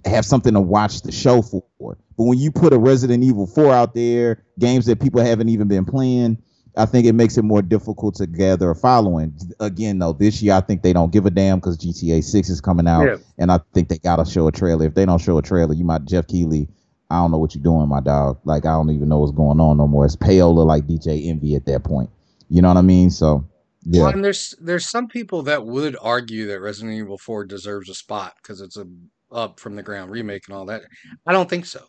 have 0.06 0.26
something 0.26 0.54
to 0.54 0.62
watch 0.62 1.02
the 1.02 1.12
show 1.12 1.42
for. 1.42 1.64
But 1.80 2.24
when 2.24 2.40
you 2.40 2.52
put 2.52 2.74
a 2.74 2.80
Resident 2.80 3.24
Evil 3.24 3.46
4 3.46 3.72
out 3.72 3.94
there, 3.94 4.44
games 4.60 4.88
that 4.88 5.00
people 5.00 5.22
haven't 5.22 5.50
even 5.50 5.68
been 5.68 5.86
playing, 5.86 6.42
I 6.78 6.86
think 6.86 7.06
it 7.06 7.14
makes 7.14 7.38
it 7.38 7.44
more 7.44 7.62
difficult 7.62 8.16
to 8.16 8.28
gather 8.28 8.70
a 8.70 8.76
following. 8.76 9.34
Again, 9.60 10.00
though, 10.00 10.14
this 10.14 10.42
year 10.42 10.54
I 10.54 10.62
think 10.62 10.84
they 10.84 10.94
don't 10.94 11.12
give 11.12 11.26
a 11.26 11.30
damn 11.32 11.60
because 11.60 11.78
GTA 11.78 12.24
6 12.24 12.50
is 12.50 12.62
coming 12.62 12.88
out, 12.88 13.04
Yeah. 13.06 13.18
and 13.38 13.52
I 13.52 13.60
think 13.74 13.90
they 13.90 13.98
gotta 13.98 14.26
show 14.26 14.48
a 14.48 14.52
trailer. 14.52 14.86
If 14.86 14.94
they 14.96 15.06
don't 15.06 15.20
show 15.22 15.38
a 15.38 15.42
trailer, 15.42 15.74
you 15.74 15.84
might 15.86 16.06
Geoff 16.06 16.28
Keighley. 16.28 16.68
I 17.10 17.16
don't 17.16 17.32
know 17.32 17.38
what 17.38 17.56
you're 17.56 17.64
doing, 17.64 17.88
my 17.88 18.02
dog. 18.02 18.40
Like 18.44 18.66
I 18.66 18.72
don't 18.72 18.92
even 18.92 19.10
know 19.10 19.20
what's 19.20 19.32
going 19.32 19.60
on 19.60 19.78
no 19.78 19.88
more. 19.88 20.06
It's 20.06 20.16
payola 20.16 20.66
like 20.66 20.86
DJ 20.88 21.28
Envy 21.28 21.56
at 21.56 21.66
that 21.66 21.84
point. 21.84 22.10
You 22.50 22.62
know 22.62 22.68
what 22.68 22.78
I 22.78 22.82
mean? 22.82 23.10
So 23.10 23.46
yeah, 23.84 24.04
Well, 24.04 24.12
and 24.12 24.24
there's 24.24 24.54
there's 24.62 24.90
some 24.90 25.08
people 25.08 25.44
that 25.44 25.66
would 25.66 25.96
argue 26.02 26.48
that 26.48 26.60
Resident 26.60 26.98
Evil 26.98 27.18
4 27.18 27.46
deserves 27.46 27.90
a 27.90 27.94
spot 27.94 28.36
because 28.42 28.60
it's 28.62 28.78
a 28.78 28.86
up 29.32 29.60
from 29.60 29.76
the 29.76 29.84
ground 29.84 30.12
remake 30.12 30.44
and 30.48 30.56
all 30.56 30.66
that. 30.66 30.84
I 31.26 31.34
don't 31.34 31.50
think 31.50 31.66
so. 31.66 31.84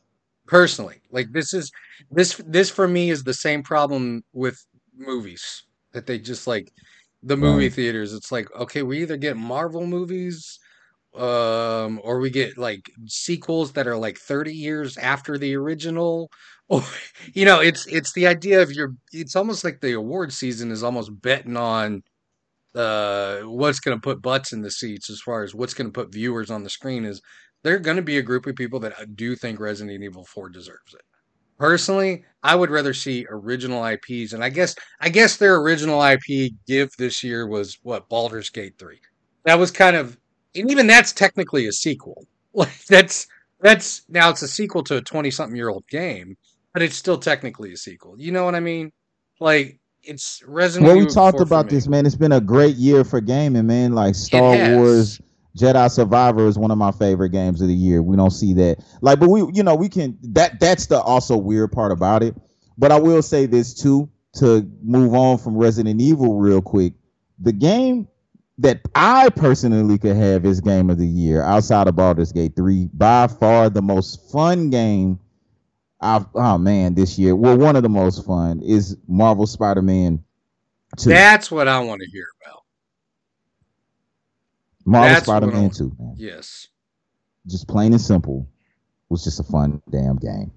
Personally, 0.46 1.02
like 1.10 1.30
this 1.32 1.52
is 1.52 1.70
this 2.10 2.40
this 2.46 2.70
for 2.70 2.88
me 2.88 3.10
is 3.10 3.22
the 3.24 3.34
same 3.34 3.62
problem 3.62 4.24
with 4.32 4.64
movies 4.98 5.64
that 5.92 6.06
they 6.06 6.18
just 6.18 6.46
like 6.46 6.72
the 7.22 7.36
movie 7.36 7.64
Right. 7.64 7.72
theaters. 7.72 8.12
It's 8.14 8.32
like 8.32 8.48
okay, 8.56 8.82
we 8.82 9.02
either 9.02 9.16
get 9.16 9.36
Marvel 9.36 9.86
movies 9.86 10.58
um 11.16 12.00
or 12.04 12.20
we 12.20 12.30
get 12.30 12.58
like 12.58 12.90
sequels 13.06 13.72
that 13.72 13.86
are 13.88 13.96
like 13.98 14.18
30 14.18 14.54
years 14.54 14.96
after 14.98 15.38
the 15.38 15.56
original 15.56 16.30
or 16.68 16.82
you 17.34 17.44
know 17.46 17.60
it's 17.60 17.86
it's 17.86 18.12
the 18.14 18.26
idea 18.26 18.62
of 18.62 18.72
your 18.72 18.94
it's 19.12 19.36
almost 19.36 19.64
like 19.64 19.80
the 19.80 19.92
award 19.94 20.32
season 20.32 20.70
is 20.70 20.82
almost 20.84 21.10
betting 21.22 21.56
on 21.56 22.02
uh 22.74 23.40
what's 23.40 23.80
going 23.80 23.96
to 23.96 24.00
put 24.00 24.22
butts 24.22 24.52
in 24.52 24.62
the 24.62 24.70
seats 24.70 25.10
as 25.10 25.20
far 25.20 25.42
as 25.42 25.54
what's 25.54 25.74
going 25.74 25.88
to 25.88 25.92
put 25.92 26.12
viewers 26.12 26.50
on 26.50 26.62
the 26.64 26.70
screen 26.70 27.04
is 27.04 27.20
there 27.64 27.74
are 27.74 27.78
going 27.80 27.96
to 27.96 28.02
be 28.02 28.18
a 28.18 28.22
group 28.22 28.46
of 28.46 28.54
people 28.56 28.80
that 28.80 28.98
uh, 29.00 29.06
do 29.14 29.34
think 29.34 29.58
Resident 29.60 30.02
Evil 30.02 30.24
4 30.24 30.48
deserves 30.48 30.94
it. 30.94 31.00
Personally, 31.58 32.24
I 32.42 32.54
would 32.54 32.70
rather 32.70 32.94
see 32.94 33.26
original 33.28 33.84
IPs 33.84 34.32
and 34.32 34.44
I 34.44 34.48
guess 34.48 34.74
I 35.00 35.08
guess 35.08 35.36
their 35.36 35.56
original 35.56 36.02
IP 36.02 36.52
give 36.66 36.90
this 36.96 37.24
year 37.24 37.46
was 37.46 37.78
what 37.82 38.08
Baldur's 38.08 38.50
Gate 38.50 38.74
3. 38.78 38.98
That 39.44 39.58
was 39.58 39.70
kind 39.70 39.96
of 39.96 40.16
and 40.54 40.70
even 40.70 40.86
that's 40.86 41.12
technically 41.12 41.66
a 41.66 41.72
sequel. 41.72 42.26
Like 42.54 42.82
that's 42.86 43.28
that's 43.60 44.02
now 44.08 44.30
it's 44.30 44.42
a 44.42 44.48
sequel 44.48 44.82
to 44.84 44.96
a 44.96 45.00
20 45.00 45.30
something 45.30 45.54
year 45.54 45.68
old 45.68 45.86
game, 45.86 46.36
but 46.72 46.82
it's 46.82 46.96
still 46.96 47.18
technically 47.18 47.72
a 47.72 47.76
sequel. 47.76 48.16
You 48.18 48.32
know 48.32 48.44
what 48.44 48.56
I 48.56 48.60
mean? 48.60 48.90
Like 49.38 49.78
it's 50.02 50.42
Resident 50.44 50.88
well, 50.88 50.98
we 50.98 51.06
talked 51.06 51.40
about 51.40 51.68
this, 51.68 51.86
man. 51.86 52.06
It's 52.06 52.16
been 52.16 52.32
a 52.32 52.40
great 52.40 52.74
year 52.76 53.04
for 53.04 53.20
gaming, 53.20 53.66
man. 53.66 53.92
Like 53.92 54.14
Star. 54.14 54.76
Wars 54.76 55.20
Jedi 55.58 55.90
Survivor 55.90 56.46
is 56.46 56.58
one 56.58 56.70
of 56.70 56.78
my 56.78 56.92
favorite 56.92 57.30
games 57.30 57.60
of 57.60 57.68
the 57.68 57.74
year. 57.74 58.02
We 58.02 58.16
don't 58.16 58.30
see 58.30 58.54
that. 58.54 58.78
Like, 59.00 59.18
but 59.20 59.28
we, 59.28 59.40
you 59.52 59.62
know, 59.62 59.74
we 59.74 59.88
can 59.88 60.18
that 60.34 60.60
that's 60.60 60.86
the 60.86 61.00
also 61.00 61.36
weird 61.36 61.72
part 61.72 61.92
about 61.92 62.22
it. 62.22 62.34
But 62.76 62.92
I 62.92 63.00
will 63.00 63.22
say 63.22 63.46
this 63.46 63.74
too, 63.74 64.08
to 64.34 64.70
move 64.82 65.14
on 65.14 65.38
from 65.38 65.56
Resident 65.56 66.00
Evil 66.00 66.38
real 66.38 66.62
quick. 66.62 66.94
The 67.40 67.52
game 67.52 68.08
that 68.58 68.80
I 68.94 69.30
personally 69.30 69.98
could 69.98 70.16
have 70.16 70.44
as 70.44 70.60
game 70.60 70.90
of 70.90 70.98
the 70.98 71.06
year 71.06 71.42
outside 71.42 71.86
of 71.86 71.96
Baldur's 71.96 72.32
Gate 72.32 72.56
3, 72.56 72.90
by 72.92 73.26
far 73.28 73.70
the 73.70 73.82
most 73.82 74.30
fun 74.32 74.70
game 74.70 75.20
I've 76.00 76.26
oh 76.34 76.58
man, 76.58 76.94
this 76.94 77.18
year. 77.18 77.34
Well, 77.34 77.58
one 77.58 77.76
of 77.76 77.82
the 77.82 77.88
most 77.88 78.24
fun 78.24 78.62
is 78.62 78.96
Marvel 79.08 79.46
Spider-Man 79.46 80.22
2. 80.96 81.10
That's 81.10 81.50
what 81.50 81.66
I 81.66 81.80
want 81.80 82.00
to 82.02 82.10
hear 82.10 82.26
about. 82.42 82.57
Marvel 84.88 85.14
that's 85.14 85.26
what 85.26 85.34
I 85.34 85.38
Spider-Man 85.38 85.62
want. 85.62 85.76
2, 85.76 85.96
man. 85.98 86.14
Yes. 86.16 86.68
Just 87.46 87.68
plain 87.68 87.92
and 87.92 88.00
simple 88.00 88.48
was 89.08 89.22
just 89.22 89.40
a 89.40 89.42
fun 89.44 89.82
damn 89.90 90.16
game. 90.16 90.50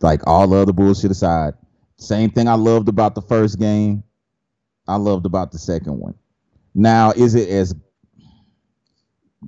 Like 0.00 0.26
all 0.26 0.46
the 0.48 0.56
other 0.56 0.72
bullshit 0.72 1.10
aside, 1.10 1.54
same 1.96 2.30
thing 2.30 2.48
I 2.48 2.54
loved 2.54 2.88
about 2.88 3.14
the 3.14 3.22
first 3.22 3.58
game, 3.58 4.02
I 4.86 4.96
loved 4.96 5.26
about 5.26 5.52
the 5.52 5.58
second 5.58 5.98
one. 5.98 6.14
Now, 6.74 7.12
is 7.12 7.34
it 7.34 7.48
as 7.48 7.74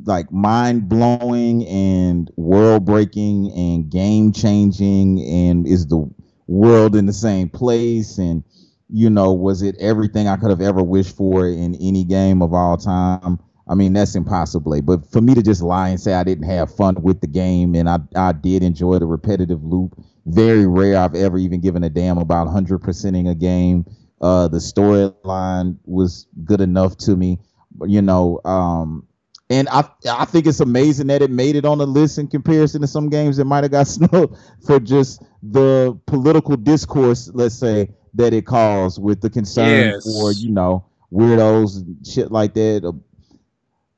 like 0.04 0.32
mind 0.32 0.88
blowing 0.88 1.66
and 1.66 2.30
world 2.36 2.84
breaking 2.84 3.52
and 3.52 3.90
game 3.90 4.32
changing 4.32 5.20
and 5.22 5.66
is 5.66 5.86
the 5.86 6.10
world 6.46 6.96
in 6.96 7.06
the 7.06 7.12
same 7.12 7.48
place 7.48 8.18
and 8.18 8.42
you 8.90 9.08
know 9.08 9.32
was 9.32 9.62
it 9.62 9.76
everything 9.78 10.28
I 10.28 10.36
could 10.36 10.50
have 10.50 10.60
ever 10.60 10.82
wished 10.82 11.16
for 11.16 11.46
in 11.46 11.74
any 11.76 12.04
game 12.04 12.42
of 12.42 12.52
all 12.52 12.76
time? 12.76 13.38
I 13.68 13.74
mean 13.74 13.92
that's 13.94 14.14
impossible. 14.14 14.80
But 14.82 15.10
for 15.10 15.20
me 15.20 15.34
to 15.34 15.42
just 15.42 15.62
lie 15.62 15.88
and 15.88 16.00
say 16.00 16.14
I 16.14 16.24
didn't 16.24 16.48
have 16.48 16.74
fun 16.74 16.96
with 17.02 17.20
the 17.20 17.26
game 17.26 17.74
and 17.74 17.88
I 17.88 17.98
I 18.14 18.32
did 18.32 18.62
enjoy 18.62 18.98
the 18.98 19.06
repetitive 19.06 19.62
loop. 19.64 19.96
Very 20.26 20.66
rare 20.66 20.96
I've 20.98 21.14
ever 21.14 21.38
even 21.38 21.60
given 21.60 21.84
a 21.84 21.90
damn 21.90 22.18
about 22.18 22.48
hundred 22.48 22.80
percenting 22.80 23.28
a 23.28 23.34
game. 23.34 23.86
Uh, 24.20 24.48
the 24.48 24.58
storyline 24.58 25.76
was 25.84 26.26
good 26.44 26.60
enough 26.60 26.96
to 26.98 27.16
me. 27.16 27.38
You 27.86 28.02
know, 28.02 28.40
um, 28.44 29.06
And 29.50 29.68
I 29.68 29.84
I 30.10 30.24
think 30.24 30.46
it's 30.46 30.60
amazing 30.60 31.08
that 31.08 31.22
it 31.22 31.30
made 31.30 31.56
it 31.56 31.64
on 31.64 31.78
the 31.78 31.86
list 31.86 32.18
in 32.18 32.28
comparison 32.28 32.80
to 32.80 32.86
some 32.86 33.10
games 33.10 33.36
that 33.36 33.44
might 33.44 33.64
have 33.64 33.72
got 33.72 33.86
snubbed 33.88 34.36
for 34.66 34.80
just 34.80 35.22
the 35.42 35.98
political 36.06 36.56
discourse, 36.56 37.30
let's 37.34 37.54
say, 37.54 37.90
that 38.14 38.32
it 38.32 38.46
caused 38.46 39.02
with 39.02 39.20
the 39.20 39.28
concern 39.30 39.92
Yes. 39.94 40.02
for, 40.02 40.32
you 40.32 40.48
know, 40.48 40.84
weirdos 41.12 41.76
and 41.76 42.06
shit 42.06 42.32
like 42.32 42.54
that. 42.54 42.98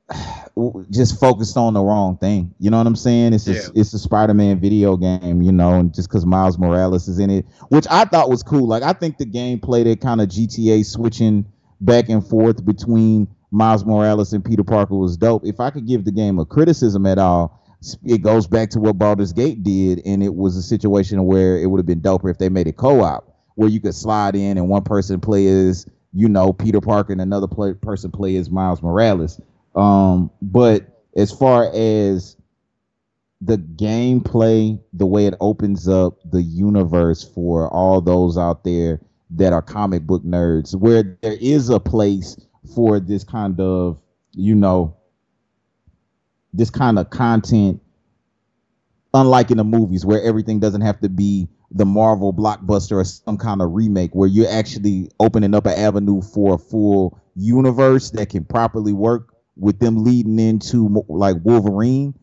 Just 0.89 1.19
focused 1.19 1.57
on 1.57 1.73
the 1.73 1.81
wrong 1.81 2.17
thing. 2.17 2.53
You 2.59 2.71
know 2.71 2.77
what 2.77 2.87
I'm 2.87 2.95
saying? 2.95 3.33
It's 3.33 3.47
a, 3.47 3.53
Yeah. 3.53 3.61
it's 3.75 3.93
a 3.93 3.99
Spider-Man 3.99 4.59
video 4.59 4.97
game, 4.97 5.41
you 5.41 5.51
know, 5.51 5.73
and 5.73 5.93
just 5.93 6.09
because 6.09 6.25
Miles 6.25 6.57
Morales 6.57 7.07
is 7.07 7.19
in 7.19 7.29
it, 7.29 7.45
which 7.69 7.85
I 7.91 8.05
thought 8.05 8.29
was 8.29 8.41
cool. 8.41 8.67
Like 8.67 8.83
I 8.83 8.93
think 8.93 9.17
the 9.17 9.25
gameplay 9.25 9.83
that 9.83 10.01
kind 10.01 10.21
of 10.21 10.29
GTA 10.29 10.85
switching 10.85 11.45
back 11.81 12.09
and 12.09 12.25
forth 12.25 12.65
between 12.65 13.27
Miles 13.51 13.85
Morales 13.85 14.33
and 14.33 14.43
Peter 14.43 14.63
Parker 14.63 14.95
was 14.95 15.15
dope. 15.17 15.45
If 15.45 15.59
I 15.59 15.69
could 15.69 15.85
give 15.87 16.05
the 16.05 16.11
game 16.11 16.39
a 16.39 16.45
criticism 16.45 17.05
at 17.05 17.17
all, 17.19 17.63
it 18.03 18.23
goes 18.23 18.47
back 18.47 18.71
to 18.71 18.79
what 18.79 18.97
Baldur's 18.97 19.33
Gate 19.33 19.61
did, 19.63 20.01
and 20.05 20.23
it 20.23 20.33
was 20.33 20.57
a 20.57 20.63
situation 20.63 21.25
where 21.25 21.57
it 21.59 21.67
would 21.67 21.77
have 21.77 21.85
been 21.85 22.01
doper 22.01 22.31
if 22.31 22.39
they 22.39 22.49
made 22.49 22.67
it 22.67 22.75
co-op, 22.77 23.31
where 23.55 23.69
you 23.69 23.79
could 23.79 23.93
slide 23.93 24.35
in 24.35 24.57
and 24.57 24.67
one 24.67 24.83
person 24.83 25.19
plays, 25.19 25.85
you 26.13 26.27
know 26.27 26.51
Peter 26.51 26.81
Parker 26.81 27.11
and 27.11 27.21
another 27.21 27.47
play, 27.47 27.73
person 27.73 28.09
plays 28.11 28.49
Miles 28.49 28.81
Morales. 28.81 29.39
Um, 29.77 30.31
but 30.41 31.03
as 31.15 31.31
far 31.31 31.71
as 31.73 32.35
the 33.39 33.57
gameplay, 33.57 34.79
the 34.91 35.05
way 35.05 35.27
it 35.27 35.35
opens 35.39 35.87
up 35.87 36.17
the 36.25 36.41
universe 36.41 37.23
for 37.23 37.71
all 37.71 38.01
those 38.01 38.37
out 38.37 38.63
there 38.63 38.99
that 39.29 39.53
are 39.53 39.61
comic 39.61 40.03
book 40.03 40.23
nerds, 40.23 40.75
where 40.75 41.17
there 41.21 41.37
is 41.39 41.69
a 41.69 41.79
place 41.79 42.37
for 42.73 42.99
this 42.99 43.23
kind 43.23 43.59
of, 43.59 43.99
you 44.33 44.55
know, 44.55 44.95
this 46.53 46.71
kind 46.71 46.97
of 46.97 47.11
content, 47.11 47.79
unlike 49.13 49.51
in 49.51 49.57
the 49.57 49.63
movies 49.63 50.05
where 50.05 50.23
everything 50.23 50.59
doesn't 50.59 50.81
have 50.81 50.99
to 51.01 51.09
be 51.09 51.47
the 51.69 51.85
Marvel 51.85 52.33
blockbuster 52.33 52.93
or 52.93 53.03
some 53.03 53.37
kind 53.37 53.61
of 53.61 53.73
remake, 53.73 54.15
where 54.15 54.29
you're 54.29 54.49
actually 54.49 55.11
opening 55.19 55.53
up 55.53 55.67
an 55.67 55.73
avenue 55.73 56.21
for 56.21 56.55
a 56.55 56.57
full 56.57 57.19
universe 57.35 58.09
that 58.11 58.29
can 58.29 58.43
properly 58.43 58.93
work 58.93 59.36
with 59.59 59.79
them 59.79 60.03
leading 60.03 60.39
into 60.39 61.03
like 61.07 61.37
Wolverine. 61.43 62.13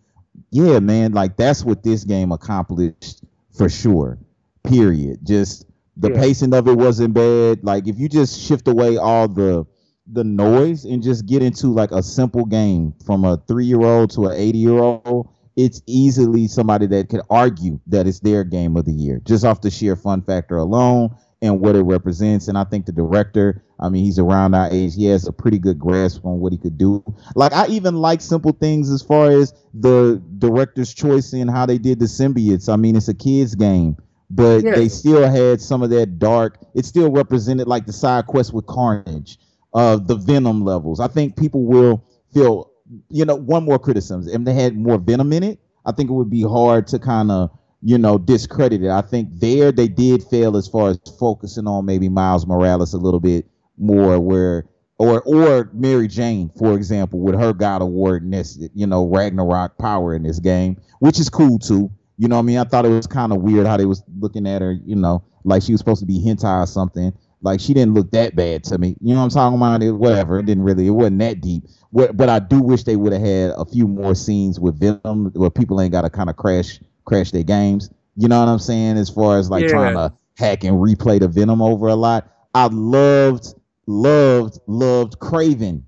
Yeah, 0.51 0.79
man, 0.79 1.13
like 1.13 1.37
that's 1.37 1.65
what 1.65 1.83
this 1.83 2.05
game 2.05 2.33
accomplished 2.33 3.23
for 3.57 3.69
sure. 3.69 4.19
Period. 4.63 5.19
Just 5.25 5.67
the 5.97 6.11
Yeah. 6.11 6.21
pacing 6.21 6.55
of 6.55 6.67
it 6.69 6.77
wasn't 6.77 7.15
bad. 7.15 7.65
Like 7.65 7.87
if 7.87 7.99
you 7.99 8.09
just 8.09 8.41
shift 8.41 8.67
away 8.69 8.97
all 8.97 9.29
the 9.29 9.67
the 10.07 10.25
noise 10.25 10.85
and 10.85 11.03
just 11.03 11.25
get 11.27 11.43
into 11.43 11.69
like 11.69 11.91
a 11.91 12.03
simple 12.03 12.45
game 12.45 12.93
from 13.07 13.25
a 13.25 13.41
three 13.49 13.65
year 13.65 13.81
old 13.81 14.11
to 14.11 14.27
an 14.27 14.37
80 14.37 14.59
year 14.59 14.79
old, 14.79 15.29
it's 15.57 15.81
easily 15.87 16.47
somebody 16.47 16.87
that 16.87 17.09
could 17.09 17.23
argue 17.31 17.81
that 17.87 18.07
it's 18.07 18.21
their 18.21 18.45
game 18.45 18.77
of 18.77 18.85
the 18.85 18.93
year 18.93 19.21
just 19.25 19.45
off 19.45 19.61
the 19.61 19.71
sheer 19.71 19.97
fun 19.97 20.21
factor 20.21 20.57
alone 20.57 21.15
and 21.45 21.61
what 21.61 21.77
it 21.77 21.83
represents. 21.83 22.49
And 22.49 22.57
I 22.59 22.65
think 22.65 22.87
the 22.87 22.93
director, 22.93 23.63
I 23.79 23.89
mean, 23.89 24.05
he's 24.05 24.19
around 24.19 24.55
our 24.55 24.69
age. 24.73 24.95
He 24.95 25.05
has 25.07 25.27
a 25.27 25.33
pretty 25.33 25.59
good 25.59 25.79
grasp 25.79 26.25
on 26.25 26.41
what 26.41 26.53
he 26.53 26.59
could 26.59 26.79
do. 26.79 27.05
Like 27.35 27.53
I 27.53 27.67
even 27.69 27.97
like 27.97 28.21
simple 28.21 28.53
things 28.53 28.91
as 28.91 29.03
far 29.03 29.31
as 29.31 29.53
the 29.73 30.23
director's 30.39 30.93
choice 30.95 31.33
in 31.33 31.49
how 31.49 31.67
they 31.67 31.79
did 31.79 31.99
the 32.01 32.07
symbiotes. 32.07 32.73
I 32.73 32.77
mean, 32.77 32.97
it's 32.97 33.09
a 33.09 33.15
kids 33.15 33.55
game. 33.55 33.97
But 34.31 34.65
Yeah. 34.65 34.75
they 34.75 34.89
still 34.89 35.29
had 35.29 35.61
some 35.61 35.83
of 35.83 35.91
that 35.91 36.19
dark. 36.19 36.59
It 36.75 36.87
still 36.87 37.11
represented 37.11 37.69
like 37.69 37.87
the 37.87 37.93
side 37.93 38.27
quest 38.27 38.53
with 38.53 38.67
Carnage 38.67 39.39
uh, 39.75 39.97
the 39.97 40.17
venom 40.17 40.65
levels. 40.65 41.01
I 41.01 41.09
think 41.09 41.37
people 41.37 41.65
will 41.65 42.05
feel, 42.33 42.71
you 43.11 43.25
know, 43.25 43.35
one 43.35 43.65
more 43.65 43.79
criticism. 43.79 44.27
If 44.27 44.45
they 44.45 44.55
had 44.55 44.77
more 44.77 44.99
venom 44.99 45.33
in 45.33 45.43
it, 45.43 45.59
I 45.85 45.93
think 45.93 46.09
it 46.09 46.13
would 46.15 46.31
be 46.31 46.43
hard 46.43 46.87
to 46.89 46.99
kind 46.99 47.31
of, 47.31 47.51
you 47.85 47.99
know, 47.99 48.17
discredited. 48.17 48.89
I 48.89 49.03
think 49.03 49.29
there 49.35 49.71
they 49.71 49.89
did 49.89 50.25
fail 50.25 50.57
as 50.57 50.67
far 50.67 50.89
as 50.89 50.99
focusing 51.21 51.67
on 51.67 51.85
maybe 51.85 52.09
Miles 52.09 52.47
Morales 52.47 52.95
a 52.95 52.99
little 52.99 53.21
bit 53.21 53.47
more, 53.77 54.19
where 54.19 54.65
or 54.97 55.21
or 55.23 55.71
Mary 55.75 56.09
Jane, 56.09 56.51
for 56.59 56.75
example, 56.75 57.21
with 57.21 57.35
her 57.35 57.53
God 57.53 57.83
of 57.83 57.89
War 57.89 58.21
ness, 58.21 58.59
you 58.75 58.87
know, 58.87 59.07
Ragnarok 59.07 59.77
power 59.77 60.15
in 60.15 60.23
this 60.23 60.39
game, 60.39 60.81
which 61.01 61.21
is 61.21 61.29
cool 61.29 61.59
too. 61.59 61.91
You 62.17 62.29
know 62.29 62.39
I 62.39 62.43
mean? 62.43 62.57
I 62.57 62.65
thought 62.65 62.87
it 62.87 62.91
was 62.91 63.07
kind 63.07 63.33
of 63.33 63.43
weird 63.43 63.67
how 63.67 63.77
they 63.77 63.85
was 63.85 64.03
looking 64.19 64.47
at 64.47 64.63
her, 64.63 64.73
you 64.87 64.97
know, 64.97 65.23
like 65.45 65.63
she 65.63 65.73
was 65.73 65.81
supposed 65.81 66.01
to 66.01 66.07
be 66.07 66.25
hentai 66.25 66.63
or 66.63 66.67
something. 66.67 67.13
Like 67.43 67.61
she 67.61 67.75
didn't 67.75 67.93
look 67.93 68.11
that 68.13 68.35
bad 68.35 68.65
to 68.65 68.79
me. 68.79 68.97
You 69.03 69.13
know 69.13 69.21
what 69.21 69.25
I'm 69.25 69.31
talking 69.31 69.59
about? 69.59 69.83
It, 69.83 69.93
whatever. 69.93 70.39
It 70.39 70.47
didn't 70.47 70.63
really. 70.63 70.87
It 70.87 70.91
wasn't 70.91 71.19
that 71.19 71.43
deep. 71.43 71.65
What, 71.91 72.17
but 72.17 72.31
I 72.31 72.39
do 72.39 72.63
wish 72.63 72.85
they 72.85 72.97
would 72.97 73.13
have 73.13 73.21
had 73.21 73.51
a 73.59 73.67
few 73.67 73.87
more 73.87 74.15
scenes 74.15 74.59
with 74.59 74.81
Venom, 74.81 75.33
where 75.35 75.51
people 75.51 75.83
ain't 75.83 75.93
got 75.93 76.03
to 76.03 76.11
kind 76.11 76.31
of 76.31 76.37
crash 76.37 76.81
crash 77.05 77.31
their 77.31 77.43
games. 77.43 77.91
You 78.17 78.29
know 78.29 78.39
what 78.41 78.49
I'm 78.49 78.59
saying? 78.59 78.97
As 78.97 79.11
far 79.11 79.39
as 79.39 79.51
like 79.51 79.65
Yeah. 79.65 79.71
trying 79.71 79.95
to 79.95 80.13
hack 80.37 80.65
and 80.65 80.77
replay 80.77 81.21
the 81.21 81.29
Venom 81.29 81.63
over 81.63 81.89
a 81.89 81.95
lot. 81.95 82.31
I 82.55 82.67
loved, 82.67 83.55
loved, 83.87 84.59
loved 84.67 85.19
Kraven. 85.19 85.83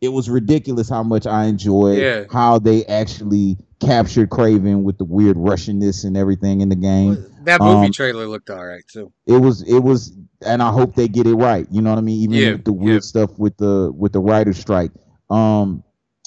It 0.00 0.08
was 0.10 0.30
ridiculous 0.30 0.88
how 0.88 1.02
much 1.02 1.26
I 1.26 1.44
enjoyed 1.46 1.98
Yeah. 1.98 2.24
how 2.30 2.58
they 2.58 2.84
actually 2.86 3.58
captured 3.80 4.30
Kraven 4.30 4.82
with 4.82 4.98
the 4.98 5.04
weird 5.04 5.36
Russianness 5.36 6.04
and 6.04 6.16
everything 6.16 6.60
in 6.60 6.68
the 6.68 6.76
game 6.76 7.18
That 7.44 7.60
movie 7.62 7.86
Um, 7.86 7.92
trailer 7.92 8.26
looked 8.26 8.50
all 8.50 8.64
right 8.66 8.82
too. 8.92 9.12
it 9.26 9.38
was 9.38 9.62
it 9.62 9.78
was 9.78 10.12
and 10.44 10.62
i 10.62 10.70
hope 10.70 10.94
they 10.94 11.08
get 11.08 11.26
it 11.26 11.34
right 11.34 11.66
you 11.70 11.80
know 11.80 11.90
what 11.90 11.98
i 11.98 12.02
mean 12.02 12.20
even 12.22 12.36
Yeah, 12.36 12.52
with 12.52 12.64
the 12.64 12.72
weird 12.72 12.94
yeah. 12.94 13.06
stuff 13.06 13.30
with 13.38 13.56
the 13.56 13.90
with 13.96 14.12
the 14.12 14.20
writer 14.20 14.52
strike 14.52 14.90
um 15.30 15.82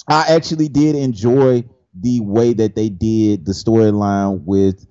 i 0.08 0.24
actually 0.28 0.68
did 0.68 0.96
enjoy 0.96 1.62
the 1.94 2.20
way 2.20 2.52
that 2.52 2.74
they 2.74 2.88
did 2.88 3.44
the 3.44 3.52
storyline 3.52 4.42
with 4.44 4.86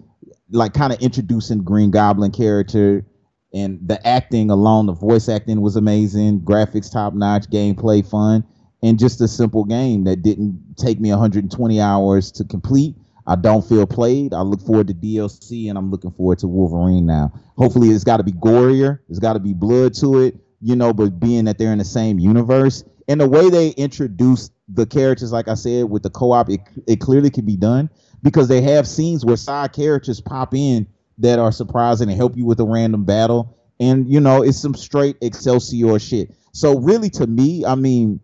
like 0.51 0.73
kind 0.73 0.93
of 0.93 0.99
introducing 0.99 1.63
green 1.63 1.91
goblin 1.91 2.31
character 2.31 3.05
and 3.53 3.79
the 3.87 4.05
acting 4.07 4.49
alone 4.49 4.85
the 4.85 4.93
voice 4.93 5.27
acting 5.29 5.61
was 5.61 5.75
amazing 5.75 6.39
graphics 6.41 6.91
top 6.91 7.13
notch 7.13 7.49
gameplay 7.49 8.07
fun 8.07 8.43
and 8.83 8.99
just 8.99 9.21
a 9.21 9.27
simple 9.27 9.63
game 9.63 10.03
that 10.03 10.21
didn't 10.21 10.75
take 10.77 10.99
me 10.99 11.09
120 11.09 11.79
hours 11.81 12.31
to 12.31 12.43
complete 12.43 12.95
I 13.27 13.35
don't 13.35 13.63
feel 13.67 13.85
played. 13.85 14.33
I 14.33 14.41
look 14.41 14.61
forward 14.61 14.87
to 14.87 14.93
DLC 14.93 15.69
and 15.69 15.77
I'm 15.77 15.91
looking 15.91 16.11
forward 16.11 16.39
to 16.39 16.47
Wolverine 16.47 17.05
now. 17.05 17.31
Hopefully, 17.57 17.89
it's 17.89 18.03
got 18.03 18.17
to 18.17 18.23
be 18.23 18.31
gorier. 18.31 18.99
It's 19.09 19.19
got 19.19 19.33
to 19.33 19.39
be 19.39 19.53
blood 19.53 19.93
to 19.95 20.19
it, 20.21 20.35
you 20.59 20.75
know. 20.75 20.93
But 20.93 21.19
being 21.19 21.45
that 21.45 21.57
they're 21.57 21.71
in 21.71 21.77
the 21.77 21.85
same 21.85 22.19
universe 22.19 22.83
and 23.07 23.21
the 23.21 23.27
way 23.27 23.49
they 23.49 23.69
introduce 23.69 24.49
the 24.73 24.85
characters, 24.85 25.31
like 25.31 25.47
I 25.47 25.55
said, 25.55 25.89
with 25.89 26.03
the 26.03 26.09
co-op, 26.09 26.49
it, 26.49 26.61
it 26.87 26.99
clearly 26.99 27.29
can 27.29 27.45
be 27.45 27.57
done 27.57 27.89
because 28.23 28.47
they 28.47 28.61
have 28.61 28.87
scenes 28.87 29.25
where 29.25 29.37
side 29.37 29.73
characters 29.73 30.21
pop 30.21 30.53
in 30.53 30.87
that 31.17 31.39
are 31.39 31.51
surprising 31.51 32.09
and 32.09 32.17
help 32.17 32.35
you 32.37 32.45
with 32.45 32.59
a 32.59 32.65
random 32.65 33.03
battle. 33.03 33.57
And 33.79 34.07
you 34.07 34.19
know, 34.19 34.43
it's 34.43 34.59
some 34.59 34.75
straight 34.75 35.17
Excelsior 35.21 35.99
shit. 35.99 36.33
So 36.53 36.79
really, 36.79 37.09
to 37.11 37.27
me, 37.27 37.65
I 37.65 37.75
mean, 37.75 38.19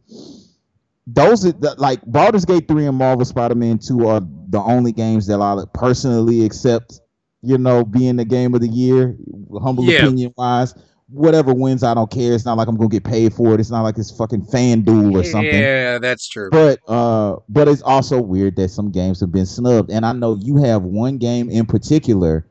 those 1.07 1.45
are 1.45 1.53
the, 1.53 1.75
like 1.77 2.01
Baldur's 2.05 2.45
Gate 2.45 2.67
3 2.67 2.87
and 2.87 2.97
Marvel 2.97 3.25
Spider-Man 3.25 3.79
2 3.79 4.07
are 4.07 4.21
the 4.49 4.59
only 4.59 4.91
games 4.91 5.27
that 5.27 5.41
I 5.41 5.63
personally 5.73 6.45
accept, 6.45 6.99
you 7.41 7.57
know, 7.57 7.85
being 7.85 8.17
the 8.17 8.25
game 8.25 8.53
of 8.53 8.61
the 8.61 8.67
year, 8.67 9.15
humble 9.61 9.89
Yeah. 9.89 10.05
opinion 10.05 10.33
wise. 10.37 10.75
Whatever 11.09 11.53
wins, 11.53 11.83
I 11.83 11.93
don't 11.93 12.11
care. 12.11 12.33
It's 12.33 12.43
not 12.43 12.57
like 12.57 12.67
I'm 12.67 12.75
gonna 12.75 12.89
get 12.89 13.05
paid 13.05 13.33
for 13.33 13.53
it. 13.53 13.59
It's 13.59 13.71
not 13.71 13.83
like 13.83 13.97
it's 13.97 14.11
fucking 14.11 14.45
fan 14.45 14.81
duel 14.81 15.17
or 15.17 15.23
something. 15.23 15.53
Yeah, 15.53 15.99
that's 15.99 16.27
true. 16.27 16.49
But 16.49 16.79
uh 16.87 17.37
but 17.47 17.69
it's 17.69 17.81
also 17.81 18.19
weird 18.19 18.57
that 18.57 18.69
some 18.69 18.91
games 18.91 19.21
have 19.21 19.31
been 19.31 19.45
snubbed. 19.45 19.89
And 19.89 20.05
I 20.05 20.11
know 20.11 20.35
you 20.35 20.57
have 20.57 20.83
one 20.83 21.17
game 21.17 21.49
in 21.49 21.65
particular, 21.65 22.45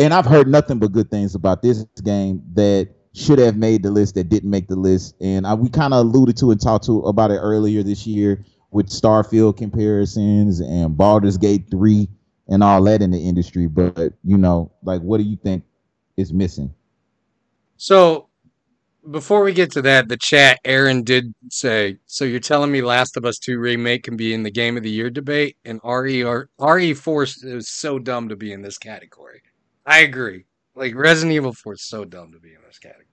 and 0.00 0.12
I've 0.12 0.26
heard 0.26 0.48
nothing 0.48 0.78
but 0.80 0.92
good 0.92 1.10
things 1.10 1.36
about 1.36 1.62
this 1.62 1.84
game 2.02 2.42
that 2.54 2.88
should 3.16 3.38
have 3.38 3.56
made 3.56 3.82
the 3.82 3.90
list 3.90 4.14
that 4.16 4.28
didn't 4.28 4.50
make 4.50 4.68
the 4.68 4.76
list. 4.76 5.14
And 5.20 5.46
I, 5.46 5.54
we 5.54 5.70
kind 5.70 5.94
of 5.94 6.04
alluded 6.04 6.36
to 6.38 6.50
and 6.50 6.60
talked 6.60 6.84
to 6.86 7.00
about 7.00 7.30
it 7.30 7.38
earlier 7.38 7.82
this 7.82 8.06
year 8.06 8.44
with 8.70 8.88
Starfield 8.88 9.56
comparisons 9.56 10.60
and 10.60 10.96
Baldur's 10.96 11.38
Gate 11.38 11.70
3 11.70 12.08
and 12.48 12.62
all 12.62 12.82
that 12.84 13.00
in 13.00 13.10
the 13.10 13.18
industry. 13.18 13.68
But 13.68 14.12
you 14.22 14.36
know, 14.36 14.70
like 14.82 15.00
what 15.00 15.18
do 15.18 15.24
you 15.24 15.36
think 15.36 15.64
is 16.16 16.32
missing? 16.32 16.74
So 17.76 18.28
before 19.10 19.42
we 19.42 19.52
get 19.52 19.70
to 19.72 19.82
that, 19.82 20.08
the 20.08 20.16
chat, 20.16 20.58
Aaron 20.64 21.02
did 21.02 21.32
say, 21.50 21.98
so 22.06 22.24
you're 22.24 22.40
telling 22.40 22.72
me 22.72 22.82
Last 22.82 23.16
of 23.16 23.24
Us 23.24 23.38
2 23.38 23.58
remake 23.58 24.04
can 24.04 24.16
be 24.16 24.34
in 24.34 24.42
the 24.42 24.50
game 24.50 24.76
of 24.76 24.82
the 24.82 24.90
year 24.90 25.10
debate 25.10 25.56
and 25.64 25.80
RE 25.84 26.24
or 26.24 26.48
RE4 26.58 27.44
is 27.44 27.68
so 27.68 27.98
dumb 27.98 28.28
to 28.28 28.36
be 28.36 28.52
in 28.52 28.62
this 28.62 28.78
category. 28.78 29.42
I 29.84 30.00
agree. 30.00 30.46
Like 30.74 30.94
Resident 30.94 31.34
Evil 31.34 31.52
4 31.52 31.74
is 31.74 31.88
so 31.88 32.04
dumb 32.04 32.32
to 32.32 32.40
be 32.40 32.54
in 32.54 32.62
this 32.66 32.78
category. 32.78 33.06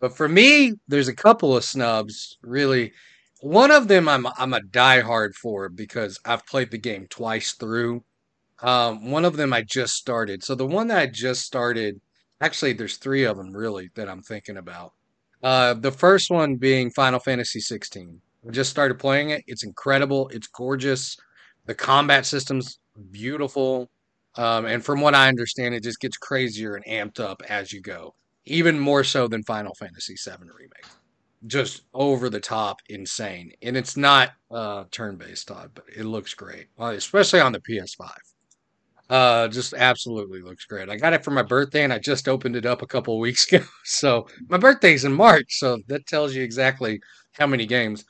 But 0.00 0.16
for 0.16 0.28
me, 0.28 0.74
there's 0.88 1.08
a 1.08 1.14
couple 1.14 1.56
of 1.56 1.64
snubs, 1.64 2.36
really. 2.42 2.92
One 3.40 3.70
of 3.70 3.88
them 3.88 4.08
I'm 4.08 4.26
I'm 4.38 4.54
a 4.54 4.60
diehard 4.60 5.34
for 5.34 5.68
because 5.68 6.18
I've 6.24 6.46
played 6.46 6.70
the 6.70 6.78
game 6.78 7.06
twice 7.08 7.52
through. 7.52 8.04
Um, 8.60 9.10
one 9.10 9.24
of 9.24 9.36
them 9.36 9.52
I 9.52 9.62
just 9.62 9.94
started. 9.94 10.42
So 10.42 10.54
the 10.54 10.66
one 10.66 10.88
that 10.88 10.98
I 10.98 11.06
just 11.06 11.42
started 11.42 12.00
Actually, 12.40 12.72
there's 12.72 12.96
three 12.96 13.24
of 13.24 13.36
them 13.36 13.52
really 13.52 13.90
that 13.94 14.08
I'm 14.08 14.22
thinking 14.22 14.56
about. 14.56 14.92
Uh, 15.42 15.74
the 15.74 15.92
first 15.92 16.30
one 16.30 16.56
being 16.56 16.90
Final 16.90 17.20
Fantasy 17.20 17.60
16 17.60 18.20
I 18.46 18.50
just 18.50 18.70
started 18.70 18.98
playing 18.98 19.30
it. 19.30 19.44
It's 19.46 19.64
incredible. 19.64 20.28
It's 20.28 20.46
gorgeous. 20.46 21.16
The 21.66 21.74
combat 21.74 22.26
system's 22.26 22.78
beautiful. 23.10 23.90
Um, 24.36 24.66
and 24.66 24.84
from 24.84 25.00
what 25.00 25.14
I 25.14 25.28
understand, 25.28 25.74
it 25.74 25.82
just 25.82 26.00
gets 26.00 26.16
crazier 26.16 26.74
and 26.74 26.84
amped 26.84 27.20
up 27.20 27.42
as 27.48 27.72
you 27.72 27.80
go, 27.80 28.14
even 28.44 28.78
more 28.78 29.04
so 29.04 29.28
than 29.28 29.42
Final 29.44 29.74
Fantasy 29.74 30.14
VII 30.14 30.42
Remake. 30.42 30.86
Just 31.46 31.82
over 31.94 32.28
the 32.28 32.40
top, 32.40 32.80
insane. 32.88 33.52
And 33.62 33.76
it's 33.76 33.96
not 33.96 34.32
uh, 34.50 34.84
turn 34.90 35.16
based, 35.16 35.48
Todd, 35.48 35.70
but 35.74 35.84
it 35.94 36.04
looks 36.04 36.34
great, 36.34 36.66
uh, 36.78 36.94
especially 36.96 37.40
on 37.40 37.52
the 37.52 37.60
PS5. 37.60 38.10
Uh, 39.10 39.48
just 39.48 39.74
absolutely 39.74 40.40
looks 40.40 40.64
great. 40.64 40.88
I 40.88 40.96
got 40.96 41.12
it 41.12 41.22
for 41.24 41.30
my 41.30 41.42
birthday, 41.42 41.84
and 41.84 41.92
I 41.92 41.98
just 41.98 42.26
opened 42.26 42.56
it 42.56 42.64
up 42.64 42.80
a 42.82 42.86
couple 42.86 43.18
weeks 43.20 43.46
ago. 43.52 43.64
So 43.84 44.26
my 44.48 44.56
birthday's 44.56 45.04
in 45.04 45.12
March, 45.12 45.46
so 45.58 45.78
that 45.88 46.06
tells 46.06 46.34
you 46.34 46.42
exactly 46.42 47.00
how 47.32 47.46
many 47.46 47.66
games. 47.66 48.04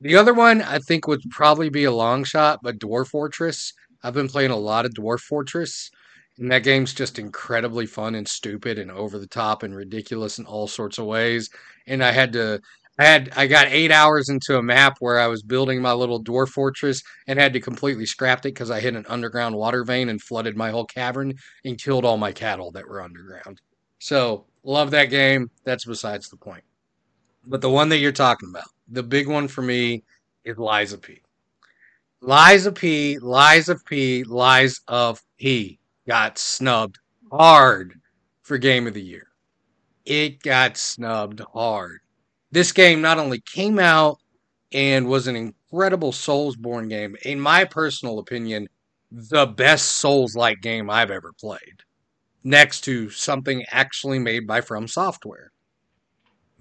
The 0.00 0.16
other 0.16 0.34
one 0.34 0.62
I 0.62 0.78
think 0.80 1.06
would 1.08 1.20
probably 1.30 1.70
be 1.70 1.84
a 1.84 1.92
long 1.92 2.24
shot, 2.24 2.60
but 2.62 2.78
Dwarf 2.80 3.08
Fortress. 3.08 3.72
I've 4.04 4.14
been 4.14 4.28
playing 4.28 4.52
a 4.52 4.56
lot 4.56 4.86
of 4.86 4.92
Dwarf 4.94 5.20
Fortress, 5.20 5.90
and 6.38 6.50
that 6.52 6.64
game's 6.64 6.94
just 6.94 7.18
incredibly 7.18 7.86
fun 7.86 8.14
and 8.16 8.28
stupid 8.28 8.78
and 8.78 8.90
over 8.90 9.18
the 9.18 9.28
top 9.28 9.62
and 9.62 9.74
ridiculous 9.76 10.38
in 10.38 10.46
all 10.46 10.68
sorts 10.68 10.98
of 10.98 11.06
ways. 11.06 11.50
And 11.86 12.02
I 12.04 12.12
had 12.12 12.32
to 12.34 12.60
I 12.98 13.04
had 13.04 13.32
I 13.36 13.46
got 13.46 13.68
eight 13.68 13.90
hours 13.90 14.28
into 14.28 14.58
a 14.58 14.62
map 14.62 14.96
where 15.00 15.18
I 15.18 15.26
was 15.26 15.42
building 15.42 15.80
my 15.80 15.92
little 15.92 16.22
dwarf 16.22 16.48
fortress 16.48 17.02
and 17.26 17.38
had 17.38 17.54
to 17.54 17.60
completely 17.60 18.04
scrap 18.04 18.40
it 18.40 18.54
because 18.54 18.70
I 18.70 18.80
hit 18.80 18.94
an 18.94 19.06
underground 19.08 19.56
water 19.56 19.82
vein 19.82 20.10
and 20.10 20.20
flooded 20.20 20.56
my 20.56 20.70
whole 20.70 20.84
cavern 20.84 21.32
and 21.64 21.82
killed 21.82 22.04
all 22.04 22.18
my 22.18 22.32
cattle 22.32 22.70
that 22.72 22.86
were 22.86 23.02
underground. 23.02 23.60
So 23.98 24.44
love 24.62 24.90
that 24.90 25.06
game. 25.06 25.50
That's 25.64 25.86
besides 25.86 26.28
the 26.28 26.36
point. 26.36 26.64
But 27.46 27.62
the 27.62 27.70
one 27.70 27.88
that 27.88 27.98
you're 27.98 28.12
talking 28.12 28.50
about, 28.50 28.68
the 28.88 29.02
big 29.02 29.26
one 29.26 29.48
for 29.48 29.62
me 29.62 30.04
is 30.44 30.58
Liza 30.58 30.98
P. 30.98 31.22
Liza 32.20 32.70
P, 32.70 33.18
Lies 33.18 33.68
of 33.68 33.84
P, 33.84 34.22
Lies 34.22 34.80
of 34.86 35.20
P 35.38 35.80
got 36.06 36.38
snubbed 36.38 36.98
hard 37.32 37.94
for 38.42 38.58
Game 38.58 38.86
of 38.86 38.94
the 38.94 39.02
Year. 39.02 39.26
It 40.04 40.40
got 40.42 40.76
snubbed 40.76 41.40
hard 41.52 42.01
this 42.52 42.70
game 42.70 43.00
not 43.00 43.18
only 43.18 43.42
came 43.52 43.78
out 43.78 44.18
and 44.72 45.08
was 45.08 45.26
an 45.26 45.36
incredible 45.36 46.12
Soulsborne 46.12 46.88
game, 46.88 47.16
in 47.24 47.40
my 47.40 47.64
personal 47.64 48.18
opinion, 48.18 48.68
the 49.10 49.46
best 49.46 49.96
Souls 49.96 50.36
like 50.36 50.60
game 50.60 50.88
I've 50.88 51.10
ever 51.10 51.32
played, 51.38 51.82
next 52.44 52.82
to 52.82 53.10
something 53.10 53.64
actually 53.70 54.18
made 54.18 54.46
by 54.46 54.60
From 54.60 54.86
Software. 54.86 55.50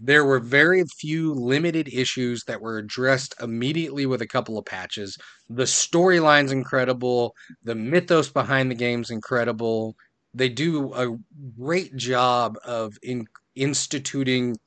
There 0.04 0.26
were 0.26 0.40
very 0.40 0.84
few 0.98 1.34
limited 1.34 1.88
issues 1.94 2.44
that 2.46 2.60
were 2.60 2.80
addressed 2.80 3.36
immediately 3.40 4.08
with 4.08 4.22
a 4.22 4.28
couple 4.28 4.58
of 4.58 4.66
patches. 4.66 5.16
The 5.50 5.64
storyline's 5.64 6.52
incredible, 6.52 7.36
the 7.64 7.76
mythos 7.76 8.30
behind 8.30 8.72
the 8.72 8.76
game's 8.76 9.12
incredible. 9.12 9.96
They 10.34 10.50
do 10.50 10.94
a 10.94 11.18
great 11.60 11.96
job 11.96 12.58
of 12.66 12.98
in, 13.04 13.28
instituting 13.56 14.58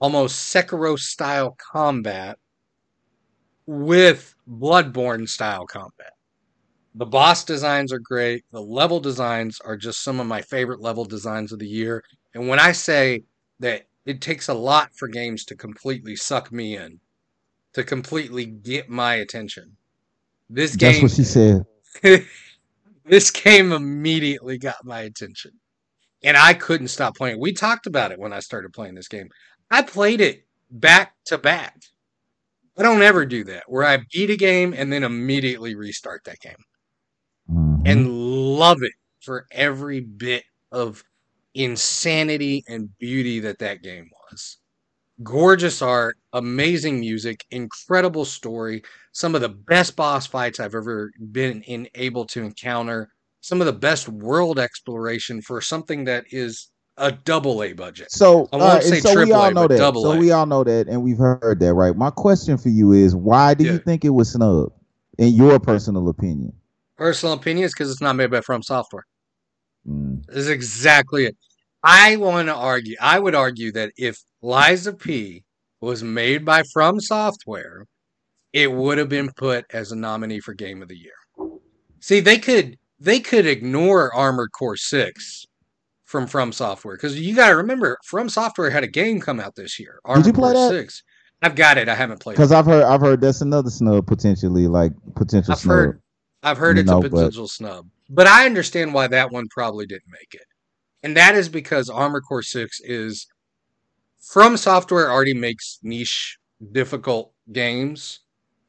almost 0.00 0.54
Sekiro 0.54 0.98
style 0.98 1.56
combat 1.72 2.38
with 3.66 4.34
Bloodborne 4.48 5.28
style 5.28 5.66
combat. 5.66 6.12
The 6.94 7.06
boss 7.06 7.44
designs 7.44 7.92
are 7.92 7.98
great. 7.98 8.44
The 8.52 8.62
level 8.62 9.00
designs 9.00 9.60
are 9.60 9.76
just 9.76 10.02
some 10.02 10.18
of 10.18 10.26
my 10.26 10.40
favorite 10.40 10.80
level 10.80 11.04
designs 11.04 11.52
of 11.52 11.58
the 11.58 11.68
year. 11.68 12.02
And 12.34 12.48
when 12.48 12.58
I 12.58 12.72
say 12.72 13.24
that 13.60 13.82
it 14.06 14.20
takes 14.20 14.48
a 14.48 14.54
lot 14.54 14.94
for 14.94 15.08
games 15.08 15.44
to 15.46 15.56
completely 15.56 16.16
suck 16.16 16.52
me 16.52 16.76
in, 16.76 17.00
to 17.74 17.84
completely 17.84 18.46
get 18.46 18.88
my 18.88 19.16
attention, 19.16 19.76
this 20.48 20.76
game. 20.76 21.02
That's 21.02 21.02
what 21.02 21.10
she 21.12 21.24
said. 21.24 21.66
this 23.04 23.30
game 23.30 23.72
immediately 23.72 24.58
got 24.58 24.84
my 24.84 25.00
attention. 25.00 25.52
And 26.22 26.36
I 26.36 26.54
couldn't 26.54 26.88
stop 26.88 27.14
playing. 27.14 27.38
We 27.38 27.52
talked 27.52 27.86
about 27.86 28.10
it 28.10 28.18
when 28.18 28.32
I 28.32 28.40
started 28.40 28.72
playing 28.72 28.94
this 28.94 29.08
game. 29.08 29.28
I 29.70 29.82
played 29.82 30.20
it 30.20 30.46
back 30.70 31.14
to 31.26 31.38
back. 31.38 31.80
I 32.78 32.82
don't 32.82 33.02
ever 33.02 33.26
do 33.26 33.44
that 33.44 33.64
where 33.68 33.84
I 33.84 33.98
beat 34.12 34.30
a 34.30 34.36
game 34.36 34.74
and 34.74 34.92
then 34.92 35.04
immediately 35.04 35.74
restart 35.74 36.24
that 36.24 36.40
game 36.40 36.56
Mhm. 37.50 37.82
and 37.86 38.08
love 38.58 38.82
it 38.82 38.92
for 39.22 39.46
every 39.50 40.00
bit 40.00 40.44
of 40.72 41.04
insanity 41.54 42.64
and 42.68 42.96
beauty 42.98 43.40
that 43.40 43.58
that 43.60 43.82
game 43.82 44.10
was. 44.30 44.58
Gorgeous 45.22 45.82
art, 45.82 46.18
amazing 46.32 47.00
music, 47.00 47.46
incredible 47.50 48.24
story, 48.26 48.82
some 49.12 49.34
of 49.34 49.40
the 49.42 49.48
best 49.50 49.96
boss 49.96 50.26
fights 50.26 50.60
I've 50.60 50.74
ever 50.74 51.12
been 51.32 51.62
in 51.64 51.88
able 51.94 52.26
to 52.28 52.42
encounter, 52.44 53.10
some 53.42 53.60
of 53.60 53.66
the 53.66 53.72
best 53.72 54.08
world 54.08 54.58
exploration 54.58 55.42
for 55.42 55.60
something 55.60 56.04
that 56.04 56.26
is 56.32 56.70
a 56.98 57.12
double 57.12 57.62
A 57.62 57.72
budget. 57.72 58.10
So, 58.10 58.48
I 58.52 58.56
won't 58.56 58.62
uh, 58.62 58.80
say 58.80 59.00
so 59.00 59.22
we 59.22 59.32
all 59.32 59.50
know 59.50 59.68
that. 59.68 59.78
So 59.78 60.12
A. 60.12 60.18
we 60.18 60.30
all 60.30 60.46
know 60.46 60.64
that, 60.64 60.88
and 60.88 61.02
we've 61.02 61.18
heard 61.18 61.60
that, 61.60 61.74
right? 61.74 61.94
My 61.94 62.10
question 62.10 62.56
for 62.56 62.68
you 62.68 62.92
is, 62.92 63.14
why 63.14 63.54
do 63.54 63.64
Yeah. 63.64 63.72
you 63.72 63.78
think 63.78 64.04
it 64.04 64.10
was 64.10 64.32
snubbed, 64.32 64.72
in 65.18 65.34
your 65.34 65.58
personal 65.58 66.08
opinion? 66.08 66.52
Personal 66.96 67.34
opinions 67.34 67.72
because 67.72 67.90
it's 67.90 68.00
not 68.00 68.16
made 68.16 68.30
by 68.30 68.40
From 68.40 68.62
Software. 68.62 69.04
Mm. 69.86 70.24
This 70.26 70.36
is 70.36 70.48
exactly 70.48 71.26
it. 71.26 71.36
I 71.82 72.16
want 72.16 72.48
to 72.48 72.54
argue. 72.54 72.96
I 73.00 73.18
would 73.18 73.34
argue 73.34 73.70
that 73.72 73.92
if 73.96 74.18
Liza 74.42 74.94
P 74.94 75.44
was 75.80 76.02
made 76.02 76.44
by 76.44 76.62
From 76.72 77.00
Software, 77.00 77.86
it 78.52 78.72
would 78.72 78.96
have 78.96 79.10
been 79.10 79.30
put 79.36 79.66
as 79.72 79.92
a 79.92 79.96
nominee 79.96 80.40
for 80.40 80.54
Game 80.54 80.80
of 80.80 80.88
the 80.88 80.96
Year. 80.96 81.12
See, 82.00 82.20
they 82.20 82.38
could 82.38 82.78
they 82.98 83.20
could 83.20 83.46
ignore 83.46 84.14
Armored 84.14 84.52
Core 84.52 84.76
Six 84.76 85.44
from 86.16 86.26
From 86.26 86.50
Software 86.50 86.96
because 86.96 87.20
you 87.20 87.36
got 87.36 87.50
to 87.50 87.56
remember 87.56 87.98
From 88.02 88.30
Software 88.30 88.70
had 88.70 88.82
a 88.82 88.86
game 88.88 89.20
come 89.20 89.38
out 89.38 89.54
this 89.54 89.78
year. 89.78 89.98
Armored 90.06 90.24
you 90.26 90.32
play 90.32 90.52
Core 90.54 90.70
that? 90.72 90.78
Six. 90.80 91.02
I've 91.42 91.54
got 91.54 91.76
it. 91.76 91.90
I 91.90 91.94
haven't 91.94 92.20
played 92.20 92.32
it. 92.32 92.36
Because 92.36 92.52
I've 92.52 92.64
heard, 92.64 92.84
I've 92.84 93.02
heard 93.02 93.20
that's 93.20 93.42
another 93.42 93.68
snub 93.68 94.06
potentially, 94.06 94.66
like 94.66 94.92
potential 95.14 95.52
I've 95.52 95.58
snub. 95.58 95.76
heard 95.76 96.02
I've 96.42 96.56
heard 96.56 96.78
You 96.78 96.80
it's 96.80 96.90
know, 96.90 96.98
a 97.00 97.02
but- 97.02 97.10
potential 97.10 97.48
snub. 97.48 97.86
But 98.08 98.26
I 98.26 98.46
understand 98.46 98.94
why 98.94 99.08
that 99.08 99.30
one 99.30 99.46
probably 99.50 99.84
didn't 99.84 100.10
make 100.10 100.32
it. 100.32 100.46
And 101.02 101.14
that 101.18 101.34
is 101.34 101.50
because 101.50 101.90
Armored 101.90 102.22
Core 102.26 102.42
6 102.42 102.80
is 102.84 103.26
from 104.22 104.56
software 104.56 105.10
already 105.10 105.34
makes 105.34 105.78
niche 105.82 106.38
difficult 106.72 107.32
games. 107.52 108.20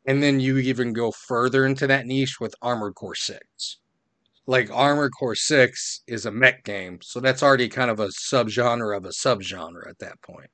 And 0.06 0.22
then 0.22 0.40
you 0.42 0.58
even 0.58 0.92
go 0.92 1.12
further 1.12 1.66
into 1.66 1.88
that 1.88 2.06
niche 2.08 2.40
with 2.42 2.54
Armored 2.62 2.96
Core 2.96 3.16
6. 3.16 3.40
Like 4.48 4.72
Armored 4.72 5.12
Core 5.20 5.36
6 5.36 6.02
is 6.08 6.26
a 6.26 6.32
mech 6.32 6.64
game, 6.64 7.00
so 7.02 7.20
that's 7.20 7.44
already 7.44 7.68
kind 7.68 7.92
of 7.92 8.00
a 8.00 8.08
subgenre 8.08 8.96
of 8.96 9.06
a 9.06 9.10
subgenre 9.10 9.90
at 9.90 10.00
that 10.00 10.22
point. 10.22 10.50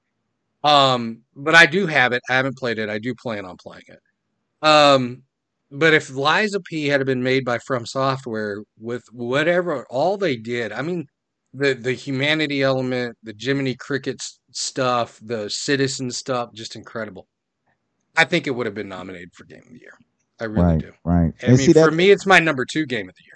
Um, 0.63 1.21
but 1.35 1.55
I 1.55 1.65
do 1.65 1.85
have 1.85 2.11
it. 2.13 2.21
I 2.29 2.33
haven't 2.33 2.57
played 2.57 2.79
it. 2.79 2.89
I 2.89 2.97
do 2.97 3.13
plan 3.13 3.45
on 3.45 3.57
playing 3.57 3.83
it. 3.87 3.99
Um, 4.67 5.23
but 5.69 5.93
if 5.93 6.09
Liza 6.09 6.59
P 6.61 6.87
had 6.87 7.05
been 7.05 7.21
made 7.21 7.45
by 7.45 7.59
From 7.59 7.85
Software 7.85 8.63
with 8.79 9.03
whatever 9.11 9.85
all 9.89 10.17
they 10.17 10.37
did, 10.37 10.71
I 10.71 10.81
mean, 10.81 11.07
the 11.53 11.73
the 11.73 11.93
humanity 11.93 12.63
element, 12.63 13.17
the 13.23 13.35
Jiminy 13.37 13.75
Crickets 13.75 14.39
stuff, 14.51 15.19
the 15.21 15.49
citizen 15.49 16.09
stuff, 16.11 16.53
just 16.53 16.75
incredible. 16.75 17.27
I 18.15 18.25
think 18.25 18.47
it 18.47 18.51
would 18.51 18.65
have 18.65 18.75
been 18.75 18.89
nominated 18.89 19.33
for 19.33 19.45
Game 19.45 19.63
of 19.65 19.73
the 19.73 19.79
Year. 19.79 19.97
I 20.39 20.45
really 20.45 20.65
right, 20.65 20.79
do. 20.79 20.93
right. 21.03 21.33
I 21.41 21.45
and 21.45 21.57
mean, 21.57 21.57
see 21.57 21.73
for 21.73 21.91
me, 21.91 22.11
it's 22.11 22.25
my 22.25 22.39
number 22.39 22.65
two 22.65 22.85
game 22.85 23.09
of 23.09 23.15
the 23.15 23.23
year. 23.25 23.32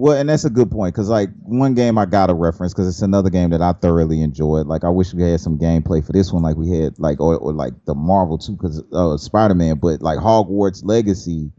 Well, 0.00 0.16
and 0.18 0.28
that's 0.28 0.44
a 0.46 0.50
good 0.50 0.70
point 0.70 0.94
because 0.94 1.10
like 1.10 1.28
one 1.42 1.74
game 1.74 1.98
I 1.98 2.06
got 2.06 2.26
to 2.26 2.34
reference 2.34 2.72
because 2.72 2.88
it's 2.88 3.02
another 3.02 3.28
game 3.28 3.50
that 3.50 3.60
I 3.60 3.72
thoroughly 3.74 4.22
enjoyed. 4.22 4.66
Like 4.66 4.82
I 4.82 4.88
wish 4.88 5.12
we 5.12 5.22
had 5.22 5.40
some 5.40 5.58
gameplay 5.58 6.04
for 6.04 6.12
this 6.12 6.32
one, 6.32 6.42
like 6.42 6.56
we 6.56 6.70
had 6.70 6.98
like 6.98 7.20
or, 7.20 7.36
or 7.36 7.52
like 7.52 7.74
the 7.84 7.94
Marvel 7.94 8.38
too, 8.38 8.52
because 8.52 8.82
uh, 8.92 9.16
Spider 9.18 9.54
Man, 9.54 9.78
but 9.78 10.00
like 10.00 10.18
Hogwarts 10.18 10.82
Legacy. 10.84 11.52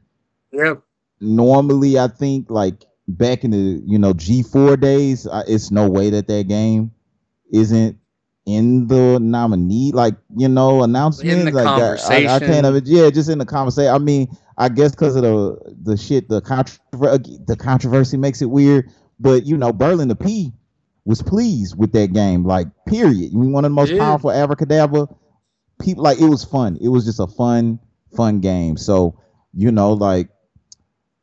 Yeah, 0.51 0.75
normally 1.19 1.99
I 1.99 2.07
think 2.07 2.49
like 2.49 2.83
back 3.07 3.43
in 3.43 3.51
the 3.51 3.81
you 3.85 3.99
know 3.99 4.13
G4 4.13 4.79
days, 4.79 5.27
I, 5.27 5.43
it's 5.47 5.69
no 5.69 5.87
way 5.89 6.09
that 6.09 6.27
that 6.27 6.47
game 6.47 6.91
isn't 7.53 7.97
in 8.47 8.87
the 8.87 9.19
nominee 9.21 9.91
like 9.91 10.15
you 10.35 10.47
know 10.47 10.81
announcement 10.81 11.53
like 11.53 11.63
I- 11.67 11.95
I, 12.25 12.35
I, 12.35 12.39
can't 12.39 12.65
it 12.75 12.87
yeah 12.87 13.09
just 13.11 13.29
in 13.29 13.37
the 13.37 13.45
conversation 13.45 13.93
I 13.93 13.99
mean 13.99 14.35
I 14.61 14.69
guess 14.69 14.91
because 14.91 15.15
of 15.15 15.23
the 15.23 15.75
the 15.83 15.97
shit 15.97 16.29
the 16.29 16.41
controversy 16.41 17.39
the 17.45 17.55
controversy 17.57 18.17
makes 18.17 18.41
it 18.41 18.49
weird 18.49 18.91
but 19.19 19.45
you 19.45 19.57
know 19.57 19.73
Berlin 19.73 20.07
the 20.07 20.15
P 20.15 20.53
was 21.05 21.21
pleased 21.21 21.77
with 21.77 21.91
that 21.93 22.13
game 22.13 22.45
like 22.45 22.67
period 22.85 23.31
we 23.33 23.47
one 23.47 23.65
of 23.65 23.71
the 23.71 23.75
most 23.75 23.91
Yeah. 23.91 23.99
powerful 23.99 24.31
abracadabra 24.31 25.07
people 25.81 26.03
like 26.03 26.19
it 26.21 26.29
was 26.29 26.43
fun 26.45 26.77
it 26.79 26.89
was 26.89 27.05
just 27.05 27.19
a 27.19 27.27
fun 27.27 27.79
fun 28.15 28.39
game 28.39 28.77
so 28.77 29.19
you 29.53 29.71
know 29.71 29.93
like 29.93 30.29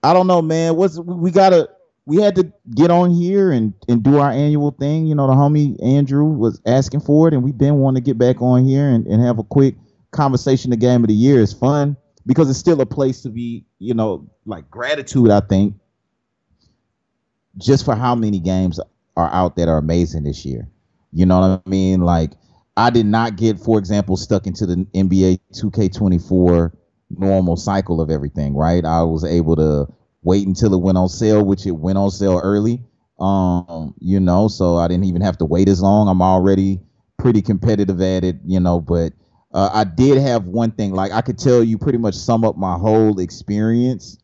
I 0.02 0.12
don't 0.14 0.26
know, 0.28 0.42
man. 0.42 0.76
What's 0.76 0.98
we 0.98 1.30
gotta 1.30 1.68
we 2.06 2.18
had 2.18 2.36
to 2.36 2.52
get 2.74 2.90
on 2.90 3.10
here 3.10 3.50
and 3.50 3.74
and 3.88 4.02
do 4.02 4.18
our 4.18 4.30
annual 4.30 4.70
thing. 4.70 5.06
You 5.06 5.14
know, 5.14 5.26
the 5.26 5.32
homie 5.34 5.76
Andrew 5.84 6.24
was 6.24 6.60
asking 6.66 7.00
for 7.00 7.28
it, 7.28 7.34
and 7.34 7.42
we've 7.42 7.58
been 7.58 7.76
wanting 7.76 8.02
to 8.02 8.06
get 8.06 8.18
back 8.18 8.40
on 8.40 8.64
here 8.64 8.88
and, 8.88 9.06
and 9.06 9.22
have 9.22 9.38
a 9.38 9.42
quick 9.44 9.74
conversation. 10.12 10.70
The 10.70 10.76
game 10.76 11.02
of 11.02 11.08
the 11.08 11.14
year 11.14 11.40
is 11.40 11.52
fun. 11.52 11.96
Because 12.28 12.50
it's 12.50 12.58
still 12.58 12.82
a 12.82 12.86
place 12.86 13.22
to 13.22 13.30
be, 13.30 13.64
you 13.78 13.94
know, 13.94 14.28
like 14.44 14.70
gratitude. 14.70 15.30
I 15.30 15.40
think 15.40 15.74
just 17.56 17.86
for 17.86 17.96
how 17.96 18.14
many 18.14 18.38
games 18.38 18.78
are 19.16 19.32
out 19.32 19.56
that 19.56 19.66
are 19.66 19.78
amazing 19.78 20.24
this 20.24 20.44
year. 20.44 20.68
You 21.10 21.24
know 21.24 21.40
what 21.40 21.62
I 21.66 21.68
mean? 21.68 22.02
Like 22.02 22.32
I 22.76 22.90
did 22.90 23.06
not 23.06 23.36
get, 23.36 23.58
for 23.58 23.78
example, 23.78 24.18
stuck 24.18 24.46
into 24.46 24.66
the 24.66 24.76
NBA 24.94 25.40
2K24 25.54 26.70
normal 27.16 27.56
cycle 27.56 27.98
of 27.98 28.10
everything. 28.10 28.54
Right? 28.54 28.84
I 28.84 29.02
was 29.02 29.24
able 29.24 29.56
to 29.56 29.86
wait 30.22 30.46
until 30.46 30.74
it 30.74 30.82
went 30.82 30.98
on 30.98 31.08
sale, 31.08 31.42
which 31.42 31.66
it 31.66 31.72
went 31.72 31.96
on 31.96 32.10
sale 32.10 32.40
early. 32.44 32.82
Um, 33.18 33.94
you 34.00 34.20
know, 34.20 34.48
so 34.48 34.76
I 34.76 34.86
didn't 34.86 35.04
even 35.04 35.22
have 35.22 35.38
to 35.38 35.46
wait 35.46 35.68
as 35.68 35.80
long. 35.80 36.08
I'm 36.08 36.20
already 36.20 36.78
pretty 37.16 37.40
competitive 37.40 38.02
at 38.02 38.22
it, 38.22 38.36
you 38.44 38.60
know, 38.60 38.80
but 38.80 39.14
uh, 39.58 39.70
I 39.74 39.82
did 39.82 40.18
have 40.18 40.46
one 40.46 40.70
thing, 40.70 40.92
like 40.92 41.10
I 41.10 41.20
could 41.20 41.36
tell 41.36 41.64
you 41.64 41.78
pretty 41.78 41.98
much 41.98 42.14
sum 42.14 42.44
up 42.44 42.56
my 42.56 42.74
whole 42.78 43.18
experience 43.18 44.16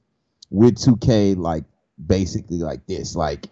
with 0.51 0.77
2K, 0.77 1.37
like 1.37 1.65
basically 2.07 2.59
like 2.59 2.87
this, 2.87 3.17
like, 3.17 3.49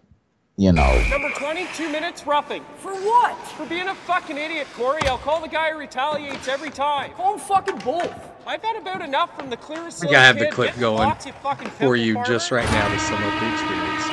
you 0.56 0.70
know, 0.70 1.02
Number 1.10 1.30
20, 1.30 1.66
two 1.74 1.90
minutes 1.90 2.24
roughing. 2.24 2.64
For 2.76 2.94
what? 2.94 3.36
For 3.56 3.66
being 3.66 3.88
a 3.88 3.96
fucking 3.96 4.38
idiot, 4.38 4.68
Corey. 4.76 5.02
I'll 5.08 5.18
call 5.18 5.40
the 5.40 5.48
guy 5.48 5.72
who 5.72 5.78
retaliates 5.78 6.46
every 6.46 6.70
time. 6.70 7.14
Call 7.14 7.34
him 7.34 7.40
fucking 7.40 7.78
both. 7.78 8.14
I've 8.46 8.62
had 8.62 8.76
about 8.76 9.02
enough 9.02 9.34
from 9.36 9.50
the 9.50 9.56
clearest 9.56 10.04
I 10.04 10.06
little 10.06 10.22
have 10.22 10.38
the 10.38 10.50
clip 10.52 10.78
going 10.78 10.98
blocked, 10.98 11.26
you 11.26 11.32
for 11.70 11.96
you 11.96 12.14
farmer. 12.14 12.28
just 12.28 12.52
right 12.52 12.70
now 12.70 12.94
to 12.94 12.98
sum 13.00 13.14
up 13.24 13.40
the 13.40 13.52
experience. 13.52 14.04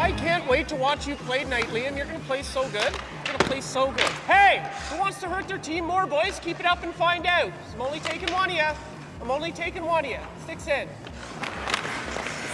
I 0.00 0.12
can't 0.16 0.48
wait 0.48 0.66
to 0.68 0.74
watch 0.74 1.06
you 1.06 1.14
play 1.14 1.44
nightly, 1.44 1.86
and 1.86 1.96
You're 1.96 2.06
gonna 2.06 2.18
play 2.20 2.42
so 2.42 2.68
good. 2.70 2.92
Play 3.44 3.60
so 3.60 3.90
good. 3.90 4.00
Hey, 4.26 4.64
who 4.90 4.98
wants 4.98 5.20
to 5.20 5.28
hurt 5.28 5.48
their 5.48 5.58
team 5.58 5.86
more, 5.86 6.06
boys? 6.06 6.38
Keep 6.40 6.60
it 6.60 6.66
up 6.66 6.82
and 6.82 6.94
find 6.94 7.26
out. 7.26 7.52
I'm 7.74 7.82
only 7.82 8.00
taking 8.00 8.32
one 8.32 8.50
of 8.50 8.56
you. 8.56 8.62
I'm 9.20 9.30
only 9.30 9.52
taking 9.52 9.84
one 9.84 10.04
of 10.04 10.10
you. 10.10 10.18
Six 10.46 10.66
in. 10.66 10.88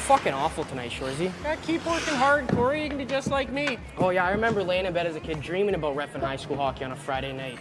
Fucking 0.07 0.33
awful 0.33 0.65
tonight, 0.65 0.93
Shoresy. 0.93 1.33
Yeah, 1.43 1.57
keep 1.57 1.85
working 1.85 2.15
hard, 2.15 2.47
Corey. 2.49 2.83
You 2.83 2.89
can 2.89 2.99
be 2.99 3.05
just 3.05 3.29
like 3.29 3.51
me. 3.51 3.79
Oh 3.99 4.11
yeah, 4.11 4.25
I 4.25 4.31
remember 4.31 4.63
laying 4.63 4.87
in 4.87 4.93
bed 4.93 5.07
as 5.07 5.17
a 5.17 5.21
kid 5.21 5.41
dreaming 5.43 5.75
about 5.75 5.97
refing 5.97 6.21
high 6.21 6.37
school 6.37 6.57
hockey 6.57 6.85
on 6.85 6.93
a 6.93 6.97
Friday 6.97 7.33
night. 7.33 7.59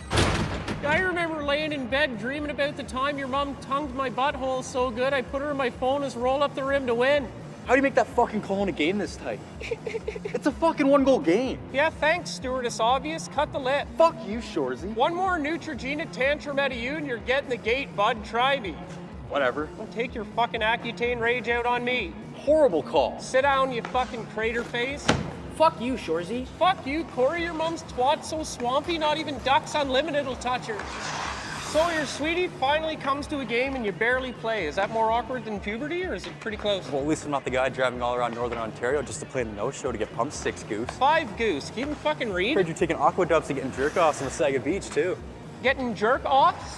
I 0.83 0.99
remember 0.99 1.43
laying 1.43 1.73
in 1.73 1.87
bed 1.87 2.19
dreaming 2.19 2.51
about 2.51 2.77
the 2.77 2.83
time 2.83 3.17
your 3.17 3.27
mom 3.27 3.55
tongued 3.55 3.95
my 3.95 4.11
butthole 4.11 4.63
so 4.63 4.91
good 4.91 5.13
I 5.13 5.23
put 5.23 5.41
her 5.41 5.49
in 5.49 5.57
my 5.57 5.71
phone 5.71 6.03
as 6.03 6.15
roll 6.15 6.43
up 6.43 6.53
the 6.53 6.63
rim 6.63 6.85
to 6.85 6.93
win. 6.93 7.27
How 7.65 7.71
do 7.71 7.77
you 7.77 7.81
make 7.81 7.95
that 7.95 8.05
fucking 8.05 8.41
call 8.41 8.61
in 8.61 8.69
a 8.69 8.71
game 8.71 8.99
this 8.99 9.15
tight? 9.15 9.39
it's 9.59 10.45
a 10.45 10.51
fucking 10.51 10.85
one 10.85 11.03
goal 11.03 11.19
game. 11.19 11.57
Yeah, 11.73 11.89
thanks, 11.89 12.29
stewardess 12.29 12.79
obvious. 12.79 13.27
Cut 13.29 13.51
the 13.51 13.59
lip. 13.59 13.87
Fuck 13.97 14.15
you, 14.27 14.37
Shoresy. 14.37 14.93
One 14.95 15.15
more 15.15 15.39
Neutrogena 15.39 16.11
tantrum 16.11 16.59
out 16.59 16.71
of 16.71 16.77
you 16.77 16.97
and 16.97 17.07
you're 17.07 17.17
getting 17.17 17.49
the 17.49 17.57
gate, 17.57 17.95
bud. 17.95 18.23
Try 18.23 18.59
me. 18.59 18.75
Whatever. 19.29 19.67
Don't 19.77 19.91
take 19.91 20.13
your 20.13 20.25
fucking 20.25 20.61
Accutane 20.61 21.19
rage 21.19 21.49
out 21.49 21.65
on 21.65 21.83
me. 21.83 22.13
Horrible 22.35 22.83
call. 22.83 23.19
Sit 23.19 23.41
down, 23.41 23.73
you 23.73 23.81
fucking 23.81 24.27
crater 24.27 24.63
face. 24.63 25.03
Fuck 25.55 25.81
you, 25.81 25.93
Shoresy. 25.93 26.45
Fuck 26.59 26.85
you, 26.85 27.03
Corey. 27.15 27.41
Your 27.41 27.55
mom's 27.55 27.81
twat 27.83 28.23
so 28.23 28.43
swampy, 28.43 28.99
not 28.99 29.17
even 29.17 29.39
Ducks 29.39 29.73
Unlimited 29.73 30.27
will 30.27 30.35
touch 30.35 30.67
her. 30.67 31.34
So 31.75 31.89
your 31.89 32.05
sweetie 32.05 32.47
finally 32.47 32.95
comes 32.95 33.27
to 33.27 33.39
a 33.41 33.45
game 33.45 33.75
and 33.75 33.85
you 33.85 33.91
barely 33.91 34.31
play. 34.31 34.65
Is 34.65 34.75
that 34.75 34.91
more 34.91 35.11
awkward 35.11 35.43
than 35.43 35.59
puberty, 35.59 36.05
or 36.05 36.13
is 36.13 36.25
it 36.25 36.39
pretty 36.39 36.55
close? 36.55 36.89
Well, 36.89 37.01
at 37.01 37.07
least 37.09 37.25
I'm 37.25 37.31
not 37.31 37.43
the 37.43 37.49
guy 37.49 37.67
driving 37.67 38.01
all 38.01 38.15
around 38.15 38.33
Northern 38.33 38.59
Ontario 38.59 39.01
just 39.01 39.19
to 39.19 39.25
play 39.25 39.43
the 39.43 39.51
no 39.51 39.71
show 39.71 39.91
to 39.91 39.97
get 39.97 40.09
pumped 40.15 40.33
six 40.33 40.63
goose. 40.63 40.89
Five 40.91 41.35
goose. 41.35 41.71
Can 41.71 41.79
you 41.79 41.83
even 41.87 41.95
fucking 41.95 42.29
Heard 42.29 42.65
you're 42.65 42.77
taking 42.77 42.95
aqua 42.95 43.25
dubs 43.25 43.49
and 43.49 43.57
getting 43.57 43.73
jerk 43.73 43.97
offs 43.97 44.21
on 44.21 44.25
the 44.27 44.31
Saga 44.31 44.61
Beach 44.61 44.89
too. 44.89 45.17
Getting 45.63 45.93
jerk 45.93 46.23
offs? 46.23 46.75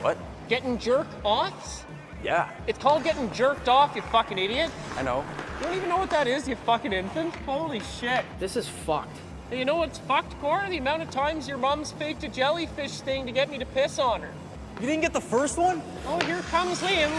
What? 0.00 0.16
Getting 0.48 0.78
jerk 0.78 1.08
offs? 1.22 1.84
Yeah, 2.24 2.48
It's 2.66 2.78
called 2.78 3.04
getting 3.04 3.30
jerked 3.32 3.68
off, 3.68 3.94
you 3.94 4.00
fucking 4.00 4.38
idiot. 4.38 4.70
I 4.96 5.02
know. 5.02 5.22
You 5.58 5.66
don't 5.66 5.76
even 5.76 5.88
know 5.90 5.98
what 5.98 6.08
that 6.10 6.26
is, 6.26 6.48
you 6.48 6.56
fucking 6.56 6.94
infant. 6.94 7.36
Holy 7.44 7.80
shit. 7.80 8.24
This 8.38 8.56
is 8.56 8.66
fucked. 8.66 9.18
Hey, 9.50 9.58
You 9.58 9.64
know 9.64 9.76
what's 9.76 9.98
fucked, 9.98 10.40
Cora? 10.40 10.70
The 10.70 10.78
amount 10.78 11.02
of 11.02 11.10
times 11.10 11.48
your 11.48 11.58
mom's 11.58 11.90
faked 11.92 12.22
a 12.22 12.28
jellyfish 12.28 13.00
thing 13.00 13.26
to 13.26 13.32
get 13.32 13.50
me 13.50 13.58
to 13.58 13.66
piss 13.66 13.98
on 13.98 14.22
her. 14.22 14.32
You 14.80 14.86
didn't 14.86 15.02
get 15.02 15.12
the 15.12 15.20
first 15.20 15.58
one? 15.58 15.82
Oh, 16.06 16.18
here 16.20 16.40
comes 16.42 16.80
Liam. 16.80 17.10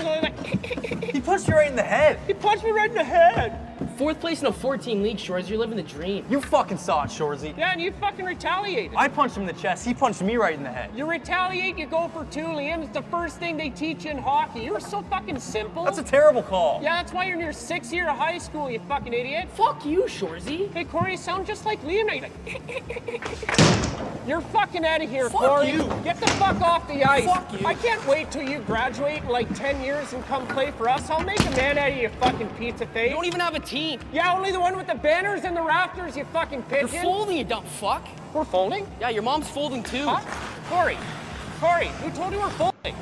He 1.11 1.19
punched 1.19 1.47
you 1.47 1.55
right 1.55 1.69
in 1.69 1.75
the 1.75 1.83
head. 1.83 2.19
he 2.25 2.33
punched 2.33 2.63
me 2.63 2.71
right 2.71 2.89
in 2.89 2.95
the 2.95 3.03
head. 3.03 3.70
Fourth 3.97 4.19
place 4.19 4.41
in 4.41 4.47
a 4.47 4.51
14 4.51 5.01
league, 5.03 5.17
Shoresy. 5.17 5.49
You're 5.49 5.59
living 5.59 5.77
the 5.77 5.83
dream. 5.83 6.25
You 6.29 6.41
fucking 6.41 6.77
saw 6.77 7.03
it, 7.03 7.09
Shoresy. 7.09 7.55
Yeah, 7.57 7.71
and 7.71 7.81
you 7.81 7.91
fucking 7.93 8.25
retaliated. 8.25 8.93
I 8.95 9.07
punched 9.07 9.35
him 9.37 9.43
in 9.43 9.47
the 9.47 9.59
chest. 9.61 9.85
He 9.85 9.93
punched 9.93 10.21
me 10.21 10.35
right 10.37 10.53
in 10.55 10.63
the 10.63 10.69
head. 10.71 10.91
You 10.95 11.09
retaliate, 11.09 11.77
you 11.77 11.85
go 11.87 12.07
for 12.09 12.25
two, 12.25 12.41
Liam. 12.45 12.83
It's 12.83 12.93
the 12.93 13.01
first 13.03 13.37
thing 13.37 13.57
they 13.57 13.69
teach 13.69 14.05
you 14.05 14.11
in 14.11 14.17
hockey. 14.17 14.61
You're 14.61 14.79
so 14.79 15.01
fucking 15.03 15.39
simple. 15.39 15.83
That's 15.83 15.97
a 15.99 16.03
terrible 16.03 16.43
call. 16.43 16.79
yeah, 16.81 16.95
that's 17.01 17.13
why 17.13 17.25
you're 17.25 17.35
in 17.35 17.41
your 17.41 17.53
sixth 17.53 17.93
year 17.93 18.09
of 18.09 18.17
high 18.17 18.37
school, 18.37 18.69
you 18.69 18.79
fucking 18.87 19.13
idiot. 19.13 19.49
Fuck 19.55 19.85
you, 19.85 20.03
Shoresy. 20.03 20.71
Hey, 20.73 20.83
Corey, 20.83 21.11
you 21.11 21.17
sound 21.17 21.45
just 21.47 21.65
like 21.65 21.81
Liam. 21.83 22.07
Now 22.07 22.13
You're 22.13 22.21
like, 22.23 23.87
You're 24.27 24.41
fucking 24.41 24.85
out 24.85 25.01
of 25.01 25.09
here, 25.09 25.29
Fuck 25.31 25.41
Corey. 25.41 25.71
you. 25.71 25.79
Get 26.03 26.19
the 26.19 26.27
fuck 26.31 26.61
off 26.61 26.87
the 26.87 27.03
ice. 27.03 27.25
Fuck 27.25 27.59
you. 27.59 27.65
I 27.65 27.73
can't 27.73 28.05
wait 28.07 28.29
till 28.31 28.43
you 28.47 28.59
graduate 28.59 29.23
in 29.23 29.29
like 29.29 29.53
10 29.55 29.81
years 29.83 30.13
and 30.13 30.23
come 30.25 30.45
play 30.47 30.69
for 30.71 30.87
us. 30.87 31.09
I'll 31.09 31.23
make 31.23 31.39
a 31.45 31.49
man 31.51 31.77
out 31.79 31.89
of 31.91 31.97
you, 31.97 32.09
fucking 32.19 32.49
pizza 32.51 32.85
face. 32.87 33.09
You 33.09 33.15
don't 33.15 33.25
even 33.25 33.39
have 33.39 33.55
a 33.55 33.59
team. 33.71 34.01
yeah, 34.11 34.35
only 34.35 34.51
the 34.51 34.59
one 34.59 34.75
with 34.75 34.87
the 34.87 34.95
banners 34.95 35.45
and 35.45 35.55
the 35.55 35.61
rafters, 35.61 36.17
you 36.17 36.25
fucking 36.25 36.65
You're 36.69 36.87
folding, 36.89 37.37
you 37.37 37.45
dumb 37.45 37.63
fuck. 37.63 38.05
We're 38.33 38.43
folding? 38.43 38.85
Yeah, 38.99 39.09
your 39.09 39.23
mom's 39.23 39.49
folding 39.49 39.81
too. 39.81 40.05
Huh? 40.05 40.19
Corey, 40.69 40.97
Corey, 41.59 41.87
who 41.87 42.11
told 42.11 42.33
you 42.33 42.39
we're 42.39 42.49
folding? 42.49 42.95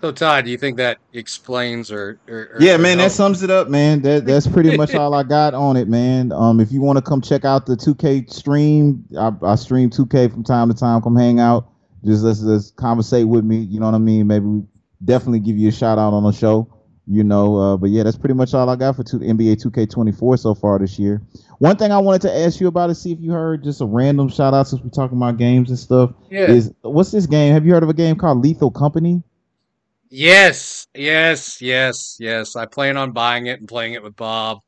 So 0.00 0.12
Todd, 0.12 0.44
do 0.44 0.50
you 0.50 0.58
think 0.58 0.76
that 0.76 0.98
explains 1.14 1.90
or, 1.90 2.20
or, 2.28 2.50
or 2.52 2.56
Yeah, 2.60 2.74
or 2.74 2.78
man, 2.78 2.98
that 2.98 3.10
sums 3.10 3.42
it 3.42 3.50
up, 3.50 3.68
man. 3.68 4.02
That 4.02 4.26
that's 4.26 4.46
pretty 4.46 4.76
much 4.76 4.94
all 4.94 5.14
I 5.14 5.22
got 5.22 5.54
on 5.54 5.76
it, 5.76 5.88
man. 5.88 6.30
Um, 6.30 6.60
if 6.60 6.70
you 6.70 6.82
want 6.82 6.98
to 6.98 7.02
come 7.02 7.20
check 7.20 7.44
out 7.44 7.66
the 7.66 7.74
2K 7.74 8.30
stream, 8.30 9.04
I, 9.18 9.32
I 9.42 9.54
stream 9.56 9.90
2K 9.90 10.30
from 10.30 10.44
time 10.44 10.68
to 10.68 10.74
time. 10.74 11.00
Come 11.00 11.16
hang 11.16 11.40
out, 11.40 11.68
just 12.04 12.22
let's 12.22 12.42
let's 12.42 12.70
conversate 12.72 13.26
with 13.26 13.44
me. 13.44 13.56
You 13.56 13.80
know 13.80 13.86
what 13.86 13.94
I 13.94 13.98
mean? 13.98 14.26
Maybe 14.26 14.44
we 14.44 14.62
definitely 15.04 15.40
give 15.40 15.56
you 15.56 15.68
a 15.68 15.72
shout 15.72 15.98
out 15.98 16.12
on 16.12 16.22
the 16.22 16.32
show. 16.32 16.68
You 17.06 17.22
know, 17.22 17.56
uh, 17.56 17.76
but 17.76 17.90
yeah, 17.90 18.02
that's 18.02 18.16
pretty 18.16 18.34
much 18.34 18.54
all 18.54 18.68
I 18.70 18.76
got 18.76 18.96
for 18.96 19.04
two, 19.04 19.18
NBA 19.18 19.62
2K24 19.62 20.38
so 20.38 20.54
far 20.54 20.78
this 20.78 20.98
year. 20.98 21.20
One 21.58 21.76
thing 21.76 21.92
I 21.92 21.98
wanted 21.98 22.22
to 22.22 22.34
ask 22.34 22.60
you 22.60 22.66
about 22.66 22.88
is 22.88 22.98
see 22.98 23.12
if 23.12 23.20
you 23.20 23.30
heard 23.30 23.62
just 23.62 23.82
a 23.82 23.84
random 23.84 24.30
shout 24.30 24.54
out 24.54 24.68
since 24.68 24.80
we're 24.80 24.88
talking 24.88 25.18
about 25.18 25.36
games 25.36 25.68
and 25.68 25.78
stuff. 25.78 26.14
Yeah. 26.30 26.50
Is 26.50 26.72
what's 26.80 27.10
this 27.10 27.26
game? 27.26 27.52
Have 27.52 27.66
you 27.66 27.74
heard 27.74 27.82
of 27.82 27.90
a 27.90 27.94
game 27.94 28.16
called 28.16 28.42
Lethal 28.42 28.70
Company? 28.70 29.22
Yes, 30.08 30.86
yes, 30.94 31.60
yes, 31.60 32.16
yes. 32.20 32.56
I 32.56 32.66
plan 32.66 32.96
on 32.96 33.12
buying 33.12 33.46
it 33.46 33.58
and 33.58 33.68
playing 33.68 33.94
it 33.94 34.02
with 34.02 34.16
Bob. 34.16 34.60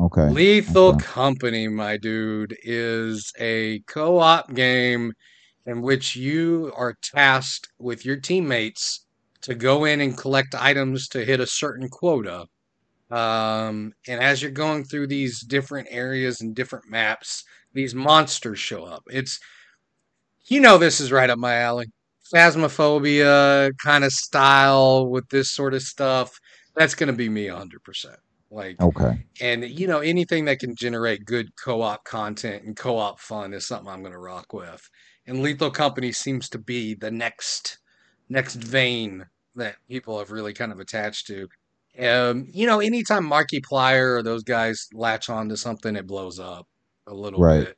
Okay. 0.00 0.30
Lethal 0.30 0.94
Okay. 0.94 1.04
Company, 1.04 1.68
my 1.68 1.96
dude, 1.96 2.56
is 2.64 3.32
a 3.38 3.80
co-op 3.86 4.52
game 4.52 5.12
in 5.66 5.80
which 5.82 6.16
you 6.16 6.72
are 6.76 6.96
tasked 7.02 7.68
with 7.78 8.04
your 8.04 8.16
teammates 8.16 9.03
to 9.44 9.54
go 9.54 9.84
in 9.86 10.00
and 10.02 10.18
collect 10.18 10.54
items 10.54 11.08
to 11.08 11.24
hit 11.24 11.40
a 11.40 11.46
certain 11.46 11.88
quota. 11.88 12.46
Um, 13.10 13.92
and 14.08 14.20
as 14.20 14.42
you're 14.42 14.50
going 14.50 14.84
through 14.84 15.08
these 15.08 15.40
different 15.42 15.88
areas 15.90 16.40
and 16.40 16.54
different 16.54 16.90
maps, 16.90 17.44
these 17.74 17.94
monsters 17.94 18.58
show 18.58 18.84
up. 18.84 19.04
It's, 19.10 19.40
you 20.46 20.60
know, 20.60 20.78
this 20.78 21.00
is 21.00 21.12
right 21.12 21.30
up 21.30 21.38
my 21.38 21.56
alley. 21.56 21.86
Phasmophobia 22.34 23.70
kind 23.82 24.04
of 24.04 24.12
style 24.12 25.08
with 25.08 25.28
this 25.28 25.50
sort 25.52 25.74
of 25.74 25.82
stuff. 25.82 26.38
That's 26.74 26.94
going 26.94 27.08
to 27.08 27.12
be 27.12 27.28
me 27.28 27.46
100%. 27.48 28.16
Like, 28.50 28.80
Okay. 28.80 29.24
and 29.40 29.64
you 29.64 29.86
know, 29.86 30.00
anything 30.00 30.44
that 30.46 30.60
can 30.60 30.74
generate 30.76 31.24
good 31.24 31.48
co-op 31.56 32.04
content 32.04 32.64
and 32.64 32.76
co-op 32.76 33.20
fun 33.20 33.52
is 33.52 33.66
something 33.66 33.88
I'm 33.88 34.00
going 34.02 34.12
to 34.12 34.18
rock 34.18 34.52
with. 34.52 34.88
And 35.26 35.42
Lethal 35.42 35.70
Company 35.70 36.12
seems 36.12 36.48
to 36.50 36.58
be 36.58 36.94
the 36.94 37.10
next 37.10 37.78
next 38.28 38.54
vein 38.54 39.26
that 39.56 39.76
people 39.88 40.18
have 40.18 40.30
really 40.30 40.52
kind 40.52 40.72
of 40.72 40.80
attached 40.80 41.26
to. 41.28 41.48
Um, 41.98 42.48
you 42.52 42.66
know, 42.66 42.80
anytime 42.80 43.24
Markiplier 43.28 44.16
or 44.18 44.22
those 44.22 44.42
guys 44.42 44.88
latch 44.92 45.30
on 45.30 45.48
to 45.50 45.56
something, 45.56 45.94
it 45.94 46.06
blows 46.06 46.40
up 46.40 46.66
a 47.06 47.14
little 47.14 47.40
Right. 47.40 47.64
bit. 47.64 47.76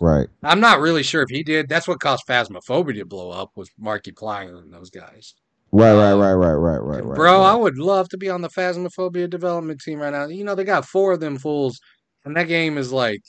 Right. 0.00 0.28
I'm 0.42 0.60
not 0.60 0.80
really 0.80 1.02
sure 1.02 1.22
if 1.22 1.30
he 1.30 1.42
did. 1.42 1.68
That's 1.68 1.88
what 1.88 2.00
caused 2.00 2.26
Phasmophobia 2.28 2.98
to 2.98 3.06
blow 3.06 3.30
up 3.30 3.50
was 3.56 3.70
Markiplier 3.80 4.62
and 4.62 4.72
those 4.72 4.90
guys. 4.90 5.34
Right, 5.72 5.94
right, 5.94 6.12
right, 6.12 6.32
right, 6.34 6.52
right, 6.54 6.78
right, 6.78 7.04
right. 7.04 7.16
Bro, 7.16 7.40
right. 7.40 7.50
I 7.52 7.54
would 7.54 7.76
love 7.78 8.08
to 8.10 8.16
be 8.18 8.30
on 8.30 8.40
the 8.42 8.48
Phasmophobia 8.48 9.28
development 9.28 9.80
team 9.80 9.98
right 10.00 10.12
now. 10.12 10.26
You 10.26 10.44
know, 10.44 10.54
they 10.54 10.64
got 10.64 10.84
four 10.86 11.12
of 11.12 11.20
them 11.20 11.38
fools, 11.38 11.80
and 12.24 12.36
that 12.36 12.46
game 12.46 12.78
is 12.78 12.92
like 12.92 13.22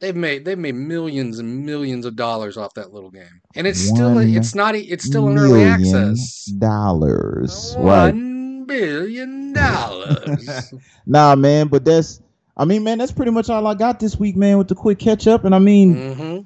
they've 0.00 0.16
made 0.16 0.44
they've 0.44 0.58
made 0.58 0.74
millions 0.74 1.38
and 1.38 1.64
millions 1.64 2.04
of 2.04 2.16
dollars 2.16 2.56
off 2.56 2.74
that 2.74 2.92
little 2.92 3.10
game. 3.10 3.40
And 3.54 3.66
it's 3.66 3.80
still 3.80 4.18
it's 4.18 4.54
not 4.54 4.74
it's 4.74 5.04
still 5.04 5.28
an 5.28 5.38
early 5.38 5.64
access. 5.64 6.46
Dollars. 6.46 7.74
Right. 7.78 8.12
One 8.12 8.64
billion 8.64 9.52
dollars. 9.52 10.72
Nah, 11.08 11.36
man, 11.36 11.68
but 11.68 11.84
that's 11.84 12.20
I 12.56 12.64
mean, 12.64 12.82
man, 12.82 12.98
that's 12.98 13.12
pretty 13.12 13.30
much 13.30 13.48
all 13.48 13.66
I 13.66 13.74
got 13.74 14.00
this 14.00 14.18
week, 14.18 14.34
man, 14.34 14.58
with 14.58 14.66
the 14.66 14.74
quick 14.74 14.98
catch 14.98 15.28
up. 15.28 15.44
And 15.44 15.54
I 15.54 15.60
mean, 15.60 16.14
hmm 16.14 16.40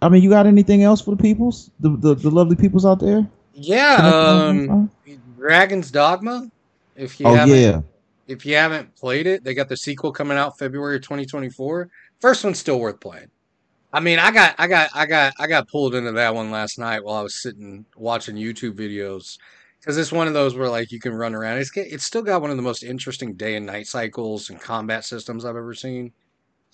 I 0.00 0.08
mean, 0.08 0.22
you 0.22 0.30
got 0.30 0.46
anything 0.46 0.82
else 0.82 1.00
for 1.00 1.12
the 1.12 1.22
peoples, 1.22 1.70
the 1.80 1.90
the, 1.96 2.14
the 2.14 2.30
lovely 2.30 2.56
peoples 2.56 2.84
out 2.84 3.00
there? 3.00 3.26
Yeah, 3.54 3.96
um, 3.96 4.90
Dragon's 5.36 5.90
Dogma. 5.90 6.50
If 6.96 7.18
you 7.20 7.26
oh 7.26 7.34
haven't, 7.34 7.56
yeah, 7.58 7.80
if 8.26 8.46
you 8.46 8.56
haven't 8.56 8.94
played 8.96 9.26
it, 9.26 9.44
they 9.44 9.54
got 9.54 9.68
the 9.68 9.76
sequel 9.76 10.12
coming 10.12 10.38
out 10.38 10.58
February 10.58 11.00
2024. 11.00 11.90
First 12.24 12.42
one's 12.42 12.58
still 12.58 12.80
worth 12.80 13.00
playing. 13.00 13.28
I 13.92 14.00
mean, 14.00 14.18
I 14.18 14.30
got, 14.30 14.54
I 14.56 14.66
got, 14.66 14.88
I 14.94 15.04
got, 15.04 15.34
I 15.38 15.46
got 15.46 15.68
pulled 15.68 15.94
into 15.94 16.12
that 16.12 16.34
one 16.34 16.50
last 16.50 16.78
night 16.78 17.04
while 17.04 17.16
I 17.16 17.22
was 17.22 17.42
sitting 17.42 17.84
watching 17.98 18.36
YouTube 18.36 18.78
videos 18.78 19.36
because 19.78 19.98
it's 19.98 20.10
one 20.10 20.26
of 20.26 20.32
those 20.32 20.54
where 20.54 20.70
like 20.70 20.90
you 20.90 20.98
can 20.98 21.12
run 21.12 21.34
around. 21.34 21.58
It's 21.58 21.70
it's 21.76 22.04
still 22.04 22.22
got 22.22 22.40
one 22.40 22.50
of 22.50 22.56
the 22.56 22.62
most 22.62 22.82
interesting 22.82 23.34
day 23.34 23.56
and 23.56 23.66
night 23.66 23.88
cycles 23.88 24.48
and 24.48 24.58
combat 24.58 25.04
systems 25.04 25.44
I've 25.44 25.54
ever 25.54 25.74
seen. 25.74 26.14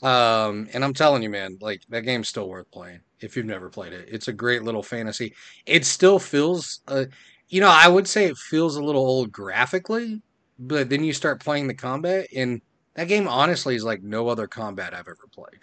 Um, 0.04 0.68
and 0.72 0.84
I'm 0.84 0.94
telling 0.94 1.20
you, 1.24 1.30
man, 1.30 1.58
like 1.60 1.82
that 1.88 2.02
game's 2.02 2.28
still 2.28 2.48
worth 2.48 2.70
playing 2.70 3.00
if 3.18 3.36
you've 3.36 3.44
never 3.44 3.70
played 3.70 3.92
it. 3.92 4.08
It's 4.08 4.28
a 4.28 4.32
great 4.32 4.62
little 4.62 4.84
fantasy. 4.84 5.34
It 5.66 5.84
still 5.84 6.20
feels, 6.20 6.80
uh, 6.86 7.06
you 7.48 7.60
know, 7.60 7.70
I 7.74 7.88
would 7.88 8.06
say 8.06 8.26
it 8.26 8.36
feels 8.36 8.76
a 8.76 8.84
little 8.84 9.04
old 9.04 9.32
graphically, 9.32 10.22
but 10.60 10.88
then 10.88 11.02
you 11.02 11.12
start 11.12 11.42
playing 11.42 11.66
the 11.66 11.74
combat, 11.74 12.28
and 12.36 12.62
that 12.94 13.08
game 13.08 13.28
honestly 13.28 13.74
is 13.74 13.84
like 13.84 14.02
no 14.02 14.28
other 14.28 14.46
combat 14.46 14.94
I've 14.94 15.00
ever 15.00 15.28
played. 15.32 15.60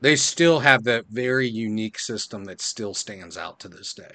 They 0.00 0.16
still 0.16 0.60
have 0.60 0.84
that 0.84 1.06
very 1.10 1.48
unique 1.48 1.98
system 1.98 2.44
that 2.46 2.60
still 2.60 2.94
stands 2.94 3.36
out 3.36 3.60
to 3.60 3.68
this 3.68 3.92
day. 3.92 4.14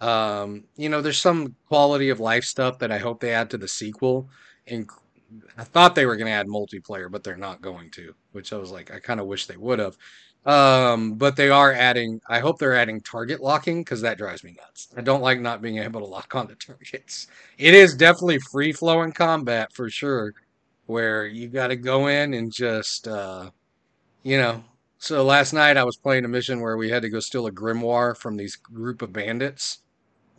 Um, 0.00 0.64
you 0.76 0.90
know, 0.90 1.00
there's 1.00 1.20
some 1.20 1.54
quality 1.68 2.10
of 2.10 2.20
life 2.20 2.44
stuff 2.44 2.78
that 2.80 2.92
I 2.92 2.98
hope 2.98 3.20
they 3.20 3.32
add 3.32 3.48
to 3.50 3.58
the 3.58 3.68
sequel, 3.68 4.28
and 4.66 4.88
I 5.56 5.64
thought 5.64 5.94
they 5.94 6.06
were 6.06 6.16
going 6.16 6.26
to 6.26 6.32
add 6.32 6.48
multiplayer, 6.48 7.10
but 7.10 7.24
they're 7.24 7.36
not 7.36 7.62
going 7.62 7.90
to, 7.92 8.14
which 8.32 8.52
I 8.52 8.58
was 8.58 8.70
like, 8.70 8.92
I 8.92 8.98
kind 8.98 9.20
of 9.20 9.26
wish 9.26 9.46
they 9.46 9.56
would 9.56 9.78
have. 9.78 9.96
Um, 10.44 11.14
but 11.14 11.34
they 11.34 11.48
are 11.48 11.72
adding, 11.72 12.20
I 12.28 12.38
hope 12.38 12.58
they're 12.58 12.76
adding 12.76 13.00
target 13.00 13.40
locking 13.40 13.80
because 13.80 14.00
that 14.02 14.18
drives 14.18 14.44
me 14.44 14.54
nuts. 14.56 14.88
I 14.96 15.00
don't 15.00 15.22
like 15.22 15.40
not 15.40 15.60
being 15.60 15.78
able 15.78 16.00
to 16.00 16.06
lock 16.06 16.34
onto 16.36 16.54
targets. 16.54 17.26
It 17.58 17.74
is 17.74 17.96
definitely 17.96 18.38
free 18.38 18.72
flowing 18.72 19.10
combat 19.10 19.72
for 19.72 19.90
sure, 19.90 20.34
where 20.86 21.26
you 21.26 21.48
got 21.48 21.68
to 21.68 21.76
go 21.76 22.06
in 22.06 22.34
and 22.34 22.52
just, 22.52 23.06
uh, 23.08 23.50
you 24.22 24.38
know. 24.38 24.64
So 24.98 25.22
last 25.24 25.52
night 25.52 25.76
I 25.76 25.84
was 25.84 25.96
playing 25.96 26.24
a 26.24 26.28
mission 26.28 26.60
where 26.60 26.76
we 26.76 26.88
had 26.88 27.02
to 27.02 27.10
go 27.10 27.20
steal 27.20 27.46
a 27.46 27.52
grimoire 27.52 28.16
from 28.16 28.36
these 28.36 28.56
group 28.56 29.02
of 29.02 29.12
bandits 29.12 29.80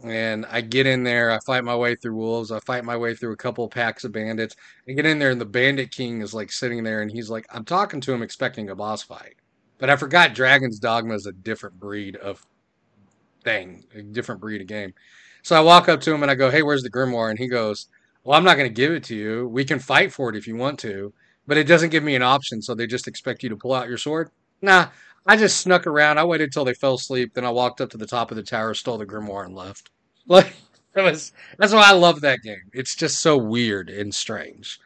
and 0.04 0.46
I 0.46 0.62
get 0.62 0.86
in 0.86 1.04
there, 1.04 1.32
I 1.32 1.40
fight 1.46 1.64
my 1.64 1.76
way 1.76 1.96
through 1.96 2.16
wolves, 2.16 2.52
I 2.52 2.60
fight 2.60 2.86
my 2.86 2.96
way 2.96 3.16
through 3.16 3.32
a 3.32 3.38
couple 3.38 3.68
packs 3.68 4.04
of 4.04 4.12
bandits. 4.12 4.56
I 4.88 4.92
get 4.92 5.06
in 5.06 5.20
there, 5.20 5.32
and 5.32 5.42
the 5.42 5.46
bandit 5.46 5.92
king 5.92 6.22
is 6.22 6.34
like 6.34 6.52
sitting 6.52 6.84
there, 6.84 7.02
and 7.02 7.12
he's 7.12 7.30
like, 7.30 7.46
I'm 7.52 7.66
talking 7.66 8.00
to 8.02 8.14
him 8.14 8.22
expecting 8.22 8.70
a 8.70 8.76
boss 8.76 9.02
fight. 9.02 9.36
But 9.80 9.90
I 9.90 9.96
forgot 9.96 10.36
Dragon's 10.36 10.80
Dogma 10.80 11.16
is 11.16 11.26
a 11.26 11.32
different 11.32 11.80
breed 11.80 12.16
of 12.18 12.46
thing, 13.44 13.86
a 13.96 14.02
different 14.02 14.42
breed 14.42 14.62
of 14.62 14.68
game. 14.68 14.94
So 15.42 15.56
I 15.56 15.62
walk 15.62 15.90
up 15.90 16.02
to 16.02 16.14
him 16.14 16.24
and 16.24 16.32
I 16.32 16.36
go, 16.36 16.50
Hey, 16.50 16.64
where's 16.64 16.84
the 16.84 16.92
Grimoire? 16.92 17.30
And 17.30 17.40
he 17.40 17.48
goes, 17.48 17.88
Well, 18.28 18.38
I'm 18.38 18.44
not 18.44 18.58
going 18.58 18.70
to 18.70 18.74
give 18.74 18.92
it 18.92 19.06
to 19.06 19.16
you. 19.16 19.48
We 19.48 19.64
can 19.64 19.80
fight 19.80 20.12
for 20.12 20.30
it 20.30 20.36
if 20.36 20.48
you 20.48 20.58
want 20.58 20.80
to, 20.80 21.14
but 21.48 21.56
it 21.56 21.64
doesn't 21.64 21.92
give 21.92 22.04
me 22.04 22.14
an 22.14 22.22
option. 22.22 22.62
So 22.62 22.76
they 22.76 22.86
just 22.86 23.08
expect 23.08 23.42
you 23.42 23.48
to 23.48 23.56
pull 23.56 23.74
out 23.74 23.88
your 23.88 23.98
sword. 23.98 24.32
Nah, 24.62 24.88
I 25.26 25.38
just 25.38 25.62
snuck 25.62 25.88
around. 25.88 26.18
I 26.18 26.26
waited 26.26 26.52
till 26.52 26.66
they 26.66 26.74
fell 26.74 26.96
asleep. 26.96 27.34
Then 27.34 27.46
I 27.46 27.52
walked 27.52 27.80
up 27.80 27.90
to 27.92 27.98
the 27.98 28.06
top 28.06 28.30
of 28.30 28.36
the 28.36 28.44
tower, 28.44 28.74
stole 28.74 28.98
the 28.98 29.06
grimoire, 29.06 29.46
and 29.46 29.56
left. 29.56 29.92
Like 30.28 30.54
that 30.94 31.06
was 31.06 31.32
that's 31.58 31.72
why 31.72 31.84
I 31.86 31.94
love 31.94 32.20
that 32.20 32.42
game. 32.42 32.70
It's 32.74 32.98
just 32.98 33.22
so 33.22 33.38
weird 33.38 33.90
and 33.90 34.14
strange. 34.14 34.78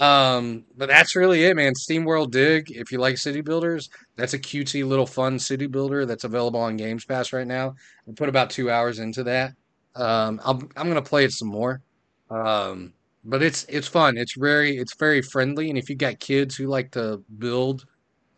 Um, 0.00 0.64
but 0.78 0.88
that's 0.88 1.14
really 1.14 1.44
it, 1.44 1.56
man. 1.56 1.74
SteamWorld 1.74 2.30
Dig. 2.30 2.70
If 2.70 2.90
you 2.90 2.96
like 2.96 3.18
city 3.18 3.42
builders, 3.42 3.90
that's 4.16 4.32
a 4.32 4.38
cutesy 4.38 4.82
little 4.82 5.04
fun 5.04 5.38
city 5.38 5.66
builder 5.66 6.06
that's 6.06 6.24
available 6.24 6.60
on 6.60 6.78
Games 6.78 7.04
Pass 7.04 7.34
right 7.34 7.46
now. 7.46 7.74
I 8.08 8.12
put 8.12 8.30
about 8.30 8.48
two 8.48 8.70
hours 8.70 8.98
into 8.98 9.24
that. 9.24 9.52
Um, 9.94 10.40
I'm 10.42 10.70
I'm 10.74 10.88
gonna 10.88 11.02
play 11.02 11.26
it 11.26 11.32
some 11.32 11.48
more. 11.48 11.82
Um, 12.30 12.92
but 13.24 13.42
it's 13.42 13.64
it's 13.68 13.88
fun. 13.88 14.16
It's 14.16 14.36
very 14.36 14.76
it's 14.78 14.94
very 14.96 15.22
friendly, 15.22 15.68
and 15.70 15.78
if 15.78 15.90
you 15.90 15.96
got 15.96 16.20
kids 16.20 16.56
who 16.56 16.66
like 16.66 16.90
to 16.92 17.22
build 17.38 17.86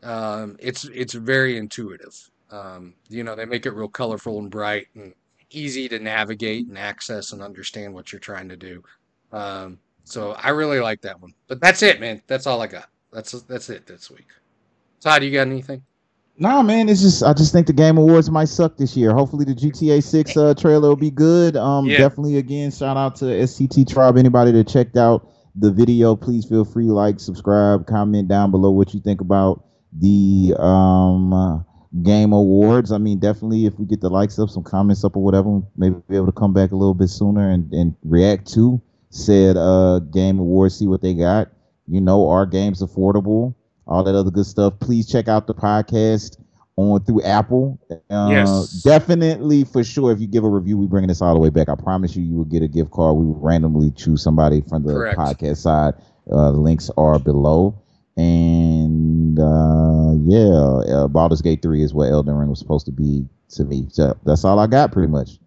um, 0.03 0.57
it's 0.59 0.85
it's 0.85 1.15
very 1.15 1.57
intuitive. 1.57 2.31
Um, 2.51 2.95
you 3.09 3.23
know, 3.23 3.35
they 3.35 3.45
make 3.45 3.67
it 3.67 3.73
real 3.73 3.89
colorful 3.89 4.39
and 4.39 4.51
bright 4.51 4.89
and 4.95 5.15
easy 5.51 5.89
to 5.89 5.99
navigate 5.99 6.67
and 6.67 6.79
access 6.79 7.33
and 7.33 7.43
understand 7.43 7.95
what 7.95 8.13
you're 8.13 8.21
trying 8.21 8.49
to 8.49 8.57
do. 8.57 8.83
Um, 9.33 9.79
so 10.05 10.33
I 10.33 10.51
really 10.51 10.81
like 10.81 11.01
that 11.03 11.21
one. 11.21 11.33
But 11.49 11.61
that's 11.61 11.83
it, 11.83 12.01
man. 12.01 12.23
That's 12.27 12.47
all 12.47 12.61
I 12.63 12.67
got. 12.67 12.89
That's 13.13 13.33
that's 13.43 13.71
it 13.71 13.87
this 13.87 14.11
week. 14.11 14.29
Todd, 15.01 15.23
you 15.23 15.31
got 15.31 15.47
anything? 15.47 15.83
Nah, 16.41 16.63
man. 16.63 16.89
It's 16.89 17.03
just 17.03 17.23
I 17.23 17.35
just 17.35 17.53
think 17.53 17.67
the 17.67 17.75
Game 17.75 17.99
Awards 17.99 18.31
might 18.31 18.47
suck 18.49 18.79
this 18.79 18.97
year. 18.97 19.13
Hopefully, 19.13 19.45
the 19.45 19.55
GTA 19.55 20.03
Six 20.03 20.37
uh, 20.39 20.55
trailer 20.55 20.89
will 20.89 20.97
be 20.97 21.11
good. 21.11 21.55
Um, 21.55 21.87
Yeah. 21.87 21.99
definitely 21.99 22.39
again, 22.39 22.71
shout 22.71 22.97
out 22.97 23.15
to 23.17 23.27
STT 23.27 23.85
Tribe. 23.87 24.17
Anybody 24.17 24.51
that 24.53 24.67
checked 24.67 24.97
out 24.97 25.29
the 25.55 25.71
video, 25.71 26.17
please 26.17 26.47
feel 26.47 26.65
free 26.65 26.87
like, 26.87 27.21
subscribe, 27.21 27.87
comment 27.87 28.27
down 28.29 28.51
below 28.51 28.71
what 28.71 28.95
you 28.95 29.01
think 29.01 29.21
about 29.21 29.63
the 29.93 30.55
um 30.59 31.35
uh, 31.35 31.59
Game 32.03 32.33
Awards. 32.33 32.91
I 32.91 32.97
mean, 32.97 33.19
definitely 33.19 33.67
if 33.67 33.79
we 33.79 33.85
get 33.85 34.01
the 34.01 34.09
likes 34.09 34.39
up, 34.39 34.49
some 34.49 34.63
comments 34.63 35.05
up 35.05 35.17
or 35.17 35.23
whatever, 35.23 35.61
maybe 35.77 35.97
be 36.09 36.17
able 36.17 36.27
to 36.27 36.33
come 36.33 36.55
back 36.55 36.71
a 36.73 36.77
little 36.77 36.95
bit 36.95 37.09
sooner 37.11 37.51
and, 37.51 37.71
and 37.75 37.95
react 38.03 38.51
to 38.55 38.81
said 39.11 39.59
uh 39.59 39.99
Game 39.99 40.39
Awards, 40.39 40.79
see 40.79 40.87
what 40.87 41.03
they 41.03 41.13
got. 41.13 41.49
You 41.87 42.01
know, 42.01 42.31
our 42.31 42.47
game's 42.47 42.81
affordable, 42.83 43.55
all 43.91 44.03
that 44.05 44.15
other 44.15 44.31
good 44.31 44.47
stuff. 44.47 44.75
Please 44.81 45.07
check 45.11 45.29
out 45.29 45.47
the 45.47 45.55
podcast 45.55 46.39
on 46.77 47.05
through 47.05 47.23
Apple. 47.23 47.79
Uh, 47.91 48.29
Yes. 48.31 48.83
Definitely 48.83 49.65
for 49.65 49.83
sure. 49.85 50.13
If 50.13 50.21
you 50.21 50.27
give 50.27 50.45
a 50.45 50.49
review, 50.49 50.79
we 50.79 50.87
bringing 50.87 51.09
this 51.09 51.21
all 51.21 51.35
the 51.35 51.41
way 51.41 51.51
back. 51.51 51.69
I 51.69 51.75
promise 51.75 52.15
you, 52.17 52.23
you 52.23 52.37
will 52.37 52.45
get 52.45 52.63
a 52.63 52.69
gift 52.69 52.93
card. 52.93 53.17
We 53.17 53.27
will 53.27 53.41
randomly 53.41 53.91
choose 53.91 54.23
somebody 54.23 54.63
from 54.63 54.85
the 54.85 54.93
Correct. 54.95 55.19
podcast 55.19 55.59
side. 55.59 55.95
Uh, 56.31 56.51
links 56.51 56.91
are 56.97 57.19
below. 57.19 57.77
And 58.17 59.39
uh, 59.39 60.13
yeah, 60.25 60.95
uh, 60.97 61.09
Baldur's 61.09 61.43
Gate 61.43 61.63
3 61.63 61.83
is 61.83 61.93
what 61.93 62.11
Elden 62.11 62.35
Ring 62.35 62.49
was 62.49 62.59
supposed 62.59 62.87
to 62.87 62.93
be 62.93 63.27
to 63.51 63.65
me. 63.65 63.87
So 63.89 64.17
that's 64.25 64.45
all 64.45 64.59
I 64.59 64.67
got 64.67 64.93
pretty 64.93 65.09
much. 65.09 65.39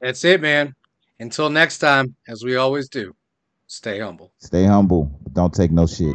That's 0.00 0.24
it, 0.24 0.40
man. 0.40 0.74
Until 1.18 1.50
next 1.50 1.78
time, 1.78 2.14
as 2.28 2.44
we 2.44 2.56
always 2.56 2.88
do, 2.88 3.14
stay 3.66 3.98
humble. 4.00 4.32
Stay 4.38 4.64
humble, 4.64 5.10
don't 5.32 5.52
take 5.52 5.70
no 5.72 5.86
shit. 5.86 6.14